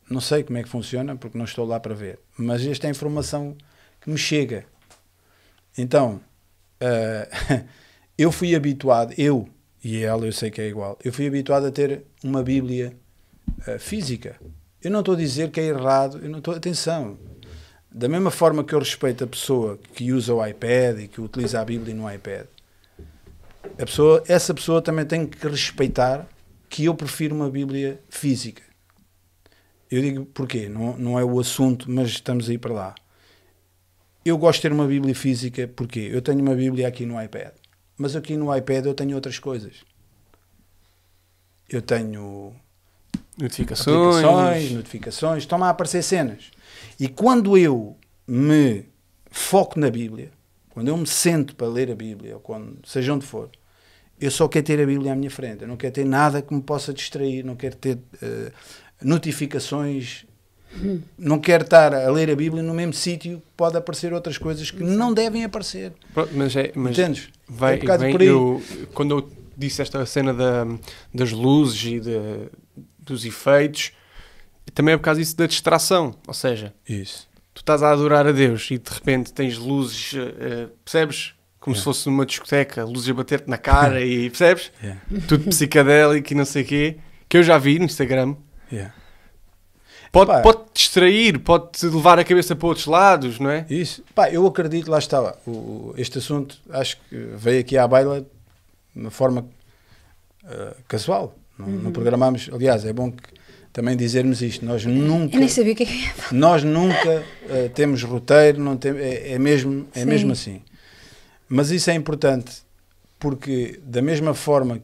[0.09, 2.19] Não sei como é que funciona, porque não estou lá para ver.
[2.37, 3.55] Mas esta é a informação
[4.01, 4.65] que me chega.
[5.77, 6.19] Então,
[6.81, 7.29] eh,
[8.17, 9.47] eu fui habituado, eu
[9.81, 12.93] e ela, eu sei que é igual, eu fui habituado a ter uma Bíblia
[13.65, 14.37] eh, física.
[14.83, 17.17] Eu não estou a dizer que é errado, eu não estou, atenção.
[17.91, 21.61] Da mesma forma que eu respeito a pessoa que usa o iPad e que utiliza
[21.61, 22.47] a Bíblia no iPad,
[23.77, 26.27] a pessoa, essa pessoa também tem que respeitar
[26.69, 28.63] que eu prefiro uma Bíblia física.
[29.89, 32.95] Eu digo porquê, não, não é o assunto, mas estamos aí para lá.
[34.23, 37.53] Eu gosto de ter uma Bíblia física porque eu tenho uma Bíblia aqui no iPad,
[37.97, 39.83] mas aqui no iPad eu tenho outras coisas.
[41.69, 42.55] Eu tenho
[43.37, 44.23] Notificações.
[44.23, 46.51] aplicações, notificações, estão a aparecer cenas.
[46.99, 48.85] E quando eu me
[49.29, 50.29] foco na Bíblia,
[50.69, 53.49] quando eu me sento para ler a Bíblia, ou quando, seja onde for,
[54.19, 55.63] eu só quero ter a Bíblia à minha frente.
[55.63, 58.51] Eu não quero ter nada que me possa distrair, não quero ter eh,
[59.01, 60.25] notificações,
[61.17, 64.69] não quero estar a ler a Bíblia no mesmo sítio que pode aparecer outras coisas
[64.71, 65.93] que não devem aparecer.
[66.13, 67.29] Pronto, mas é, mas Entendes?
[67.47, 68.27] vai, É um bocado vem- por aí.
[68.27, 68.61] eu-
[68.93, 70.67] quando eu disse esta cena da-
[71.13, 72.49] das luzes e de-
[73.01, 73.91] dos efeitos,
[74.73, 76.15] também é por causa disso da distração.
[76.27, 77.27] Ou seja, Isso.
[77.53, 81.33] tu estás a adorar a Deus e de repente tens luzes, eh, percebes?
[81.59, 81.83] Como se Yeah.
[81.83, 84.71] fosse numa discoteca, luzes a bater-te na cara e percebes?
[84.81, 85.01] Yeah.
[85.27, 86.97] Tudo psicadélico e não sei o quê,
[87.29, 88.35] que eu já vi no Instagram.
[88.71, 88.93] Yeah.
[90.11, 90.41] Pode, Pá.
[90.41, 93.65] pode te distrair, pode te levar a cabeça para outros lados, não é?
[93.69, 94.03] Isso.
[94.15, 95.35] Pá, eu acredito, lá está.
[95.47, 98.27] O, este assunto acho que veio aqui à baila de
[99.01, 99.47] uma forma
[100.43, 101.33] eh, casual.
[101.57, 102.49] Não, não programámos.
[102.51, 103.23] Aliás, é bom que
[103.71, 104.65] também dizermos isto.
[104.65, 106.33] Nós nunca, Eu nem sabia o que é que ia falar.
[106.39, 110.05] nós nunca eh, temos roteiro, não tem, é, é mesmo, é Sim.
[110.05, 110.61] mesmo assim.
[111.47, 112.63] Mas isso é importante
[113.19, 114.81] porque, da mesma forma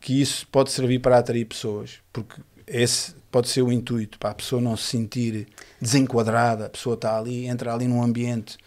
[0.00, 4.34] que isso pode servir para atrair pessoas, porque esse pode ser o intuito, para a
[4.34, 5.46] pessoa não se sentir
[5.80, 8.58] desenquadrada, a pessoa está ali, entra ali num ambiente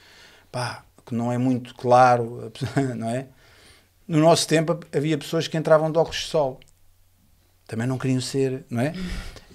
[0.51, 2.51] pá, que não é muito claro,
[2.95, 3.27] não é?
[4.07, 6.59] No nosso tempo havia pessoas que entravam de óculos de sol.
[7.67, 8.93] Também não queriam ser, não é?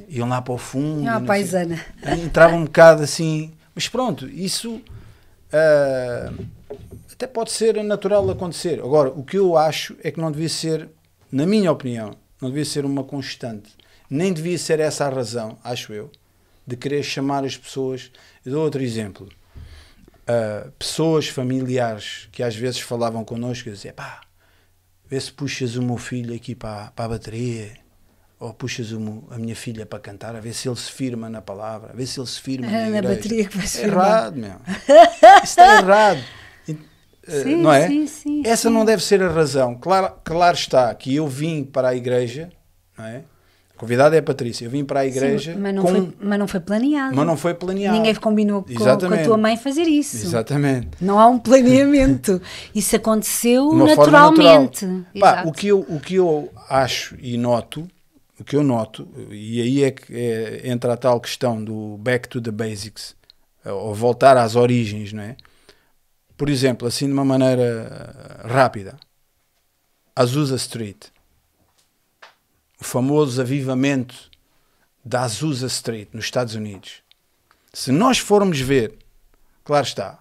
[0.09, 1.05] Iam lá para o fundo.
[1.19, 1.85] Sei- paisana.
[2.25, 3.53] entrava um bocado assim.
[3.75, 4.83] Mas pronto, isso
[5.53, 6.33] ah,
[7.13, 8.81] até pode ser natural acontecer.
[8.81, 10.89] Agora, o que eu acho é que não devia ser,
[11.31, 13.77] na minha opinião, não devia ser uma constante.
[14.11, 16.11] Nem devia ser essa a razão, acho eu,
[16.67, 18.11] de querer chamar as pessoas.
[18.45, 19.29] Eu dou outro exemplo.
[20.27, 24.21] Ah, pessoas familiares que às vezes falavam connosco e diziam: pá,
[25.09, 27.73] vê se puxas o meu filho aqui para, para a bateria
[28.40, 31.40] ou puxas meu- a minha filha para cantar, a ver se ele se firma na
[31.43, 33.15] palavra, a ver se ele se firma É na, na igreja.
[33.15, 34.06] bateria que vai se É firmar.
[34.09, 34.55] errado, meu.
[35.43, 36.20] Isso está errado.
[36.69, 36.77] E,
[37.27, 37.89] eh, Sim, não é?
[37.89, 39.74] sim, sim, Essa não deve ser a razão.
[39.74, 42.48] Claro, claro está que eu vim para a igreja,
[42.97, 43.23] não é?
[43.74, 44.65] A convidada é a Patrícia.
[44.65, 47.15] Eu vim para a igreja, mas, não com- foi, mas não foi planeado.
[47.16, 47.97] mas não foi planeado.
[47.97, 50.16] Ninguém combinou com, com a tua mãe fazer isso.
[50.16, 50.89] Exatamente.
[51.01, 52.40] Não há um planeamento.
[52.74, 54.85] Isso aconteceu uma naturalmente.
[54.85, 55.05] natural.
[55.20, 57.86] Pá, o, que eu, o que eu acho e noto,
[58.39, 62.28] o que eu noto, e aí é que é- entra a tal questão do back
[62.28, 63.16] to the basics,
[63.65, 65.36] ou voltar às origens, não é?
[66.36, 68.97] Por exemplo, assim de uma maneira eh, rápida,
[70.15, 71.06] Azusa Street,
[72.81, 74.31] o famoso avivamento
[75.05, 77.02] da Azusa Street nos Estados Unidos.
[77.73, 78.94] Se nós formos ver,
[79.65, 80.20] claro está,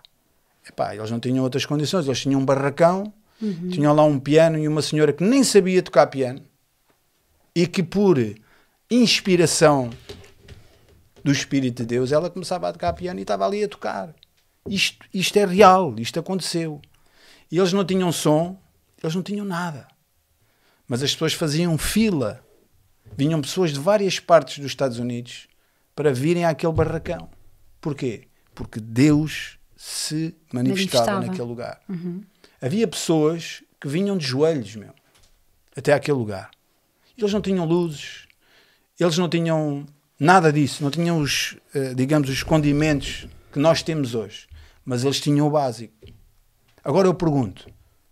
[0.68, 3.14] epá, eles não tinham outras condições, eles tinham um barracão,
[3.72, 6.42] tinham lá um piano e uma senhora que nem sabia tocar piano
[7.60, 8.20] e que por
[8.88, 9.90] inspiração
[11.24, 14.14] do Espírito de Deus ela começava a tocar piano e estava ali a tocar.
[14.70, 16.80] Isto, isto é real, isto aconteceu.
[17.52, 18.62] E eles não tinham som,
[19.02, 19.88] Eles não tinham nada.
[20.88, 22.46] Mas as pessoas faziam fila.
[23.18, 25.48] Vinham pessoas de várias partes dos Estados Unidos
[25.96, 27.28] para virem àquele barracão.
[27.82, 28.28] Porquê?
[28.54, 31.26] Porque Deus se manifestava, Manifestava.
[31.26, 31.82] naquele lugar.
[32.62, 34.94] Havia pessoas que vinham de joelhos, meu,
[35.76, 36.52] até aquele lugar.
[37.18, 38.28] Eles não tinham luzes,
[39.00, 39.86] eles não tinham
[40.20, 44.48] nada disso, não tinham os, eh, digamos, os condimentos que nós temos hoje,
[44.86, 45.94] mas eles tinham o básico.
[46.84, 47.68] Agora eu pergunto,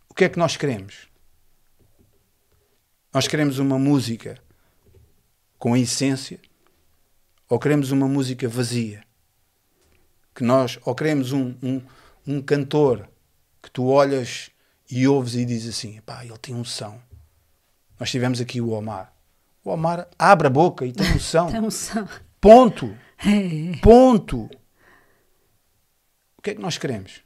[0.09, 1.07] o que é que nós queremos?
[3.13, 4.37] Nós queremos uma música
[5.57, 6.39] com essência
[7.47, 9.03] ou queremos uma música vazia?
[10.33, 11.81] Que nós, ou queremos um, um,
[12.27, 13.07] um cantor
[13.61, 14.49] que tu olhas
[14.89, 16.99] e ouves e dizes assim, pá, ele tem um som.
[17.99, 19.13] Nós tivemos aqui o Omar.
[19.63, 21.49] O Omar abre a boca e tem som.
[21.49, 22.07] Então, são-
[22.39, 22.95] Ponto.
[23.19, 23.77] É.
[23.81, 24.49] Ponto.
[26.37, 27.21] O que é que nós queremos?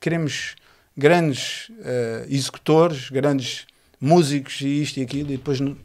[0.00, 0.54] Queremos
[0.96, 3.66] grandes eh, executores, grandes
[4.00, 5.76] músicos e isto e aquilo, e depois, não,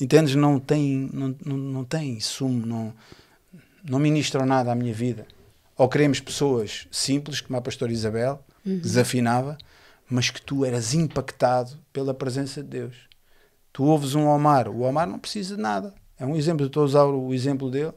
[0.00, 2.92] entendes, não tem, não, não, não tem sumo, não,
[3.82, 5.26] não ministram nada à minha vida.
[5.76, 9.56] Ou queremos pessoas simples, como a pastora Isabel, desafinava,
[10.10, 12.96] mas que tu eras impactado pela presença de Deus.
[13.76, 15.92] Tu ouves um Omar, o Omar não precisa de nada.
[16.18, 17.92] É um exemplo, eu estou a usar o exemplo dele.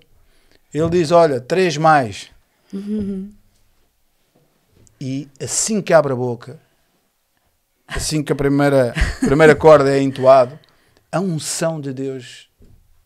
[0.73, 2.29] Ele diz: Olha, três mais.
[4.99, 6.59] E assim que abre a boca,
[7.87, 10.59] assim que a primeira, primeira corda é entoado,
[11.09, 12.49] a unção de Deus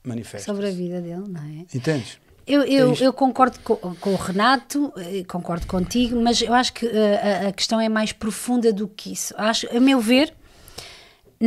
[0.04, 0.52] manifesta.
[0.52, 1.66] sobre a vida dele, não é?
[1.76, 2.18] Entendes?
[2.48, 3.04] Eu, eu, isto.
[3.04, 7.50] eu concordo co- com, o Renato, eh, concordo contigo, mas eu acho que eh, a,
[7.50, 9.36] a questão é mais profunda do que isso.
[9.38, 10.34] Acho, a meu ver,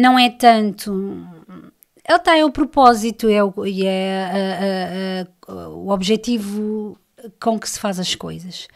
[0.01, 1.27] não é tanto.
[2.09, 6.97] Ele é o propósito é o, e é a- a- a- o objetivo
[7.41, 8.69] com que se faz as coisas.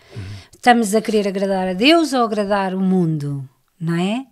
[0.53, 3.49] Estamos a querer agradar a Deus ou agradar o mundo,
[3.81, 4.27] não é?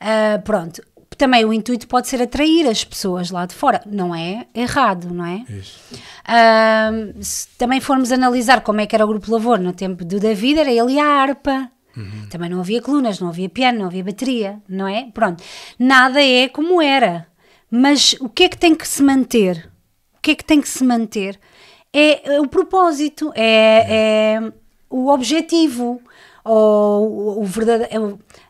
[0.00, 0.80] Ah, pronto.
[1.18, 3.80] Também o intuito pode ser atrair as pessoas lá de fora.
[3.86, 5.44] Não é errado, não é?
[5.48, 5.80] Isso.
[6.28, 10.20] Ahm, se também formos analisar como é que era o grupo Lavor no tempo do
[10.20, 11.70] David, era ele e a harpa.
[12.30, 15.08] Também não havia colunas, não havia piano, não havia bateria, não é?
[15.14, 15.42] Pronto.
[15.78, 17.26] Nada é como era.
[17.70, 19.70] Mas o que é que tem que se manter?
[20.16, 21.38] O que é que tem que se manter?
[21.92, 24.52] É é o propósito, é, é
[24.90, 26.00] o objetivo,
[26.44, 27.96] ou o, verdade- é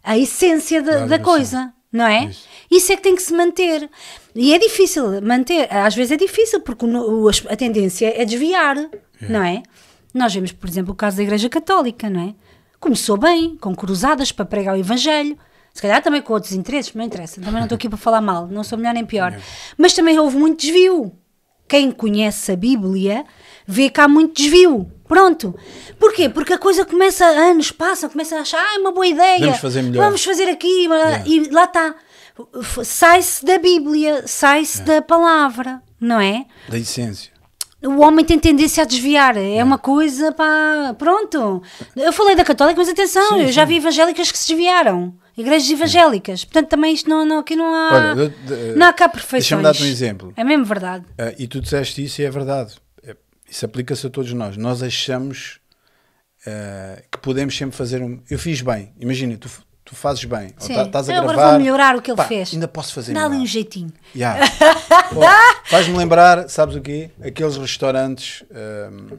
[0.03, 2.25] a essência da, Da coisa, não é?
[2.27, 2.49] Isso.
[2.71, 3.89] Isso é que tem que se manter.
[4.35, 5.73] E é difícil manter.
[5.73, 8.77] Às vezes é difícil, porque o a tendência é desviar,
[9.21, 9.63] não é?
[10.13, 12.35] Nós vemos, por exemplo, o caso da Igreja Católica, não é?
[12.81, 15.37] Começou bem, com cruzadas para pregar o Evangelho.
[15.73, 17.41] Se calhar também com outros interesses, não interessa.
[17.41, 19.39] Também não estou aqui para falar mal, não sou melhor nem pior.
[19.77, 21.13] Mas também houve muito desvio.
[21.69, 23.25] Quem conhece a Bíblia
[23.67, 24.91] vê que há muito desvio.
[25.09, 25.55] Pronto.
[25.99, 26.29] Porquê?
[26.29, 29.41] Porque a coisa começa, anos passam, começa a achar, ah, é uma boa ideia.
[29.47, 30.05] Vamos fazer melhor.
[30.05, 31.25] Vamos fazer aqui, Yeah.
[31.27, 31.95] e lá está.
[32.85, 36.47] Sai-se da Bíblia, sai-se da palavra, não é?
[36.69, 37.33] Da essência.
[37.87, 41.63] O homem tem tendência a desviar, é uma coisa, pá, pronto.
[41.95, 45.71] Eu falei da católica, mas atenção, Sim, eu já vi evangélicas que se desviaram, igrejas
[45.71, 49.09] evangélicas, portanto também isto não, não aqui não há, Olha, eu- de- não há cá
[49.09, 49.43] perfeições.
[49.45, 50.33] deixa-me dar-te um exemplo.
[50.37, 51.05] É mesmo verdade.
[51.19, 52.75] Ah, e tu disseste isso e é verdade.
[53.05, 53.15] É-
[53.49, 54.57] Isso aplica-se a todos nós.
[54.57, 55.61] Nós achamos
[56.47, 58.21] ah, que podemos sempre fazer um.
[58.31, 59.49] Eu fiz bem, imagina, tu,
[59.87, 61.33] tu fazes bem, tá- estás a Eu gravar.
[61.33, 62.53] agora vou melhorar o que ele pá, fez.
[62.53, 63.43] Ainda posso fazer Dá ali melhor.
[63.45, 63.93] um jeitinho.
[64.15, 64.45] Yeah.
[65.65, 67.11] Faz-me lembrar, sabes o quê?
[67.25, 69.17] Aqueles restaurantes ahm,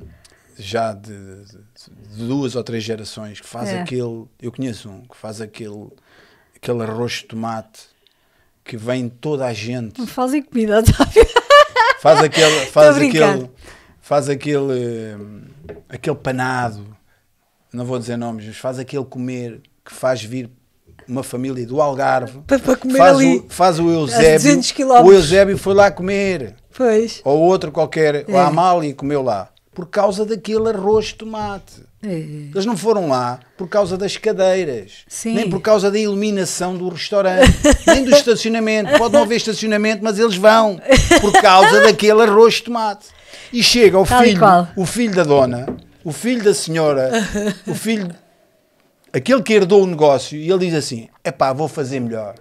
[0.57, 1.09] já de,
[1.45, 3.79] de- duas ou três gerações que faz É.
[3.81, 4.25] aquele.
[4.41, 5.87] Eu conheço um que faz aquele,
[6.55, 7.81] aquele arroz de tomate
[8.63, 10.05] que vem toda a gente.
[10.05, 11.25] Fazem comida, Otávio.
[12.01, 13.49] Faz aquele, faz aquele,
[14.01, 15.41] faz aquele, hum,
[15.89, 16.95] aquele panado,
[17.73, 20.49] não vou dizer nomes, mas faz aquele comer que faz vir
[21.07, 22.39] uma família do Algarve.
[22.45, 24.33] Para- para comer faz ali o, faz o Eusébio.
[24.33, 25.09] 200 quilómetros.
[25.09, 26.55] O Eusébio foi lá comer.
[26.75, 27.21] Pois.
[27.23, 28.37] Ou outro qualquer, É.
[28.37, 29.49] a Amália comeu lá.
[29.73, 31.83] Por causa daquele arroz de tomate.
[32.03, 32.09] É.
[32.09, 35.33] Eles não foram lá por causa das cadeiras, Sim.
[35.33, 37.51] nem por causa da iluminação do restaurante,
[37.87, 38.97] nem do estacionamento.
[38.97, 40.79] Pode não haver estacionamento, mas eles vão
[41.21, 43.07] por causa daquele arroz de tomate.
[43.51, 44.41] E chega o Tal filho,
[44.75, 45.65] o filho da dona,
[46.03, 47.11] o filho da senhora,
[47.65, 48.09] o filho,
[49.11, 52.35] aquele que herdou o negócio, e ele diz assim: epá, vou fazer melhor.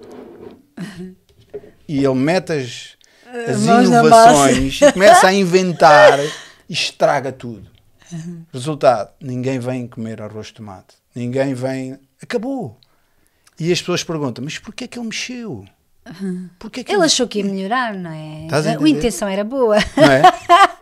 [1.88, 2.96] E ele mete as,
[3.48, 6.18] as mãos na inovações e começa a inventar
[6.68, 7.70] e estraga tudo.
[8.52, 10.94] Resultado, ninguém vem comer arroz de tomate.
[11.14, 11.98] Ninguém vem.
[12.22, 12.78] Acabou.
[13.58, 15.64] E as pessoas perguntam: mas porquê é que ele mexeu?
[16.58, 18.46] Porquê é que Ele achou que ia melhorar, não é?
[18.50, 19.76] A A, intenção era boa.
[19.96, 20.22] Não é?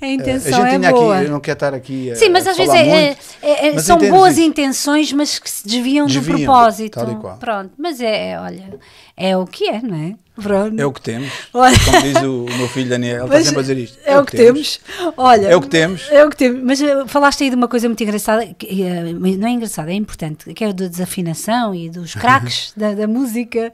[0.00, 1.14] A a intenção gente é boa.
[1.16, 3.72] aqui, eu não quero estar aqui a, Sim, mas a às vezes é- é- é-
[3.74, 4.46] mas são boas isso.
[4.48, 6.98] intenções, mas que se desviam, Desviam, do propósito.
[7.00, 7.36] tal e qual.
[7.36, 8.78] Pronto, mas é, é, olha,
[9.20, 10.14] é o que é, não é?
[10.40, 10.80] Pronto.
[10.80, 11.30] É o que temos.
[11.52, 11.76] Olha.
[11.84, 13.98] Como diz o, o meu filho Daniel, ele está Mas sempre a dizer isto.
[14.06, 14.80] É, o que temos.
[15.16, 16.08] Olha, É o que temos.
[16.10, 16.62] É o que temos.
[16.64, 19.94] Mas eh, falaste aí de uma coisa muito engraçada, que, eh, não é engraçada, é
[19.94, 23.70] importante, que é o da desafinação e dos craques da, da música.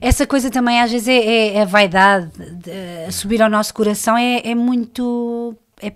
[0.00, 3.74] Essa coisa também às vezes é, é- é a vaidade, de- a subir ao nosso
[3.74, 5.56] coração é, é muito.
[5.82, 5.92] É-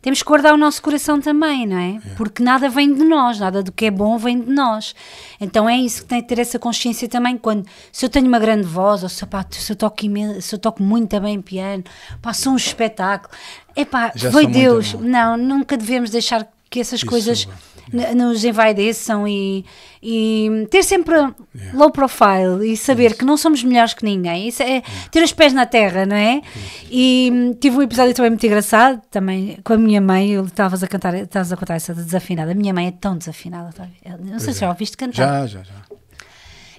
[0.00, 2.00] temos que guardar o nosso coração também, não é?
[2.16, 4.94] Porque nada vem de nós, nada do que é bom vem de nós.
[5.40, 7.36] Então é isso que tem que ter essa consciência também.
[7.36, 10.54] Quando se eu tenho uma grande voz, ou se, pá, se, eu, toco imen- se
[10.54, 11.84] eu toco muito bem piano,
[12.34, 13.32] sou um espetáculo.
[13.74, 14.94] Epá, foi Deus.
[14.94, 17.48] Não, nunca devemos deixar que essas Isso, coisas
[17.92, 18.14] yeah.
[18.14, 19.64] nos envaideçam e,
[20.02, 21.14] e ter sempre
[21.72, 24.48] low profile e saber que não somos melhores que ninguém.
[24.48, 26.42] Isso é ter os pés na terra, não é?
[26.90, 30.32] E hum, tive um episódio também muito engraçado, também com a minha mãe.
[30.32, 32.52] Eu estavas a cantar, estavas a contar essa de desafinada.
[32.52, 33.86] A minha mãe é tão desafinada, tá
[34.20, 35.46] não sei se já ouviste cantar.
[35.46, 35.96] Já, já, já.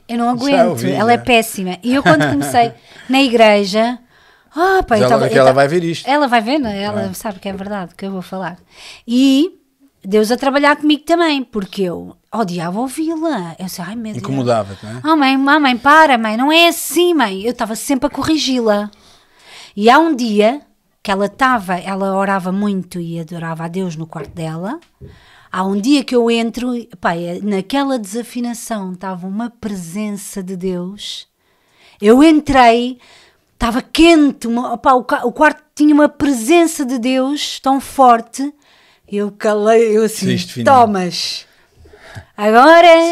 [0.08, 1.78] Eu não aguento, ouvi, ela é péssima.
[1.84, 2.72] E eu quando comecei
[3.10, 4.00] na igreja,
[4.56, 6.10] ah, pá, eu Já tava- ela, que ela vai ver isto.
[6.10, 6.82] ela vai ver, não é?
[6.82, 8.58] Ela sabe que é verdade que eu vou falar.
[9.06, 9.57] E
[10.10, 13.58] Deus a trabalhar comigo também, porque eu odiava ouvi-la.
[13.60, 14.24] Eu disse, ai meu Deus.
[14.24, 15.02] Incomodava-te, não é?
[15.04, 17.42] Oh mãe, ah, mãe, para mãe, não é assim mãe.
[17.44, 18.90] Eu estava sempre a corrigi-la.
[19.76, 20.62] E há um dia
[21.04, 24.80] que ela estava, ela orava muito e adorava a Deus no quarto dela.
[25.52, 26.70] Há um dia que eu entro,
[27.02, 31.28] pá, é- naquela desafinação estava uma presença de Deus.
[32.02, 32.98] Eu entrei,
[33.54, 38.54] estava quente, uma, opá, o, o quarto tinha uma presença de Deus tão forte.
[39.12, 40.64] Eu calei, eu assim, Saíste.
[40.64, 41.46] Tomas.
[42.36, 43.10] Agora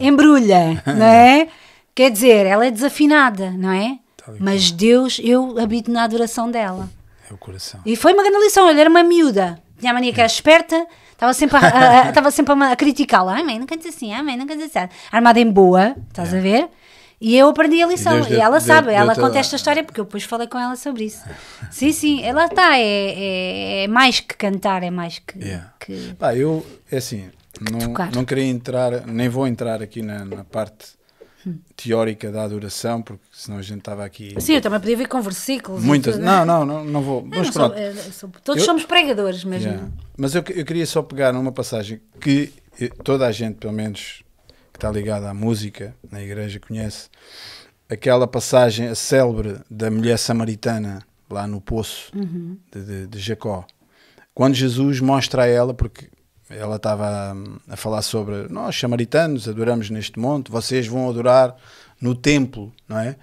[0.00, 1.48] embrulha, não é?
[1.94, 3.98] Quer dizer, ela é desafinada, não é?
[4.16, 6.88] Tal e Mas Deus, eu habito na adoração dela.
[7.30, 7.80] É o coração.
[7.84, 8.66] E foi uma grande lição.
[8.66, 9.60] Olha, era uma miúda.
[9.78, 13.34] Tinha a mania que era esperta, estava sempre a, a- a- sempre a, a criticá-la.
[13.34, 14.88] Ai, mãe, não cantes assim, ai, mãe, não cantes assim.
[15.10, 16.68] Armada em boa, estás a ver?
[17.20, 18.18] E eu aprendi a lição.
[18.20, 20.58] E, deu- ela deu- sabe, ela deu-te conta esta história porque eu depois falei com
[20.58, 21.22] ela sobre isso.
[21.70, 22.78] Sim, sim, ela está.
[22.78, 25.38] É, é, é mais que cantar, é mais que.
[25.38, 25.72] Yeah.
[25.80, 27.28] que- Pá, eu, é assim,
[27.70, 28.12] não, tocar.
[28.12, 30.96] não queria entrar, nem vou entrar aqui na, na parte
[31.76, 34.34] teórica da adoração, porque senão a gente estava aqui.
[34.38, 35.82] Sim, eu também podia vir com versículos.
[35.82, 36.14] e Muitas.
[36.14, 36.24] tudo.
[36.24, 37.24] Não, não, não, não vou.
[37.24, 37.78] Mas não sou- pronto.
[37.78, 39.88] eu sou- todos Eu- somos pregadores, mas Yeah.
[40.16, 42.52] Mas eu, eu queria só pegar numa passagem que
[43.04, 44.22] toda a gente, pelo menos
[44.78, 47.08] que está ligada à música na igreja, conhece.
[47.90, 52.56] Aquela passagem, a célebre da mulher samaritana lá no poço Uhum.
[52.72, 53.66] de, de- de Jacó.
[54.32, 56.08] Quando Jesus mostra a ela, porque
[56.48, 61.56] ela estava hum, a falar sobre nós, samaritanos, adoramos neste monte, vocês vão adorar
[62.00, 63.16] no templo, não é?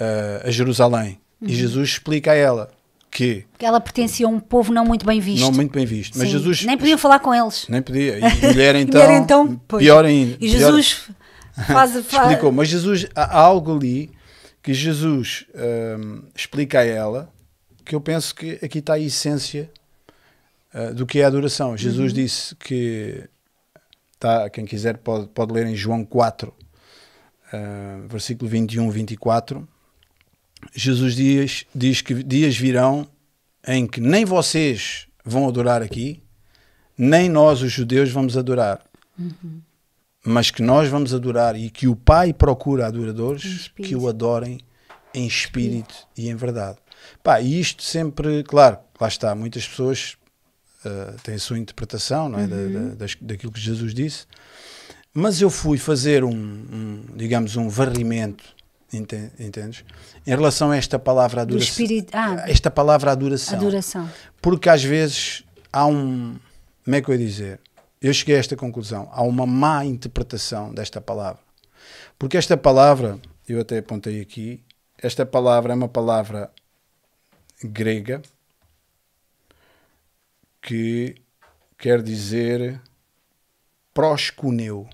[0.00, 1.20] Ah, a Jerusalém.
[1.40, 1.48] Uhum.
[1.48, 2.70] E Jesus explica a ela
[3.10, 5.42] que, Porque ela pertencia a um povo não muito bem visto.
[5.42, 7.66] não muito bem visto, mas Sim, Jesus Nem podiam falar com eles.
[7.68, 8.18] nem podia.
[8.18, 10.36] E mulher então, Mulher, então, pior ainda.
[10.40, 11.08] E Jesus
[11.66, 12.52] faz, faz explicou.
[12.52, 14.10] Mas Jesus, há algo ali
[14.62, 17.32] que Jesus hum, explica a ela
[17.88, 19.70] que eu penso que aqui está a essência
[20.74, 21.76] uh, do que é a adoração.
[21.76, 23.24] Jesus disse que,
[24.20, 29.66] tá, quem quiser pode, pode ler em João 4, uh, versículo 21, 24.
[30.74, 33.06] Jesus diz, diz que dias virão
[33.66, 36.22] em que nem vocês vão adorar aqui,
[36.96, 38.82] nem nós, os judeus, vamos adorar.
[40.24, 43.88] Mas que nós vamos adorar e que o Pai procura adoradores espírito.
[43.88, 44.58] que o adorem
[45.14, 46.78] em espírito e em verdade.
[47.22, 50.16] Pá, e isto sempre, claro, lá está, muitas pessoas
[50.84, 54.26] ah, têm a sua interpretação não é, da- da- das- daquilo que Jesus disse,
[55.14, 58.44] mas eu fui fazer um, um, digamos, um varrimento,
[58.92, 59.84] ente- entendes?
[60.26, 61.68] Em relação a esta palavra do adoração.
[61.70, 62.10] espírito.
[62.14, 63.58] Ah, Esta palavra adoração.
[63.58, 64.10] adoração.
[64.40, 66.36] Porque às vezes há um.
[66.84, 67.60] Como é que eu ia dizer?
[68.00, 69.08] Eu cheguei a esta conclusão.
[69.12, 71.40] Há uma má interpretação desta palavra.
[72.18, 74.62] Porque esta palavra, eu até apontei aqui,
[75.02, 76.50] esta palavra é uma palavra
[77.62, 78.22] grega
[80.62, 81.16] que
[81.78, 82.80] quer dizer
[83.92, 84.88] proscuneu.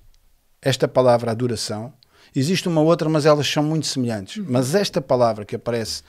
[0.62, 1.93] Esta palavra adoração.
[2.35, 4.44] Existe uma outra, mas elas são muito semelhantes.
[4.48, 6.02] Mas esta palavra que aparece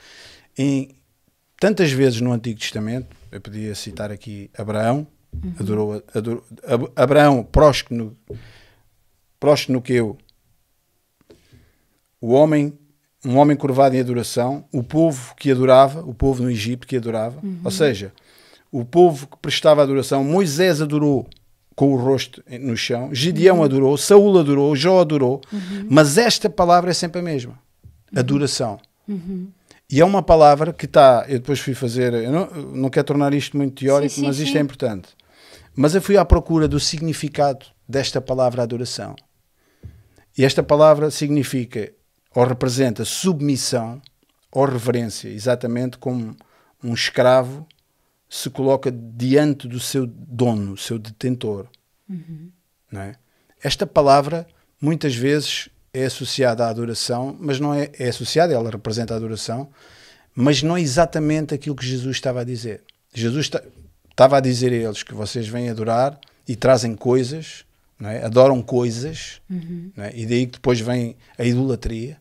[0.58, 0.90] em
[1.58, 5.06] tantas vezes no Antigo Testamento, eu podia citar aqui Abraão,
[5.60, 8.16] adorou, adorou, Ab- Abraão, próscuno
[9.82, 10.16] que eu,
[12.20, 12.76] o homem,
[13.24, 17.40] um homem curvado em adoração, o povo que adorava, o povo no Egito que adorava,
[17.64, 18.12] ou seja,
[18.72, 21.28] o povo que prestava adoração, Moisés adorou
[21.76, 25.42] com o rosto no chão, Gideão adorou, Saúl adorou, Jó adorou,
[25.88, 27.58] mas esta palavra é sempre a mesma,
[28.14, 28.80] adoração.
[29.88, 31.24] E é uma palavra que está.
[31.28, 32.12] Eu depois fui fazer.
[32.12, 34.58] Eu não, não quero tornar isto muito teórico, Sim, sim, mas isto sim.
[34.58, 35.10] é importante.
[35.76, 39.14] Mas eu fui à procura do significado desta palavra adoração.
[40.36, 41.92] E esta palavra significa
[42.34, 44.00] ou representa submissão
[44.50, 46.34] ou reverência, exatamente como
[46.82, 47.66] um escravo
[48.28, 51.66] se coloca diante do seu dono, seu detentor.
[52.90, 53.14] Não é?
[53.62, 54.46] Esta palavra
[54.80, 59.68] muitas vezes é associada à adoração, mas não é, é associada, ela representa a adoração,
[60.34, 62.82] mas não é exatamente aquilo que Jesus estava a dizer.
[63.14, 63.64] Jesus esta-
[64.10, 67.64] estava a dizer a eles que vocês vêm adorar e trazem coisas,
[67.98, 68.22] não é?
[68.24, 69.40] adoram coisas,
[69.96, 70.12] não é?
[70.14, 72.18] e daí que depois vem a idolatria.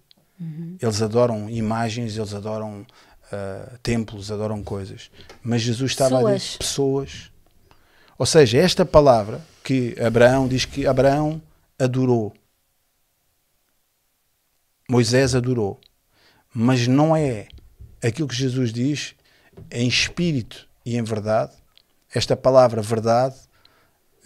[0.82, 2.86] Eles adoram imagens, eles adoram
[3.32, 5.10] ah, templos, adoram coisas.
[5.44, 6.42] Mas Jesus estava a Pessoas.
[6.42, 7.32] dizer pessoas.
[8.18, 11.42] Ou seja, esta palavra que Abraão diz que Abraão
[11.78, 12.34] adorou.
[14.90, 15.80] Moisés adorou.
[16.54, 17.48] Mas não é
[18.02, 19.16] aquilo que Jesus diz
[19.72, 21.54] em espírito e em verdade.
[22.14, 23.36] Esta palavra verdade,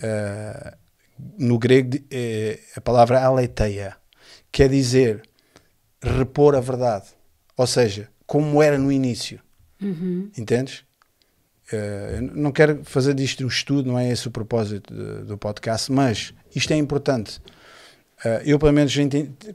[0.03, 0.77] ah,
[1.37, 3.97] no grego, é a palavra aletheia,
[4.51, 5.23] quer dizer
[6.01, 7.07] repor a verdade.
[7.57, 9.39] Ou seja, como era no início.
[10.37, 10.83] Entendes?
[11.71, 15.35] Eh, eu não quero fazer disto um estudo, não é esse o propósito de- do
[15.35, 17.41] podcast, mas isto é importante.
[18.23, 18.93] Eh, eu, pelo menos,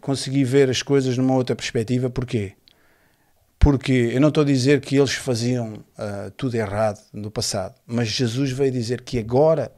[0.00, 2.10] consegui ver as coisas numa outra perspectiva.
[2.10, 2.54] Porquê?
[3.60, 8.08] Porque eu não estou a dizer que eles faziam ah, tudo errado no passado, mas
[8.08, 9.70] Jesus veio dizer que agora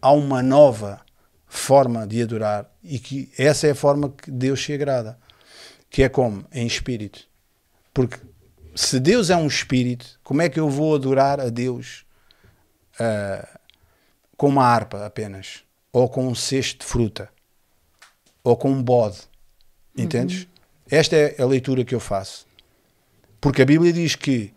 [0.00, 1.00] há uma nova
[1.48, 5.18] forma de adorar e que essa é a forma que Deus se agrada,
[5.90, 6.44] que é como?
[6.52, 7.26] Em espírito.
[7.92, 8.16] Porque
[8.74, 12.04] se Deus é um espírito, como é que eu vou adorar a Deus
[12.98, 13.46] ah,
[14.36, 15.62] com uma harpa apenas?
[15.92, 17.28] Ou com um cesto de fruta?
[18.42, 19.18] Ou com um bode?
[19.96, 20.46] Entendes?
[20.90, 22.46] Esta é a leitura que eu faço.
[23.40, 24.52] Porque a Bíblia diz que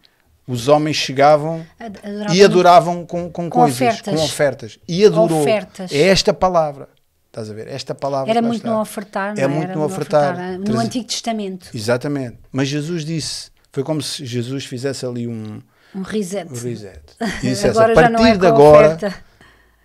[0.47, 4.15] os homens chegavam Ad- adoravam e adoravam com, com, Com coisas, ofertas.
[4.15, 4.79] com ofertas.
[4.87, 5.41] E adorou.
[5.41, 5.91] Ofertas.
[5.91, 6.89] É esta palavra.
[7.27, 7.67] Estás a ver?
[7.67, 8.31] Esta palavra.
[8.31, 8.71] Era muito está.
[8.71, 10.57] no ofertar, não É muito Era no ofertar.
[10.59, 11.69] No Antigo Testamento.
[11.73, 12.39] Exatamente.
[12.51, 15.61] Mas Jesus disse, foi como se Jesus fizesse ali um,
[15.93, 16.49] Um reset.
[16.51, 16.99] um reset.
[17.43, 19.15] E dissesse, agora a já partir não é de agora, oferta.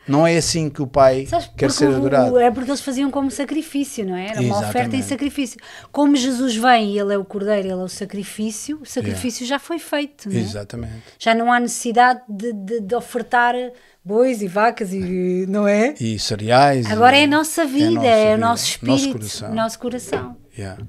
[0.08, 2.38] não é assim que o Pai Sabes, quer ser adorado.
[2.38, 4.28] É porque eles faziam como sacrifício, não é?
[4.28, 5.04] Era uma oferta em Exatamente.
[5.08, 5.60] sacrifício.
[5.92, 9.58] Como Jesus vem e ele é o cordeiro, ele é o sacrifício, o sacrifício já
[9.58, 10.40] foi feito, não é?
[10.40, 11.02] Exatamente.
[11.18, 13.54] Já não há necessidade de, de- de ofertar
[14.02, 15.94] bois e vacas e não é?
[16.00, 16.90] E cereais.
[16.90, 19.50] Agora e- é a nossa vida, nossa é, o vida, nosso espírito, coração.
[19.50, 20.36] o nosso coração.
[20.58, 20.82] Yeah.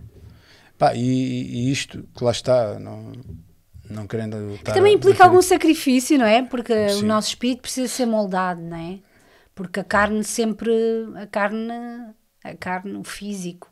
[0.83, 1.01] Pá, e,
[1.67, 3.13] e isto que lá está, não,
[3.89, 4.57] não querendo.
[4.63, 6.41] Que também implica algum sacrifício, não é?
[6.43, 7.05] Porque o Sim.
[7.05, 8.99] nosso espírito precisa ser moldado, não é?
[9.55, 10.71] Porque a carne sempre,
[11.15, 11.71] a carne,
[12.43, 13.71] a carne, o físico,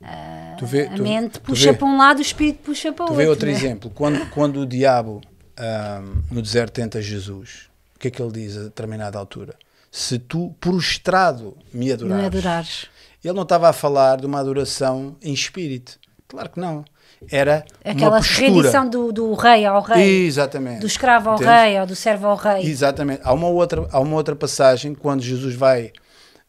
[0.00, 2.92] a, Tu vê- a tu- mente tu puxa vê- para um lado, o espírito puxa
[2.92, 3.24] para o Tu outro.
[3.24, 3.52] vê outro é?
[3.52, 3.90] exemplo.
[3.90, 5.20] Quando, quando o diabo
[5.56, 9.56] ahm, no deserto tenta Jesus, o que é que ele diz a determinada altura?
[9.90, 12.22] Se tu prostrado me adorares.
[12.22, 12.86] É adorares.
[13.24, 15.98] Ele não estava a falar de uma adoração em espírito.
[16.34, 16.84] Claro que não.
[17.30, 18.48] Era Aquela uma postura.
[18.48, 20.80] rendição do, do rei ao rei, Exatamente.
[20.80, 21.54] do escravo ao Entendes?
[21.54, 22.66] rei ou do servo ao rei.
[22.66, 23.20] Exatamente.
[23.24, 25.92] Há uma outra, há uma outra passagem quando Jesus vai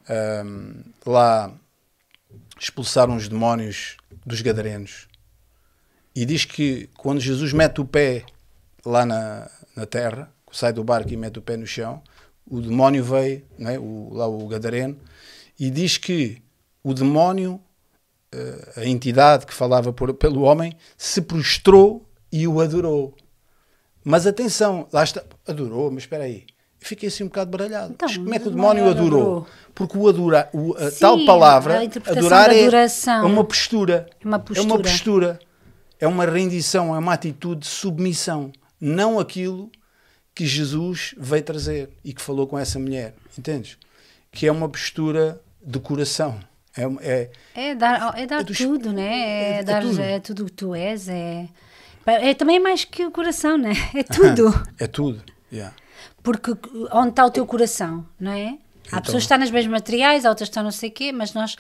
[0.09, 1.51] ahm, lá
[2.59, 3.95] expulsar uns demónios
[4.25, 5.07] dos gadarenos
[6.15, 8.23] e diz que quando Jesus mete o pé
[8.85, 12.01] lá na, na terra, sai do barco e mete o pé no chão,
[12.49, 13.77] o demónio veio, não é?
[13.77, 14.97] o, lá o gadareno,
[15.59, 16.41] e diz que
[16.83, 17.59] o demónio,
[18.77, 23.13] a entidade que falava por- pelo homem, se prostrou e o adorou.
[24.03, 26.45] Mas atenção, lá está, adorou, mas espera aí.
[26.79, 27.93] Fiquei assim um bocado baralhado.
[27.93, 29.21] Então, Mas como é que o demónio adorou?
[29.21, 29.47] adorou.
[29.73, 34.07] Porque o adorar, o, a Sim, tal palavra, a adorar é, é uma postura.
[34.23, 34.83] É uma É uma postura.
[34.83, 35.39] postura.
[35.99, 38.51] É uma rendição, é uma atitude de submissão.
[38.79, 39.71] Não aquilo
[40.35, 43.15] que Jesus veio trazer e que falou com essa mulher.
[43.39, 43.77] Entendes?
[44.31, 46.37] Que é uma postura de coração.
[46.77, 49.03] É, é, É dar, é dar É dos- tudo, né?
[49.03, 50.01] É, é- é dar tudo.
[50.01, 51.07] é tudo o que tu és.
[51.07, 51.47] É,
[52.05, 53.71] é também mais que o coração, né?
[53.95, 54.67] É tudo.
[54.79, 55.23] é tudo.
[55.51, 55.73] Yeah.
[56.21, 56.51] Porque
[56.91, 58.47] onde está o teu coração, não é?
[58.47, 60.91] Há Então- pessoas que estão nas bens materiais, há outras que estão não sei o
[60.91, 61.55] quê, mas nós,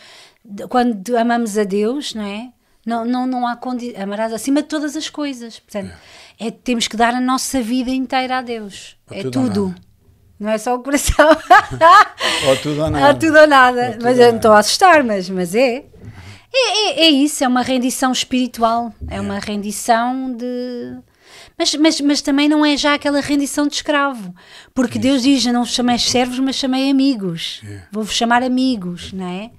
[0.69, 2.51] quando amamos a Deus, não é?
[2.85, 5.57] Não, não, não há condi amarás acima de todas as coisas.
[5.59, 5.91] Portanto,
[6.39, 6.51] é.
[6.51, 8.95] temos que dar a nossa vida inteira a Deus.
[9.09, 9.73] Ou é tudo.
[10.39, 11.29] Não é só o coração.
[12.47, 13.09] Ou tudo ou nada.
[13.09, 13.85] Há tudo ou nada.
[13.85, 15.85] Ou tudo mas ou eu não estou a assustar, mas, mas é.
[16.53, 17.05] É, é.
[17.05, 18.93] é isso, é uma rendição espiritual.
[19.09, 20.97] É uma rendição de.
[21.57, 24.33] Mas, mas, mas também não é já aquela rendição de escravo.
[24.73, 27.61] Porque Deus diz: não vos chamei servos, mas chamei amigos.
[27.91, 29.51] Vou-vos chamar amigos, não é?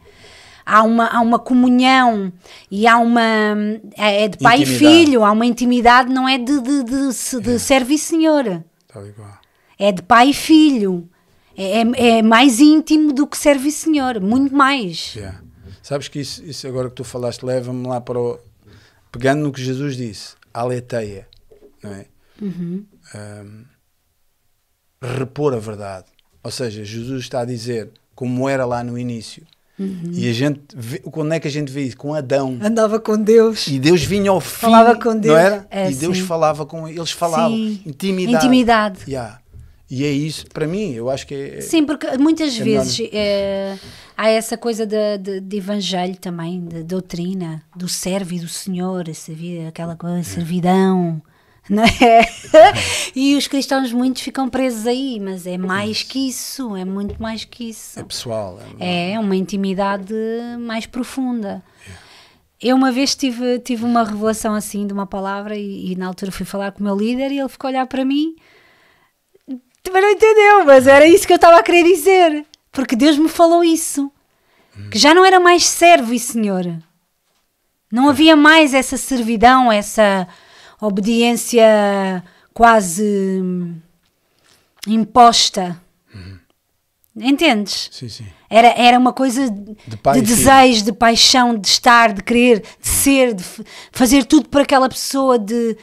[0.66, 2.32] há uma, há uma comunhão
[2.68, 3.22] e há uma.
[3.96, 4.84] É é de pai Intimidade.
[4.84, 8.64] e filho, há uma intimidade, não é de, de, de, de, de servo e senhor.
[8.88, 9.45] Tal e qual.
[9.78, 11.08] É de pai e filho.
[11.56, 15.14] É, é, é mais íntimo do que servo e senhor, muito mais.
[15.14, 15.40] Yeah.
[15.82, 18.38] Sabes que isso, isso agora que tu falaste leva-me lá para o.
[19.10, 21.26] Pegando no que Jesus disse, aleteia,
[21.82, 22.06] não é?
[22.42, 22.84] Uhum.
[23.14, 23.64] Ahm,
[25.00, 26.06] repor a verdade.
[26.42, 29.46] Ou seja, Jesus está a dizer como era lá no início.
[29.78, 30.10] Uhum.
[30.12, 31.96] E a gente vê, quando é que a gente vê isso?
[31.96, 32.58] Com Adão.
[32.62, 33.66] Andava com Deus.
[33.66, 34.60] E Deus vinha ao fim.
[34.60, 35.34] Falava com Deus.
[35.34, 35.66] Não era?
[35.70, 36.24] É, e Deus sim.
[36.24, 37.56] falava com eles, falavam.
[37.56, 37.82] Sim.
[37.84, 38.36] Intimidade.
[38.44, 39.00] Intimidade.
[39.06, 39.40] Yeah.
[39.88, 41.60] E é isso, para mim, eu acho que é.
[41.60, 43.78] Sim, porque muitas É vezes eh,
[44.16, 49.04] há essa coisa de, de, de evangelho também, de doutrina, do servo e do senhor,
[49.14, 51.22] servir, aquela coisa, servidão,
[51.70, 52.26] não é?
[53.14, 57.44] e os cristãos muitos ficam presos aí, mas é mais que isso, é muito mais
[57.44, 58.00] que isso.
[58.00, 58.58] É pessoal.
[58.80, 60.12] É, É uma intimidade
[60.58, 61.62] mais profunda.
[62.60, 66.32] Eu uma vez tive, tive uma revelação assim de uma palavra e, e na altura
[66.32, 68.34] fui falar com o meu líder e ele ficou a olhar para mim.
[69.86, 72.44] Também não entendeu, mas era isso que eu estava a querer dizer.
[72.72, 74.10] Porque Deus me falou isso.
[74.90, 76.66] Que já não era mais servo e senhor.
[77.90, 80.26] Não havia mais essa servidão, essa
[80.80, 81.64] obediência
[82.52, 83.76] quase hum,
[84.88, 85.80] imposta.
[87.14, 87.88] Entendes?
[87.92, 88.26] Sim, sim.
[88.50, 90.36] Era, era uma coisa de, pai e filho.
[90.36, 93.44] desejo, de paixão, de estar, de querer, de ser, de
[93.92, 95.78] fazer tudo por aquela pessoa, de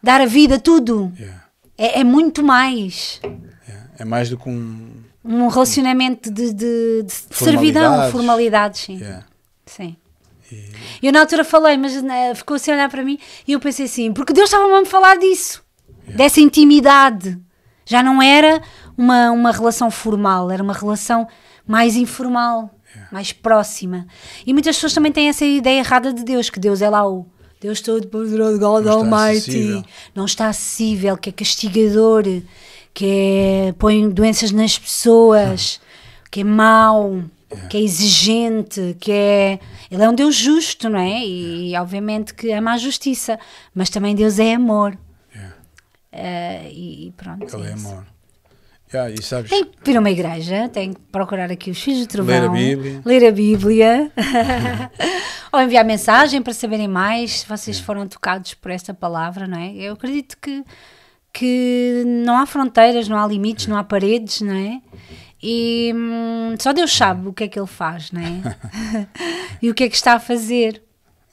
[0.00, 1.12] dar a vida, tudo.
[1.18, 1.47] Yeah.
[1.78, 3.20] É, é muito mais.
[3.22, 3.90] Yeah.
[4.00, 4.90] É mais do que um.
[5.24, 7.38] Um relacionamento de, de, de Formalidades.
[7.38, 8.96] servidão, formalidades, sim.
[8.98, 9.26] Yeah.
[9.66, 9.96] sim.
[11.02, 13.84] Eu na altura falei, mas né, ficou assim a olhar para mim e eu pensei
[13.84, 15.62] assim, porque Deus estava a me falar disso,
[16.06, 17.38] dessa intimidade.
[17.84, 18.62] Já não era
[18.96, 21.28] uma, uma relação formal, era uma relação
[21.66, 22.70] mais informal,
[23.12, 24.06] mais próxima.
[24.46, 27.26] E muitas pessoas também têm essa ideia errada de Deus, que Deus é lá o
[27.60, 29.84] Deus Todo-Poderoso, God Não Almighty, acessível.
[30.14, 32.22] não está acessível, que é castigador,
[32.94, 35.80] que é, põe doenças nas pessoas,
[36.30, 37.22] que é mau,
[37.68, 39.58] que é exigente, que é.
[39.90, 41.24] Ele é um Deus justo, não é?
[41.24, 43.38] E obviamente que ama a justiça,
[43.74, 44.96] mas também Deus é amor.
[45.34, 45.56] Yeah.
[46.12, 47.56] Eh, e, e pronto.
[47.56, 47.88] Ele é isso.
[47.88, 48.06] amor.
[48.92, 52.06] Yeah, sabes, Tem que vir a uma igreja, tem que procurar aqui os filhos de
[52.08, 53.02] trovão, Ler a Bíblia.
[53.04, 54.12] ler a Bíblia,
[55.52, 59.74] ou enviar mensagem para saberem mais se vocês foram tocados por esta palavra, não é?
[59.74, 60.64] Eu acredito que,
[61.32, 64.80] que não há fronteiras, não há limites, não há paredes, não é?
[65.42, 68.56] E hum, só Deus sabe o que é que Ele faz, não é?
[69.62, 70.82] e o que é que está a fazer.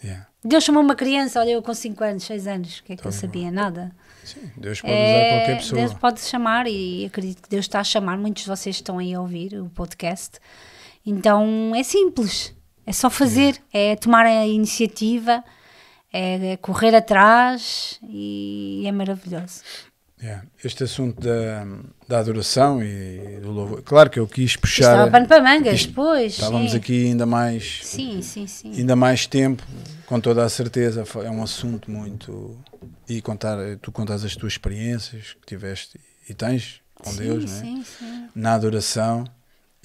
[0.04, 0.28] yeah.
[0.44, 3.06] Deus chamou uma criança, olha, eu com 5 anos, 6 anos, o que é que
[3.06, 3.50] eu sabia?
[3.50, 3.92] Nada.
[4.26, 5.82] Sim, Deus pode usar É, qualquer pessoa.
[5.82, 8.18] Deus pode chamar e acredito que Deus está a chamar.
[8.18, 10.40] Muitos de vocês estão aí a ouvir o podcast.
[11.06, 12.54] Então é simples,
[12.86, 15.44] é só fazer, é tomar a iniciativa,
[16.12, 19.62] é, é correr atrás e é maravilhoso.
[20.22, 20.46] Yeah.
[20.64, 21.68] Este assunto da,
[22.08, 23.82] da adoração e do louvor.
[23.84, 24.92] Claro que eu quis puxar.
[24.94, 26.34] Estava pano para mangas, isto- depois.
[26.34, 26.78] Estávamos sim.
[26.78, 28.72] aqui ainda mais, Sim, sim, sim.
[28.72, 29.62] ainda mais tempo,
[30.06, 31.04] com toda a certeza.
[31.24, 32.58] É um assunto muito.
[33.10, 37.58] E contar, tu contas as tuas experiências que tiveste e tens com sim, Deus, não
[37.58, 37.60] é?
[37.62, 38.28] sim, sim.
[38.34, 39.26] na adoração.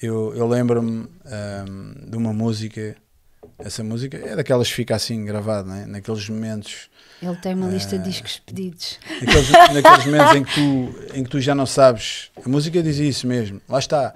[0.00, 2.96] Eu, eu lembro-me ahm, de uma música.
[3.58, 5.86] Essa música é daquelas que fica assim gravada, é?
[5.86, 6.88] naqueles momentos
[7.20, 8.98] Ele tem uma lista de discos pedidos.
[9.20, 12.30] Naqueles, naqueles momentos em que, tu, em que tu já não sabes.
[12.44, 13.60] A música diz isso mesmo.
[13.68, 14.14] Lá está.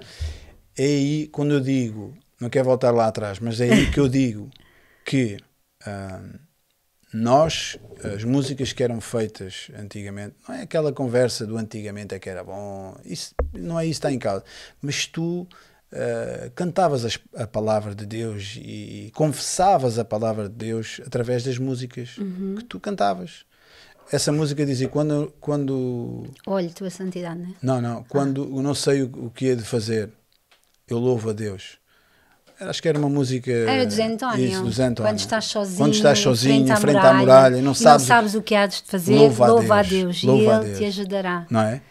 [0.77, 4.09] É aí quando eu digo, não quero voltar lá atrás, mas é aí que eu
[4.09, 4.49] digo
[5.05, 5.37] que
[5.85, 6.21] ah,
[7.13, 12.29] nós, as músicas que eram feitas antigamente, não é aquela conversa do antigamente é que
[12.29, 14.43] era bom, isso, não é isso que está em causa,
[14.81, 15.47] mas tu
[15.95, 21.57] ah, cantavas as- a palavra de Deus e, confessavas a palavra de Deus através das
[21.57, 22.09] músicas
[22.57, 23.45] que tu cantavas.
[24.11, 27.81] Essa música dizia quando, quando Olhe, tua santidade, não é?
[27.81, 30.11] não, não, quando eu não sei o, o que é de fazer,
[30.87, 31.79] eu louvo a Deus.
[32.59, 33.51] Acho que era uma música.
[33.51, 34.45] Era do Zé António.
[34.45, 35.11] Isso, do Zé António.
[35.11, 38.41] Quando estás sozinho, Quando estás sozinho, em frente à muralha, e não e sabes, o
[38.41, 40.77] que há de fazer, Louva louva, a a Deus, Deus, louva e a Ele Deus.
[40.77, 41.45] te ajudará.
[41.49, 41.81] não é?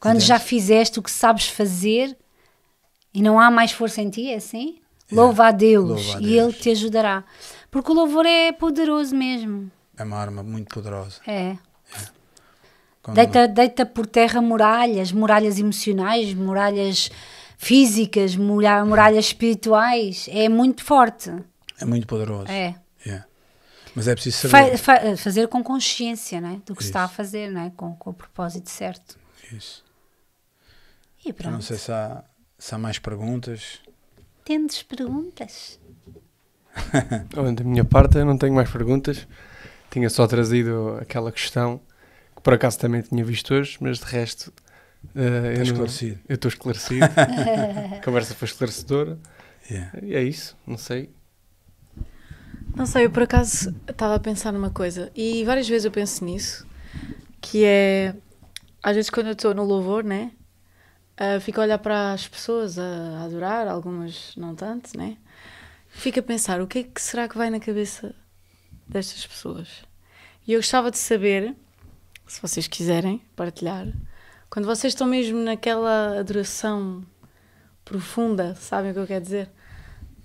[0.00, 2.16] Quando já fizeste o que sabes fazer
[3.14, 4.78] e não há mais força em ti, é assim?
[5.12, 6.54] Louva a Deus Louva a e Deus.
[6.54, 7.24] Ele te ajudará.
[7.70, 9.70] Porque o louvor é poderoso mesmo.
[9.96, 11.20] É uma arma muito poderosa.
[11.26, 11.56] É.
[13.02, 17.10] Quando- Deita, deita por terra muralhas, muralhas emocionais, muralhas
[17.58, 20.26] físicas, muralha- muralhas espirituais.
[20.30, 21.30] É muito forte.
[21.78, 22.50] É muito poderoso.
[22.50, 22.74] É.
[23.04, 23.26] Yeah.
[23.94, 24.78] Mas é preciso Fa- saber.
[24.78, 26.60] fa- fazer com consciência né?
[26.64, 27.14] do que se está a Isso.
[27.14, 27.72] fazer, né?
[27.76, 29.18] com, com o propósito certo.
[29.52, 29.84] Isso.
[31.24, 31.62] E Eu não pronto.
[31.62, 32.24] sei se há,
[32.64, 33.78] se há mais perguntas.
[34.42, 35.78] Tendes perguntas?
[37.54, 39.28] Da minha parte, eu não tenho mais perguntas.
[39.90, 41.78] Tinha só trazido aquela questão
[42.34, 44.50] que por acaso também tinha visto hoje, mas de resto.
[45.14, 46.18] eh, eu não- esclarecido.
[46.26, 47.04] Eu estou esclarecido.
[48.00, 49.18] A conversa foi esclarecedora.
[49.70, 49.98] Yeah.
[50.02, 51.10] E é isso, não sei.
[52.74, 56.24] Não sei, eu por acaso estava a pensar numa coisa e várias vezes eu penso
[56.24, 56.66] nisso,
[57.42, 58.14] que é
[58.82, 60.32] às vezes quando eu estou no louvor, né?
[61.16, 65.16] Ah, fico a olhar para as pessoas a adorar, algumas não tanto, né?
[65.88, 68.14] Fico a pensar o que é que será que vai na cabeça
[68.88, 69.84] destas pessoas.
[70.46, 71.54] E eu gostava de saber,
[72.26, 73.86] se vocês quiserem partilhar,
[74.50, 77.04] quando vocês estão mesmo naquela adoração
[77.84, 79.50] profunda, sabem o que eu quero dizer?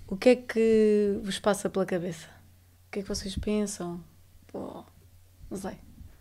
[0.06, 2.26] O que é que vos passa pela cabeça?
[2.88, 4.02] O que é que vocês pensam?
[4.48, 4.84] Pô,
[5.48, 5.78] não sei.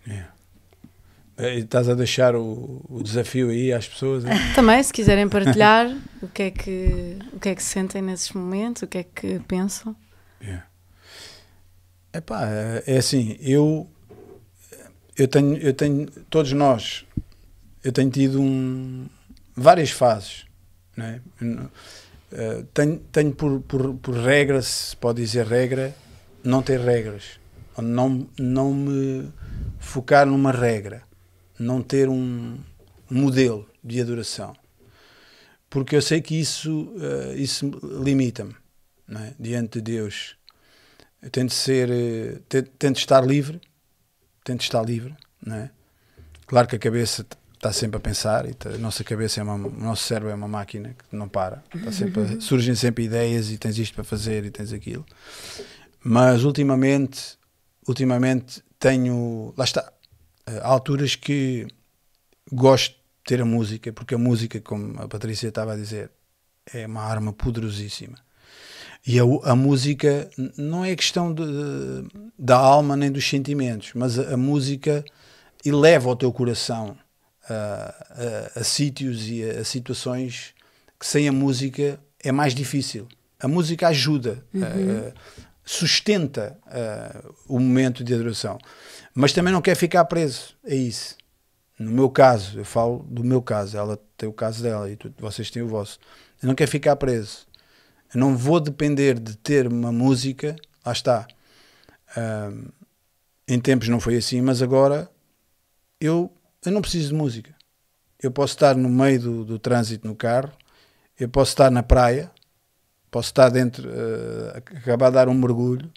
[0.08, 0.39] Yeah.
[1.40, 4.26] Eh, Estás a deixar o, o desafio aí às pessoas.
[4.26, 4.32] hein?
[4.53, 5.88] Também, se quiserem partilhar
[6.22, 9.40] o que é que o que é que sentem nesses momentos, o que é que
[9.48, 9.95] pensam.
[10.41, 10.66] Yeah.
[12.14, 13.88] Epá, é é assim, eu,
[15.18, 17.06] eu tenho, eu tenho, todos nós,
[17.84, 19.07] eu tenho tido um,
[19.56, 20.45] várias fases,
[20.98, 21.20] é?
[22.32, 25.95] Eh, tenho, tenho por, por, por regra, se pode dizer regra,
[26.44, 27.40] não ter regras,
[27.78, 29.32] não, não me
[29.80, 31.03] focar numa regra,
[31.60, 32.57] não ter um
[33.10, 34.56] modelo de adoração,
[35.69, 37.69] porque eu sei que isso, eh, isso
[38.03, 38.56] limita-me,
[39.10, 39.34] é?
[39.40, 40.36] diante de Deus.
[41.22, 42.40] Eu tento ser, eh,
[42.77, 43.60] tento, estar livre,
[44.44, 45.15] tento estar livre,
[45.45, 45.72] não é?
[46.48, 49.72] Claro que a cabeça está sempre a pensar, e a nossa cabeça é uma, o
[49.72, 53.57] nosso cérebro é uma máquina que não para, está sempre a- surgem sempre ideias e
[53.57, 55.06] tens isto para fazer e tens aquilo.
[56.02, 57.38] Mas ultimamente,
[57.88, 59.91] ultimamente tenho, lá está,
[60.61, 61.67] há alturas que
[62.51, 66.11] gosto de ter a música, porque a música, como a Patrícia estava a dizer,
[66.73, 68.17] é uma arma poderosíssima.
[69.05, 72.07] E a, a música não é questão de- de-
[72.38, 75.03] da alma nem dos sentimentos, mas a, a música
[75.65, 76.97] eleva o teu coração
[77.49, 80.53] a, a- a sítios e a, situações
[80.99, 83.07] que sem a música é mais difícil.
[83.39, 85.13] A música ajuda, eh,
[85.63, 88.57] sustenta eh, o momento de adoração,
[89.14, 91.18] mas também não quer ficar preso a isso.
[91.80, 95.14] No meu caso, eu falo do meu caso, ela tem o caso dela e tu-
[95.19, 95.99] vocês têm o vosso.
[96.41, 97.48] Eu não quero ficar preso.
[98.14, 100.56] Eu não vou depender de ter uma música,
[100.86, 101.27] lá está.
[102.18, 102.69] Ahm,
[103.48, 105.10] em tempos não foi assim, mas agora
[105.99, 106.31] eu,
[106.65, 107.56] eu não preciso de música.
[108.22, 110.52] Eu posso estar no meio do, do trânsito no carro,
[111.19, 112.31] eu posso estar na praia,
[113.11, 115.91] posso estar dentro, eh, acabar de dar um mergulho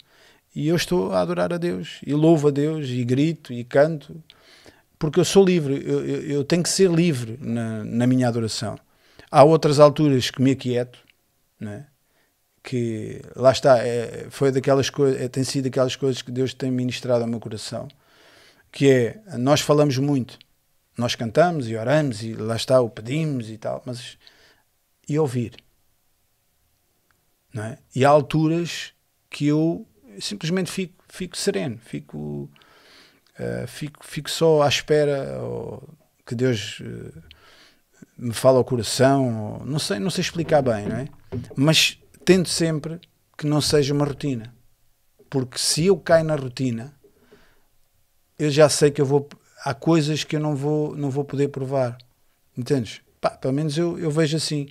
[0.55, 4.23] e eu estou a adorar a Deus e louvo a Deus e grito e canto
[5.03, 8.79] porque eu sou livre, eu, eu, eu tenho que ser livre na, na minha adoração.
[9.29, 10.97] Há outras alturas que me aquieto,
[11.59, 11.87] né?
[12.63, 16.71] que lá está, é, foi daquelas coisas, é, tem sido aquelas coisas que Deus tem
[16.71, 17.89] ministrado ao meu coração,
[18.71, 20.39] que é, nós falamos muito,
[20.97, 24.17] nós cantamos e oramos e lá está, o pedimos e tal, mas
[25.05, 25.57] e ouvir?
[27.53, 27.77] Não é?
[27.93, 28.93] E há alturas
[29.29, 29.85] que eu
[30.19, 32.49] simplesmente fico, fico sereno, fico,
[33.39, 35.87] uh, fico, fico só à espera ou,
[36.25, 37.23] que Deus uh,
[38.17, 41.07] me fale ao coração, ou, não sei, não sei explicar bem, não é?
[41.55, 42.99] Mas tento sempre
[43.37, 44.53] que não seja uma rotina,
[45.29, 46.93] porque se eu caio na rotina,
[48.37, 49.27] eu já sei que eu vou
[49.63, 51.97] há coisas que eu não vou não vou poder provar,
[52.57, 53.01] entendes?
[53.21, 54.67] Pá, pelo menos eu, eu vejo assim.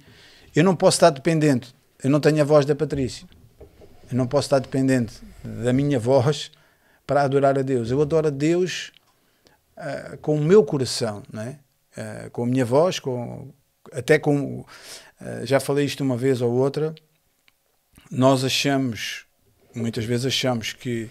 [0.54, 1.74] Eu não posso estar dependente.
[2.04, 3.26] Eu não tenho a voz da Patrícia.
[4.10, 6.50] Eu não posso estar dependente da minha voz
[7.06, 7.90] para adorar a Deus.
[7.90, 8.92] Eu adoro a Deus
[9.76, 11.58] uh, com o meu coração, não é?
[11.96, 13.52] Uh, com a minha voz, com,
[13.92, 14.60] até com.
[14.60, 14.66] Uh,
[15.44, 16.94] já falei isto uma vez ou outra.
[18.10, 19.26] Nós achamos,
[19.74, 21.08] muitas vezes achamos que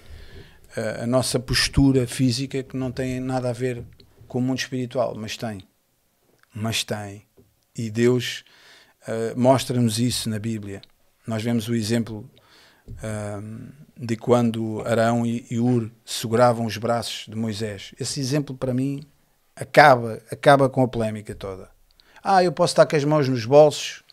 [1.02, 3.84] a nossa postura física que não tem nada a ver
[4.28, 5.68] com o mundo espiritual, mas tem.
[6.54, 7.26] Mas tem.
[7.76, 8.46] E Deus
[9.36, 10.82] mostra-nos isso na Bíblia.
[11.26, 12.30] Nós vemos o exemplo
[13.98, 17.94] de quando Arão e, Ur seguravam os braços de Moisés.
[18.00, 19.04] Esse exemplo, para mim,
[19.56, 21.70] acaba, acaba com a polémica toda.
[22.24, 24.04] Ah, eu posso estar com as mãos nos bolsos,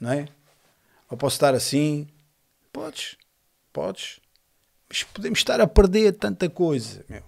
[0.00, 0.26] não é?
[1.10, 2.08] Ou posso estar assim.
[2.72, 3.16] Podes,
[3.72, 4.20] podes.
[4.88, 7.22] Mas podemos estar a perder tanta coisa, meu.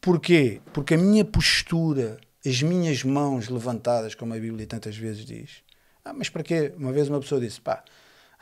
[0.00, 0.60] Porquê?
[0.72, 5.62] Porque a minha postura, as minhas mãos levantadas, como a Bíblia tantas vezes diz.
[6.04, 6.72] Ah, mas para quê?
[6.76, 7.84] Uma vez uma pessoa disse, pá,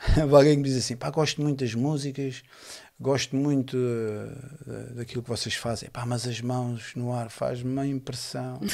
[0.33, 2.43] alguém me diz assim, pá, gosto muito das músicas,
[2.99, 7.85] gosto muito uh, daquilo que vocês fazem, pá, mas as mãos no ar faz-me uma
[7.85, 8.59] impressão.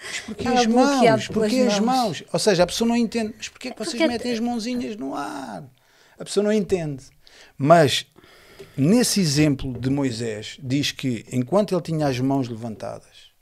[0.00, 1.28] Mas porquê as mãos?
[1.28, 2.24] Porquê as mãos?
[2.32, 5.12] Ou seja, a pessoa não entende, mas porquê que vocês porque metem as mãozinhas no
[5.12, 5.64] ar?
[6.16, 7.04] A pessoa não entende.
[7.58, 8.06] Mas
[8.76, 13.32] nesse exemplo de Moisés, diz que enquanto ele tinha as mãos levantadas,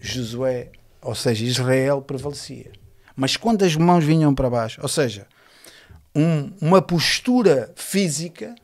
[0.00, 2.72] Josué, ou seja, Israel prevalecia.
[3.14, 5.28] Mas quando as mãos vinham para baixo, ou seja,
[6.14, 8.54] um- uma postura física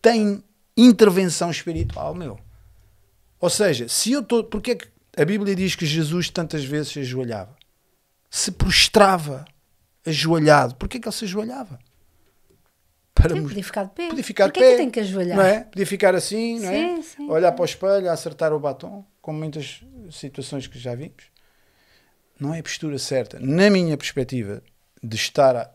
[0.00, 0.42] tem
[0.76, 2.38] intervenção espiritual, meu.
[3.40, 4.44] Ou seja, se eu estou.
[4.44, 7.54] Porque é que a Bíblia diz que Jesus tantas vezes se ajoelhava?
[8.30, 9.44] Se prostrava
[10.06, 10.74] ajoelhado.
[10.76, 11.78] Porquê que ele se ajoelhava?
[13.14, 14.08] Para Sim, podia ficar de pé.
[14.08, 14.72] Podia ficar de Porquê é pé.
[14.72, 15.36] que tem que ajoelhar?
[15.38, 15.60] Não é?
[15.64, 16.96] Podia ficar assim, não é?
[16.96, 17.56] Sim, sim, Olhar sim.
[17.56, 21.24] para o espelho, acertar o batom, como muitas situações que já vimos.
[22.38, 23.40] Não é a postura certa.
[23.40, 24.62] Na minha perspectiva,
[25.02, 25.74] de estar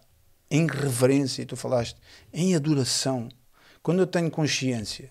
[0.52, 1.96] em reverência, e tu falaste,
[2.34, 3.30] em adoração,
[3.82, 5.10] quando eu tenho consciência,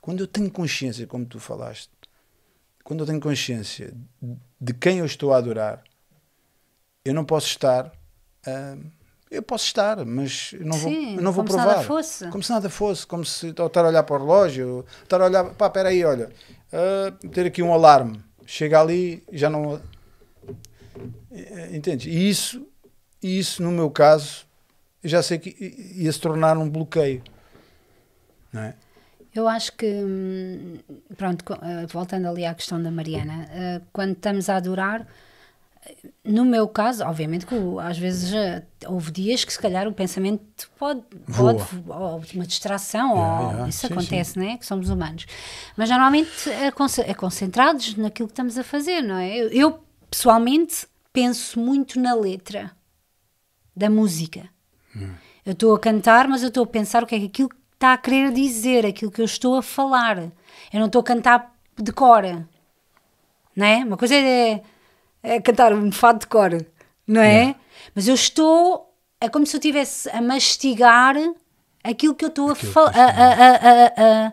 [0.00, 1.90] quando eu tenho consciência, como tu falaste,
[2.82, 3.94] quando eu tenho consciência
[4.58, 5.84] de quem eu estou a adorar,
[7.04, 7.92] eu não posso estar.
[8.46, 8.76] ah,
[9.30, 11.76] eu posso estar, mas eu não vou, Sim, eu não vou como se provar.
[11.76, 12.28] nada fosse.
[12.28, 15.44] Como se nada fosse, como se estar a olhar para o relógio, estar a olhar,
[15.54, 16.30] pá, espera aí, olha,
[16.72, 19.80] ah, ter aqui um alarme, chega ali, já não.
[21.30, 22.06] Eh, Entendes?
[22.06, 22.66] E isso,
[23.22, 24.46] isso, no meu caso,
[25.04, 25.50] já sei que
[25.94, 27.22] ia se tornar um bloqueio.
[28.52, 28.74] Não é?
[29.34, 30.78] Eu acho que, hum,
[31.16, 35.06] pronto, eh, voltando ali à questão da Mariana, eh, quando estamos a adorar,
[35.86, 38.30] eh, no meu caso, obviamente que às vezes
[38.86, 41.54] houve dias que se calhar o pensamento pode, Voa.
[41.54, 43.68] pode ou uma distração, Yeah, ou yeah.
[43.70, 44.58] isso Sim, acontece, né?
[44.58, 45.24] Que somos humanos.
[45.78, 46.66] Mas normalmente é,
[47.08, 49.34] é concentrados naquilo que estamos a fazer, não é?
[49.38, 52.70] Eu, pessoalmente penso muito na letra
[53.74, 54.48] da música.
[55.44, 57.94] Eu estou a cantar, mas eu estou a pensar o que é que aquilo está
[57.94, 60.18] a querer dizer, aquilo que eu estou a falar.
[60.18, 62.22] Eu não estou a cantar de cor.
[63.56, 63.84] Não é?
[63.84, 64.62] Uma coisa é,
[65.22, 66.64] é cantar um fado de cor,
[67.06, 67.54] não é?
[67.94, 68.94] Mas eu estou.
[69.20, 71.16] É como se eu estivesse a mastigar
[71.82, 74.32] aquilo que eu estou a, que fal- a, a,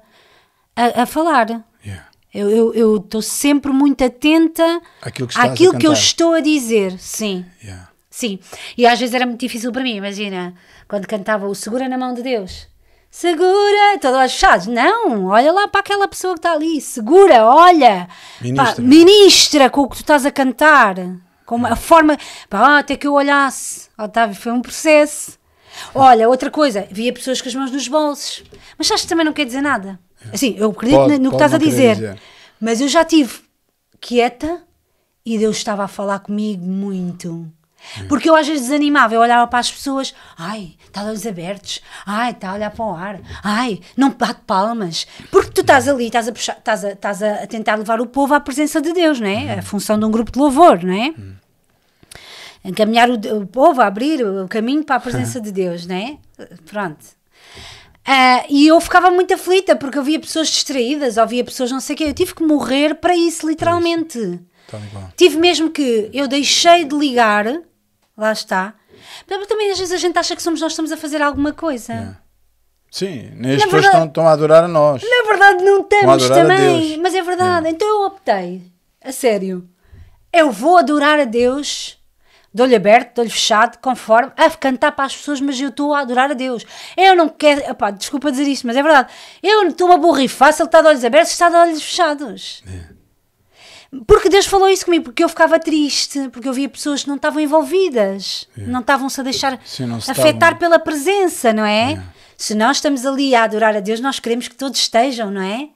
[0.76, 1.64] a, a, falar.
[1.84, 2.08] Yeah.
[2.34, 7.46] Eu estou sempre muito atenta Aquilo que àquilo que eu estou a dizer, sim.
[7.64, 7.89] Yeah.
[8.20, 8.38] Sim,
[8.78, 10.54] e às vezes era muito difícil para mim, imagina,
[10.90, 12.68] quando cantava o Segura na Mão de Deus.
[13.10, 14.68] Segura, todos olhos fechados.
[14.68, 18.10] Não, olha lá para aquela pessoa que está ali, segura, olha.
[18.42, 18.76] Ministra.
[18.76, 20.96] Pá, ministra com o que tu estás a cantar.
[21.46, 22.18] Com a forma,
[22.50, 23.88] pá, até que eu olhasse.
[23.98, 25.40] Otávio, foi um processo.
[25.96, 28.44] Olha, outra coisa, via pessoas com as mãos nos bolsos.
[28.78, 29.98] Mas sabes que também não quer dizer nada.
[30.34, 31.96] Assim, eu acredito Pode- no que estás a dizer.
[31.96, 32.20] dizer.
[32.60, 33.40] Mas eu já estive
[34.02, 34.62] quieta
[35.26, 37.50] e Deus estava a falar comigo muito.
[38.08, 41.82] Porque eu às vezes desanimava, eu olhava para as pessoas, ai, está de olhos abertos,
[42.06, 45.08] ai, está a olhar para o ar, ai, não bate palmas.
[45.32, 48.34] Porque tu estás ali, estás a, puxar, estás a, estás a tentar levar o povo
[48.34, 49.60] à presença de Deus, não é?
[49.60, 51.14] A função de um grupo de louvor, não é?
[52.64, 56.18] Encaminhar o, o povo a abrir o caminho para a presença de Deus, não é?
[56.66, 57.20] Pronto.
[58.06, 61.80] Ah, e eu ficava muito aflita porque eu via pessoas distraídas, ou via pessoas não
[61.80, 62.04] sei o quê.
[62.06, 64.40] Eu tive que morrer para isso, literalmente.
[64.92, 65.12] Qual.
[65.16, 67.46] Tive mesmo que eu deixei de ligar,
[68.20, 68.74] lá está.
[69.30, 71.54] Mas também às vezes a gente acha que somos nós que estamos a fazer alguma
[71.54, 71.94] coisa.
[71.94, 72.22] Yeah.
[72.92, 75.02] Sim, as Na pessoas estão, estão a adorar a nós.
[75.04, 77.70] Na verdade não estamos também, mas é verdade.
[77.70, 78.64] Então eu optei,
[79.04, 79.68] a sério.
[80.34, 82.00] Eu vou adorar a Deus
[82.52, 85.94] de olho aberto, de olho fechado, conforme, a cantar para as pessoas, mas eu estou
[85.94, 86.66] a adorar a Deus.
[86.98, 87.62] Eu não quero,
[87.98, 89.12] desculpa dizer isto, mas é verdade.
[89.42, 92.64] Eu estou a borrifar se ele está de olhos abertos, está de olhos fechados.
[94.06, 97.16] Porque Deus falou isso comigo, porque eu ficava triste, porque eu via pessoas que não
[97.16, 100.58] estavam envolvidas, não estavam-se a deixar se afetar estavam.
[100.58, 102.02] pela presença, não é?
[102.38, 105.70] Se nós estamos ali a adorar a Deus, nós queremos que todos estejam, não é?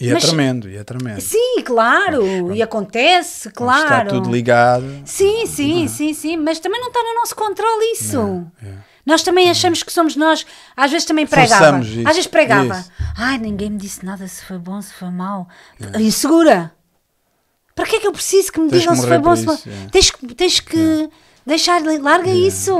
[0.00, 1.20] E é Mas- tremendo, e é tremendo.
[1.20, 3.82] Sim, claro, e acontece, claro.
[3.82, 4.84] Está tudo ligado.
[5.04, 8.46] Sim, sim, sim, sim, mas também não está no nosso controle isso.
[8.62, 8.88] é.
[9.04, 10.44] Nós também achamos que somos nós,
[10.76, 12.78] às vezes também pregava, Forçamos isso, às vezes pregava.
[12.78, 12.92] isso.
[13.16, 15.48] Ai, ninguém me disse nada se foi bom, se foi mau.
[15.98, 16.70] Insegura.
[17.78, 19.44] Para que é que eu preciso que me Tens digam que se foi bom, se
[19.44, 19.54] foi...
[19.54, 19.88] isso, é.
[19.92, 21.08] Tens que, tens que
[21.46, 22.76] deixar, larga isso.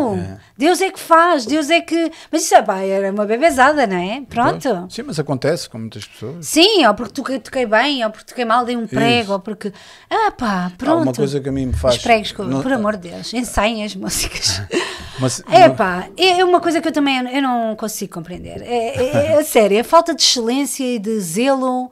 [0.57, 2.11] Deus é que faz, Deus é que...
[2.33, 4.23] Mas isso é, pá, era uma bebezada, não é?
[4.29, 4.89] Pronto.
[4.91, 6.47] Sim, mas acontece com muitas pessoas.
[6.49, 9.33] Sim, ou porque toquei, toquei bem, ou porque toquei mal, dei um prego, Isso.
[9.35, 9.73] ou porque.
[10.11, 10.99] Ah, pá, pronto.
[10.99, 11.95] Há uma coisa que a mim me faz.
[11.95, 14.61] Os pregos, não- por amor de Deus, ensaiem as músicas.
[15.21, 18.63] Mas, É pá, é uma coisa que eu também eu não consigo compreender.
[18.63, 21.91] É, é, é sério, a falta de excelência e de zelo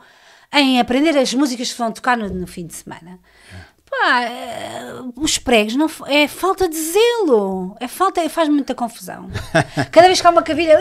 [0.61, 3.19] em aprender as músicas que vão tocar no, no fim de semana.
[3.89, 9.31] Pá, é, os pregos não, é falta de zelo, é falta, é- faz muita confusão.
[9.93, 10.79] Cada vez que há uma cavilha,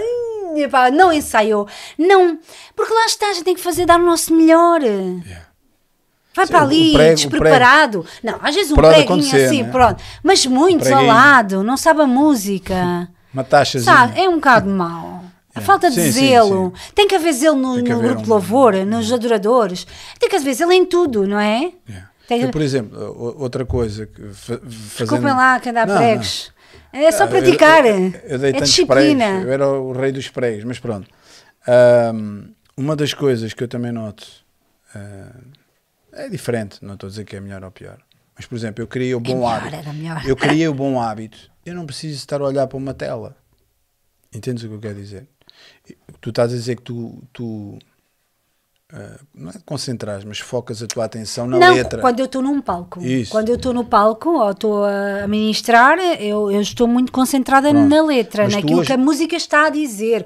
[0.58, 2.38] epá, não ensaiou, não,
[2.76, 4.82] porque lá está, a gente tem que fazer dar o nosso melhor.
[6.34, 8.06] Vai Sim, para ali, prego- despreparado.
[8.24, 9.72] Não, às vezes um Pode preguinho assim, né?
[9.72, 10.04] pronto.
[10.22, 13.08] Mas muitos ao lado, não sabe a música.
[13.34, 13.94] Uma taxazinha.
[13.94, 15.24] Sabe, é um bocado mau.
[15.56, 15.66] A Yeah.
[15.66, 16.74] falta de Sim, sim, zelo.
[16.94, 19.88] Tem que haver zelo no, no haver grupo de um- louvor, nos adoradores.
[20.20, 21.72] Tem que haver zelo em tudo, não é?
[21.88, 22.10] Yeah.
[22.28, 22.98] Tem- Eu, por exemplo,
[23.40, 24.66] outra coisa fazendo...
[24.68, 26.52] Desculpem lá que andar Não, pregos.
[26.92, 27.86] É só Ah, praticar.
[27.86, 29.26] Eu, eu, eu dei é tantos disciplina.
[29.26, 31.08] pregos, eu era o rei dos pregos, mas pronto.
[31.68, 34.28] Ahm, uma das coisas que eu também noto
[34.94, 35.32] ah,
[36.14, 37.98] é diferente, não estou a dizer que é melhor ou pior,
[38.36, 40.28] mas por exemplo, eu criei o bom melhor, hábito.
[40.28, 43.36] Eu criei o bom hábito, eu não preciso estar a olhar para uma tela.
[44.34, 45.28] Entendes o que eu quero dizer?
[46.22, 47.78] Tu estás a dizer que tu, tu
[48.94, 52.02] ah, não é concentrar, mas focas a tua atenção na não, letra.
[52.02, 53.02] quando eu estou num palco.
[53.04, 53.32] Isso.
[53.32, 57.90] Quando eu estou no palco ou estou a ministrar, eu, eu estou muito concentrada Pronto.
[57.90, 60.26] na letra, Mas naquilo hoje- que a música está a dizer.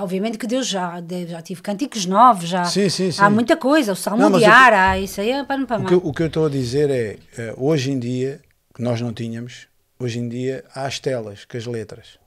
[0.00, 3.20] Obviamente que Deus já, já tive cânticos novos, já Sim, sim, sim.
[3.22, 5.56] há muita coisa, o salmo Não, de o que- ar, há isso aí é para
[5.58, 7.98] não para O que, eu- o que eu estou a dizer é, eh, hoje em
[7.98, 8.40] dia,
[8.74, 9.66] que nós não tínhamos,
[10.00, 12.18] hoje em dia há as telas com as letras.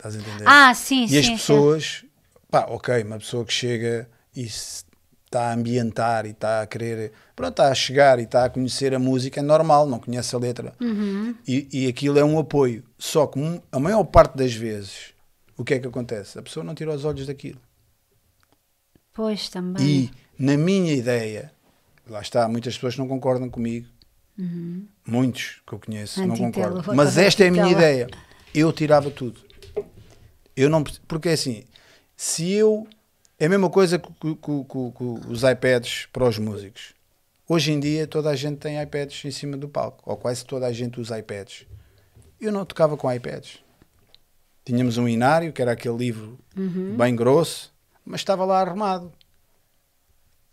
[0.00, 0.44] Estás a entender?
[0.48, 1.18] Ah, sim, e sim.
[1.18, 1.32] as sim.
[1.36, 2.04] pessoas,
[2.50, 7.50] pá, ok, uma pessoa que chega e está a ambientar e está a querer, pronto,
[7.50, 10.72] está a chegar e está a conhecer a música, é normal, não conhece a letra.
[10.80, 11.34] Uhum.
[11.46, 12.82] E, e aquilo é um apoio.
[12.98, 15.12] Só que mu- a maior parte das vezes,
[15.54, 16.38] o que é que acontece?
[16.38, 17.60] A pessoa não tira os olhos daquilo.
[19.12, 19.84] Pois também.
[19.84, 20.10] E
[20.42, 21.52] na minha ideia,
[22.08, 23.86] lá está, muitas pessoas não concordam comigo,
[25.06, 28.08] muitos que eu conheço não concordam, mas esta é a minha ideia.
[28.54, 29.49] Eu tirava tudo.
[30.60, 31.64] Eu não, porque é assim,
[32.16, 32.86] se eu
[33.38, 36.92] é a mesma coisa que, que- que- que- que os iPads para os músicos.
[37.48, 40.66] Hoje em dia toda a gente tem iPads em cima do palco, ou quase toda
[40.66, 41.66] a gente usa iPads.
[42.38, 43.58] Eu não tocava com iPads.
[44.64, 46.94] Tínhamos um inário, que era aquele livro Uhum.
[46.96, 47.72] bem grosso,
[48.04, 49.10] mas estava lá arrumado.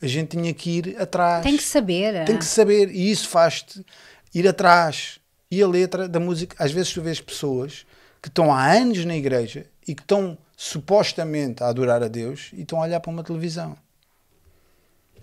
[0.02, 1.44] A gente tinha que ir atrás.
[1.44, 2.26] Tem que saber.
[2.26, 3.86] Tem que saber, e isso faz-te
[4.34, 5.20] ir atrás.
[5.52, 7.86] E a letra da música, às vezes tu vês pessoas
[8.22, 12.62] que estão há anos na igreja e que estão supostamente a adorar a Deus e
[12.62, 13.78] estão a olhar para uma televisão.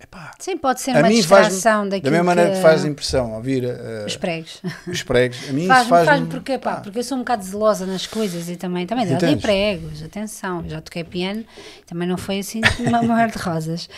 [0.01, 3.33] Epá, Sim, pode ser a uma distração da daquilo mesma maneira que, que faz impressão
[3.35, 4.61] ouvir uh, os pregos.
[4.87, 5.49] os pregos.
[5.49, 8.07] A mim Faz, isso faz, faz porque, pá, porque eu sou um bocado zelosa nas
[8.07, 11.45] coisas e também, também já dei pregos, atenção, já toquei piano,
[11.87, 13.89] também não foi assim uma mar de rosas.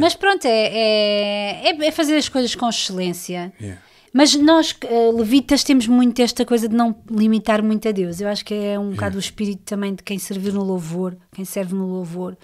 [0.00, 3.52] Mas pronto, é, é, é- é fazer as coisas com excelência.
[3.60, 3.80] Yeah.
[4.12, 8.20] Mas nós, eh, levitas, temos muito esta coisa de não limitar muito a Deus.
[8.20, 11.44] Eu acho que é um bocado o espírito também de quem serviu no louvor, quem
[11.46, 12.36] serve no louvor.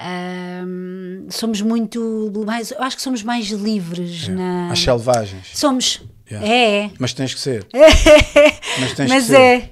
[0.00, 4.70] Ahm, somos muito mais, eu acho que somos mais livres na.
[4.70, 5.50] As selvagens.
[5.54, 6.02] Somos.
[6.30, 6.46] Yeah.
[6.46, 7.66] É, Mas tens que ser.
[7.72, 7.86] é.
[8.80, 9.40] Mas tens Mas que ser.
[9.40, 9.70] é.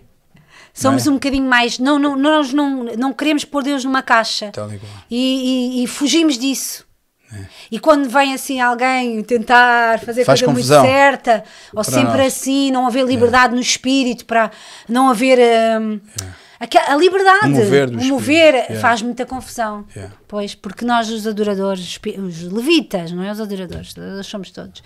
[0.73, 1.11] Somos é?
[1.11, 1.79] um bocadinho mais.
[1.79, 4.51] Não, não, nós não, não queremos pôr Deus numa caixa.
[4.55, 4.71] Qual.
[5.11, 6.86] E, e- e fugimos disso.
[7.33, 7.39] É.
[7.73, 10.81] E quando vem assim alguém tentar fazer Faz coisa confusão.
[10.83, 11.45] muito certa,
[11.75, 12.27] ou Para sempre nós.
[12.33, 14.51] assim, não haver liberdade no espírito, para
[14.89, 15.39] não haver
[15.81, 16.25] hum, aque-
[16.59, 18.81] a liberdade, O mover o mover Yeah.
[18.81, 19.85] faz muita confusão.
[19.95, 20.15] Yeah.
[20.27, 24.83] Pois, porque nós, os adoradores, os levitas, não é os adoradores, adoradores somos todos.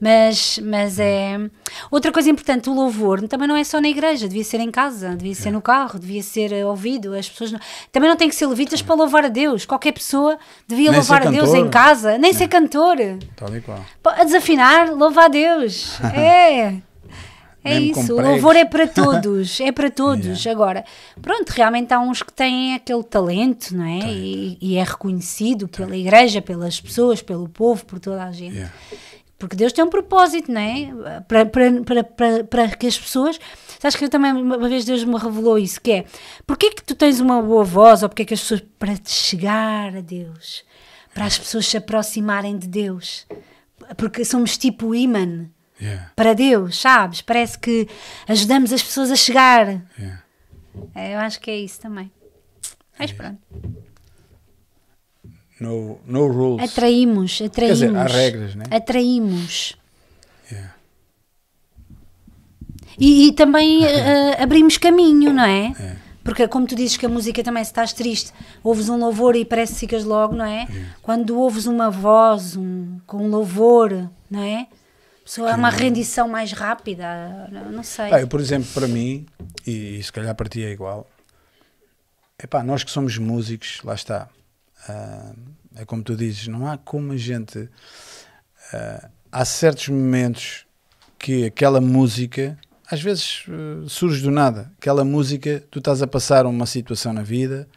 [0.00, 1.38] Mas, mas é.
[1.90, 5.10] Outra coisa importante, o louvor também não é só na igreja, devia ser em casa,
[5.16, 7.14] devia ser no carro, devia ser eh, ouvido.
[7.14, 7.60] As pessoas não-
[7.92, 9.66] também não tem que ser levitas para louvar a Deus.
[9.66, 12.96] Qualquer pessoa devia Nem louvar a Deus em casa, nem ser cantor.
[13.36, 13.84] Tal e qual.
[14.24, 15.98] Desafinar, louva a Deus.
[16.14, 16.76] É.
[17.64, 20.46] É Mesmo isso, o louvor é para todos, é para todos.
[20.46, 20.84] Agora,
[21.20, 24.12] pronto, realmente há uns que têm aquele talento, não é?
[24.12, 28.54] E, e é reconhecido pela igreja, pelas pessoas, pelo povo, por toda a gente.
[28.54, 28.72] Yeah.
[29.38, 31.20] Porque Deus tem um propósito, não é?
[31.28, 33.38] Para, para, para, para, que as pessoas.
[33.78, 36.04] Sabes que eu também, uma vez Deus me revelou isso: que é,
[36.46, 38.62] porquê que tu tens uma boa voz, ou porquê que as pessoas.
[38.78, 40.64] Para te chegar a Deus,
[41.14, 43.26] para as pessoas se aproximarem de Deus.
[43.96, 45.48] Porque somos tipo imã
[45.80, 46.10] Yeah.
[46.16, 47.20] para Deus, sabes?
[47.20, 47.88] Parece que
[48.26, 49.80] ajudamos as pessoas a chegar.
[49.98, 50.22] Yeah.
[50.94, 52.10] É, eu acho que é isso também.
[52.98, 53.38] Mas pronto.
[55.60, 56.70] No, no rules.
[56.70, 57.78] Atraímos, atraímos.
[57.78, 58.64] dizer, há regras, né?
[58.70, 59.76] Atraímos.
[60.50, 60.74] Yeah.
[62.98, 65.74] E, e também eh, abrimos caminho, não é?
[65.78, 65.96] É.
[66.22, 68.32] Porque como tu dizes que a música também, se estás triste,
[68.62, 70.68] ouves um louvor e parece que ficas logo, não é?
[71.00, 74.66] Quando ouves uma voz um, com um louvor, não é?
[75.28, 78.10] Pessoa, é uma rendição mais rápida, não, sei.
[78.10, 79.26] Ah, eu, por exemplo, para mim,
[79.66, 81.06] e, e se calhar para ti é igual,
[82.42, 84.30] epá, nós que somos músicos, lá está.
[84.88, 85.34] Ah,
[85.76, 87.68] é como tu dizes, não há como a gente.
[88.72, 90.64] ah, há certos momentos
[91.18, 92.58] que aquela música,
[92.90, 94.72] às vezes ah, surge do nada.
[94.80, 97.68] Aquela música, tu estás a passar uma situação na vida,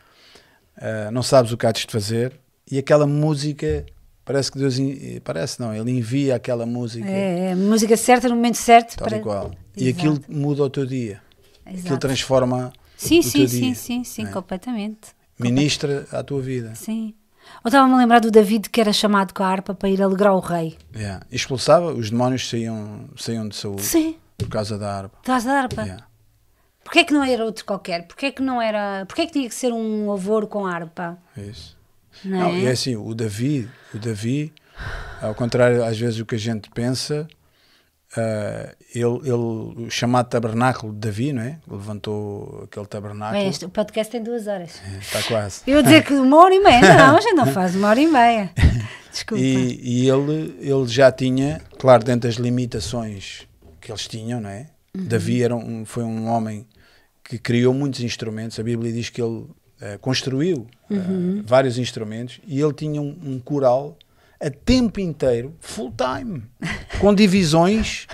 [0.78, 2.32] ah, não sabes o que há de fazer,
[2.72, 3.86] e aquela música.
[4.32, 4.78] Parece que Deus.
[4.80, 7.08] en- Parece não, Ele envia aquela música.
[7.10, 8.96] É, é a música certa no momento certo.
[8.96, 9.52] Tal para- e qual.
[9.76, 9.98] E Exato.
[10.00, 11.22] aquilo muda o teu dia.
[11.66, 11.98] Aquilo Exato.
[12.00, 13.76] transforma Sim, o sim, teu sim, dia.
[13.76, 14.32] sim, sim, né?
[14.32, 15.10] completamente.
[15.40, 16.76] ministra à tua vida.
[16.76, 17.14] Sim.
[17.64, 20.36] Ou estava-me a lembrar do David que era chamado com a harpa para ir alegrar
[20.36, 20.78] o rei.
[20.96, 21.26] Yeah.
[21.32, 24.16] Expulsava, os demónios saíam, saíam de saúde Sim.
[24.38, 25.18] por causa da harpa.
[25.20, 25.82] Estás a harpa.
[25.82, 26.06] Yeah.
[26.84, 28.06] Porquê é que não era outro qualquer?
[28.08, 29.04] Porquê é que não era.
[29.08, 31.18] Porquê é que tinha que ser um louvor com harpa?
[31.36, 31.76] É isso.
[32.24, 32.60] Não, Não, é?
[32.60, 34.54] e é assim, o Davi, o Davi,
[35.22, 37.28] ao contrário às vezes o que a gente pensa,
[38.16, 41.60] ah, ele, ele, o chamado tabernáculo de Davi, não é?
[41.70, 43.40] Levantou aquele tabernáculo.
[43.40, 44.82] Bem, este, o podcast tem duas horas.
[44.94, 45.62] É, Está quase.
[45.66, 46.82] Eu ia dizer que uma hora e meia.
[46.96, 48.52] Não, a gente não faz uma hora e meia.
[49.12, 49.42] Desculpa.
[49.42, 53.48] E, e ele, ele já tinha, claro, dentro das limitações
[53.80, 54.68] que eles tinham, não é?
[54.96, 55.06] Uhum.
[55.06, 56.68] Davi era um, foi um homem
[57.24, 58.60] que criou muitos instrumentos.
[58.60, 59.48] A Bíblia diz que ele
[59.82, 61.44] eh, construiu eh, Uhum.
[61.46, 63.98] vários instrumentos e ele tinha um, um coral
[64.40, 66.44] a tempo inteiro, full time,
[67.00, 68.08] com divisões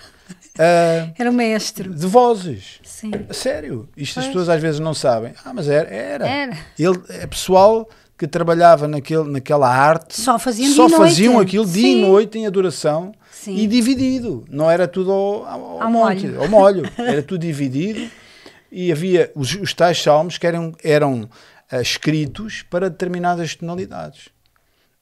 [0.60, 1.90] eh, Era o mestre.
[1.90, 2.80] de vozes.
[2.84, 3.12] Sim.
[3.32, 4.28] Sério, isto as Pois.
[4.36, 5.34] pessoas às vezes não sabem.
[5.46, 5.90] Ah, mas era.
[5.90, 6.28] Era.
[6.28, 6.58] Era.
[6.78, 7.88] Ele, é pessoal
[8.18, 11.02] que trabalhava naquele, naquela arte Só faziam só e noite.
[11.04, 12.02] faziam aquilo dia e Sim.
[12.02, 13.56] noite em adoração Sim.
[13.56, 14.44] e dividido.
[14.50, 16.42] Não era tudo ao, ao, Ao monte, molho.
[16.42, 16.92] ao molho.
[16.98, 18.10] Era tudo dividido
[18.72, 21.30] e havia os, os tais salmos que eram, eram
[21.72, 24.30] escritos para determinadas tonalidades.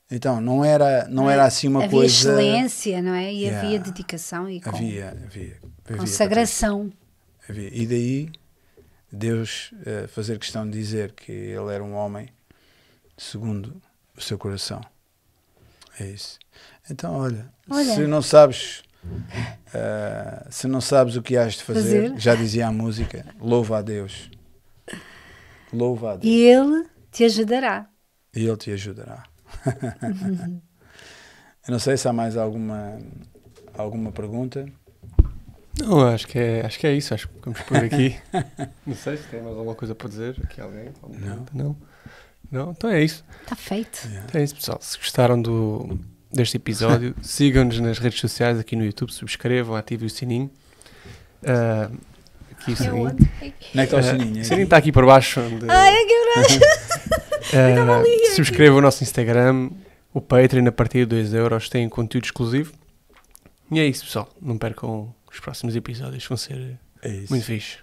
[0.09, 2.13] Então não era, não era assim uma havia coisa.
[2.13, 3.33] excelência, não é?
[3.33, 3.67] E Yeah.
[3.67, 5.57] havia dedicação e com- Havia, havia.
[5.85, 6.91] havia consagração.
[7.49, 7.69] Havia.
[7.73, 8.29] E daí
[9.11, 12.27] Deus eh, fazer questão de dizer que ele era um homem
[13.17, 13.81] segundo
[14.15, 14.81] o seu coração.
[15.99, 16.37] É isso.
[16.89, 17.95] Então, olha, Olha.
[17.95, 18.83] se não sabes
[19.73, 22.19] eh, se não sabes o que has de fazer, Fazer.
[22.19, 24.29] já dizia a música, louva a Deus.
[25.73, 26.25] Louva a Deus.
[26.25, 27.87] E ele te ajudará.
[28.35, 29.23] E Ele te ajudará.
[31.67, 32.99] Eu não sei se há mais alguma,
[33.77, 34.65] alguma pergunta.
[35.79, 37.13] Não, acho que é, acho que é isso.
[37.13, 38.15] Acho que ficamos por aqui.
[38.85, 40.39] não sei se tem mais alguma coisa para dizer.
[40.43, 40.89] Aqui alguém?
[41.01, 41.27] Alguma Não.
[41.27, 41.51] pergunta?
[41.55, 41.75] Não.
[42.51, 42.71] Não?
[42.71, 43.23] Então é isso.
[43.41, 44.05] Está feito.
[44.05, 44.25] Yeah.
[44.27, 44.77] Então é isso, pessoal.
[44.81, 45.97] Se gostaram do,
[46.31, 50.51] deste episódio, sigam-nos nas redes sociais aqui no YouTube, subscrevam, ativem o sininho.
[51.43, 51.89] Ah,
[52.65, 53.07] aqui o sininho.
[53.09, 54.41] Onde é que está o Ah, sininho?
[54.41, 55.39] o sininho está aqui por baixo.
[55.41, 56.13] Onde, Ai, é que
[57.53, 58.03] Ah,
[58.35, 59.69] subscrevam o nosso Instagram,
[60.13, 62.73] o Patreon a partir de 2 euros tem conteúdo exclusivo.
[63.71, 64.29] E é isso, pessoal.
[64.41, 67.31] Não percam os próximos episódios, vão ser É isso.
[67.31, 67.77] muito fixe.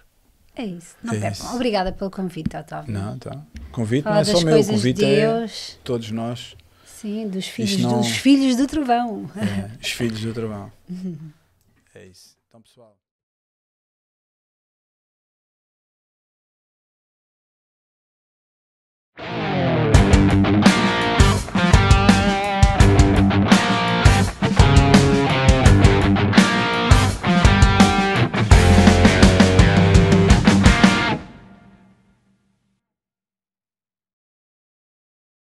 [0.55, 0.95] É isso.
[1.03, 1.45] Não É percam.
[1.45, 1.55] isso.
[1.55, 2.93] Obrigada pelo convite, Otávio.
[2.93, 3.45] Não, então.
[3.71, 5.47] Convite Falar não é só meu, o convite de é
[5.83, 6.55] todos nós,
[6.85, 9.29] Sim, dos filhos, não- dos filhos do trovão.
[9.35, 10.71] é, os filhos do trovão.
[11.95, 12.32] É isso.
[19.29, 19.82] Bye.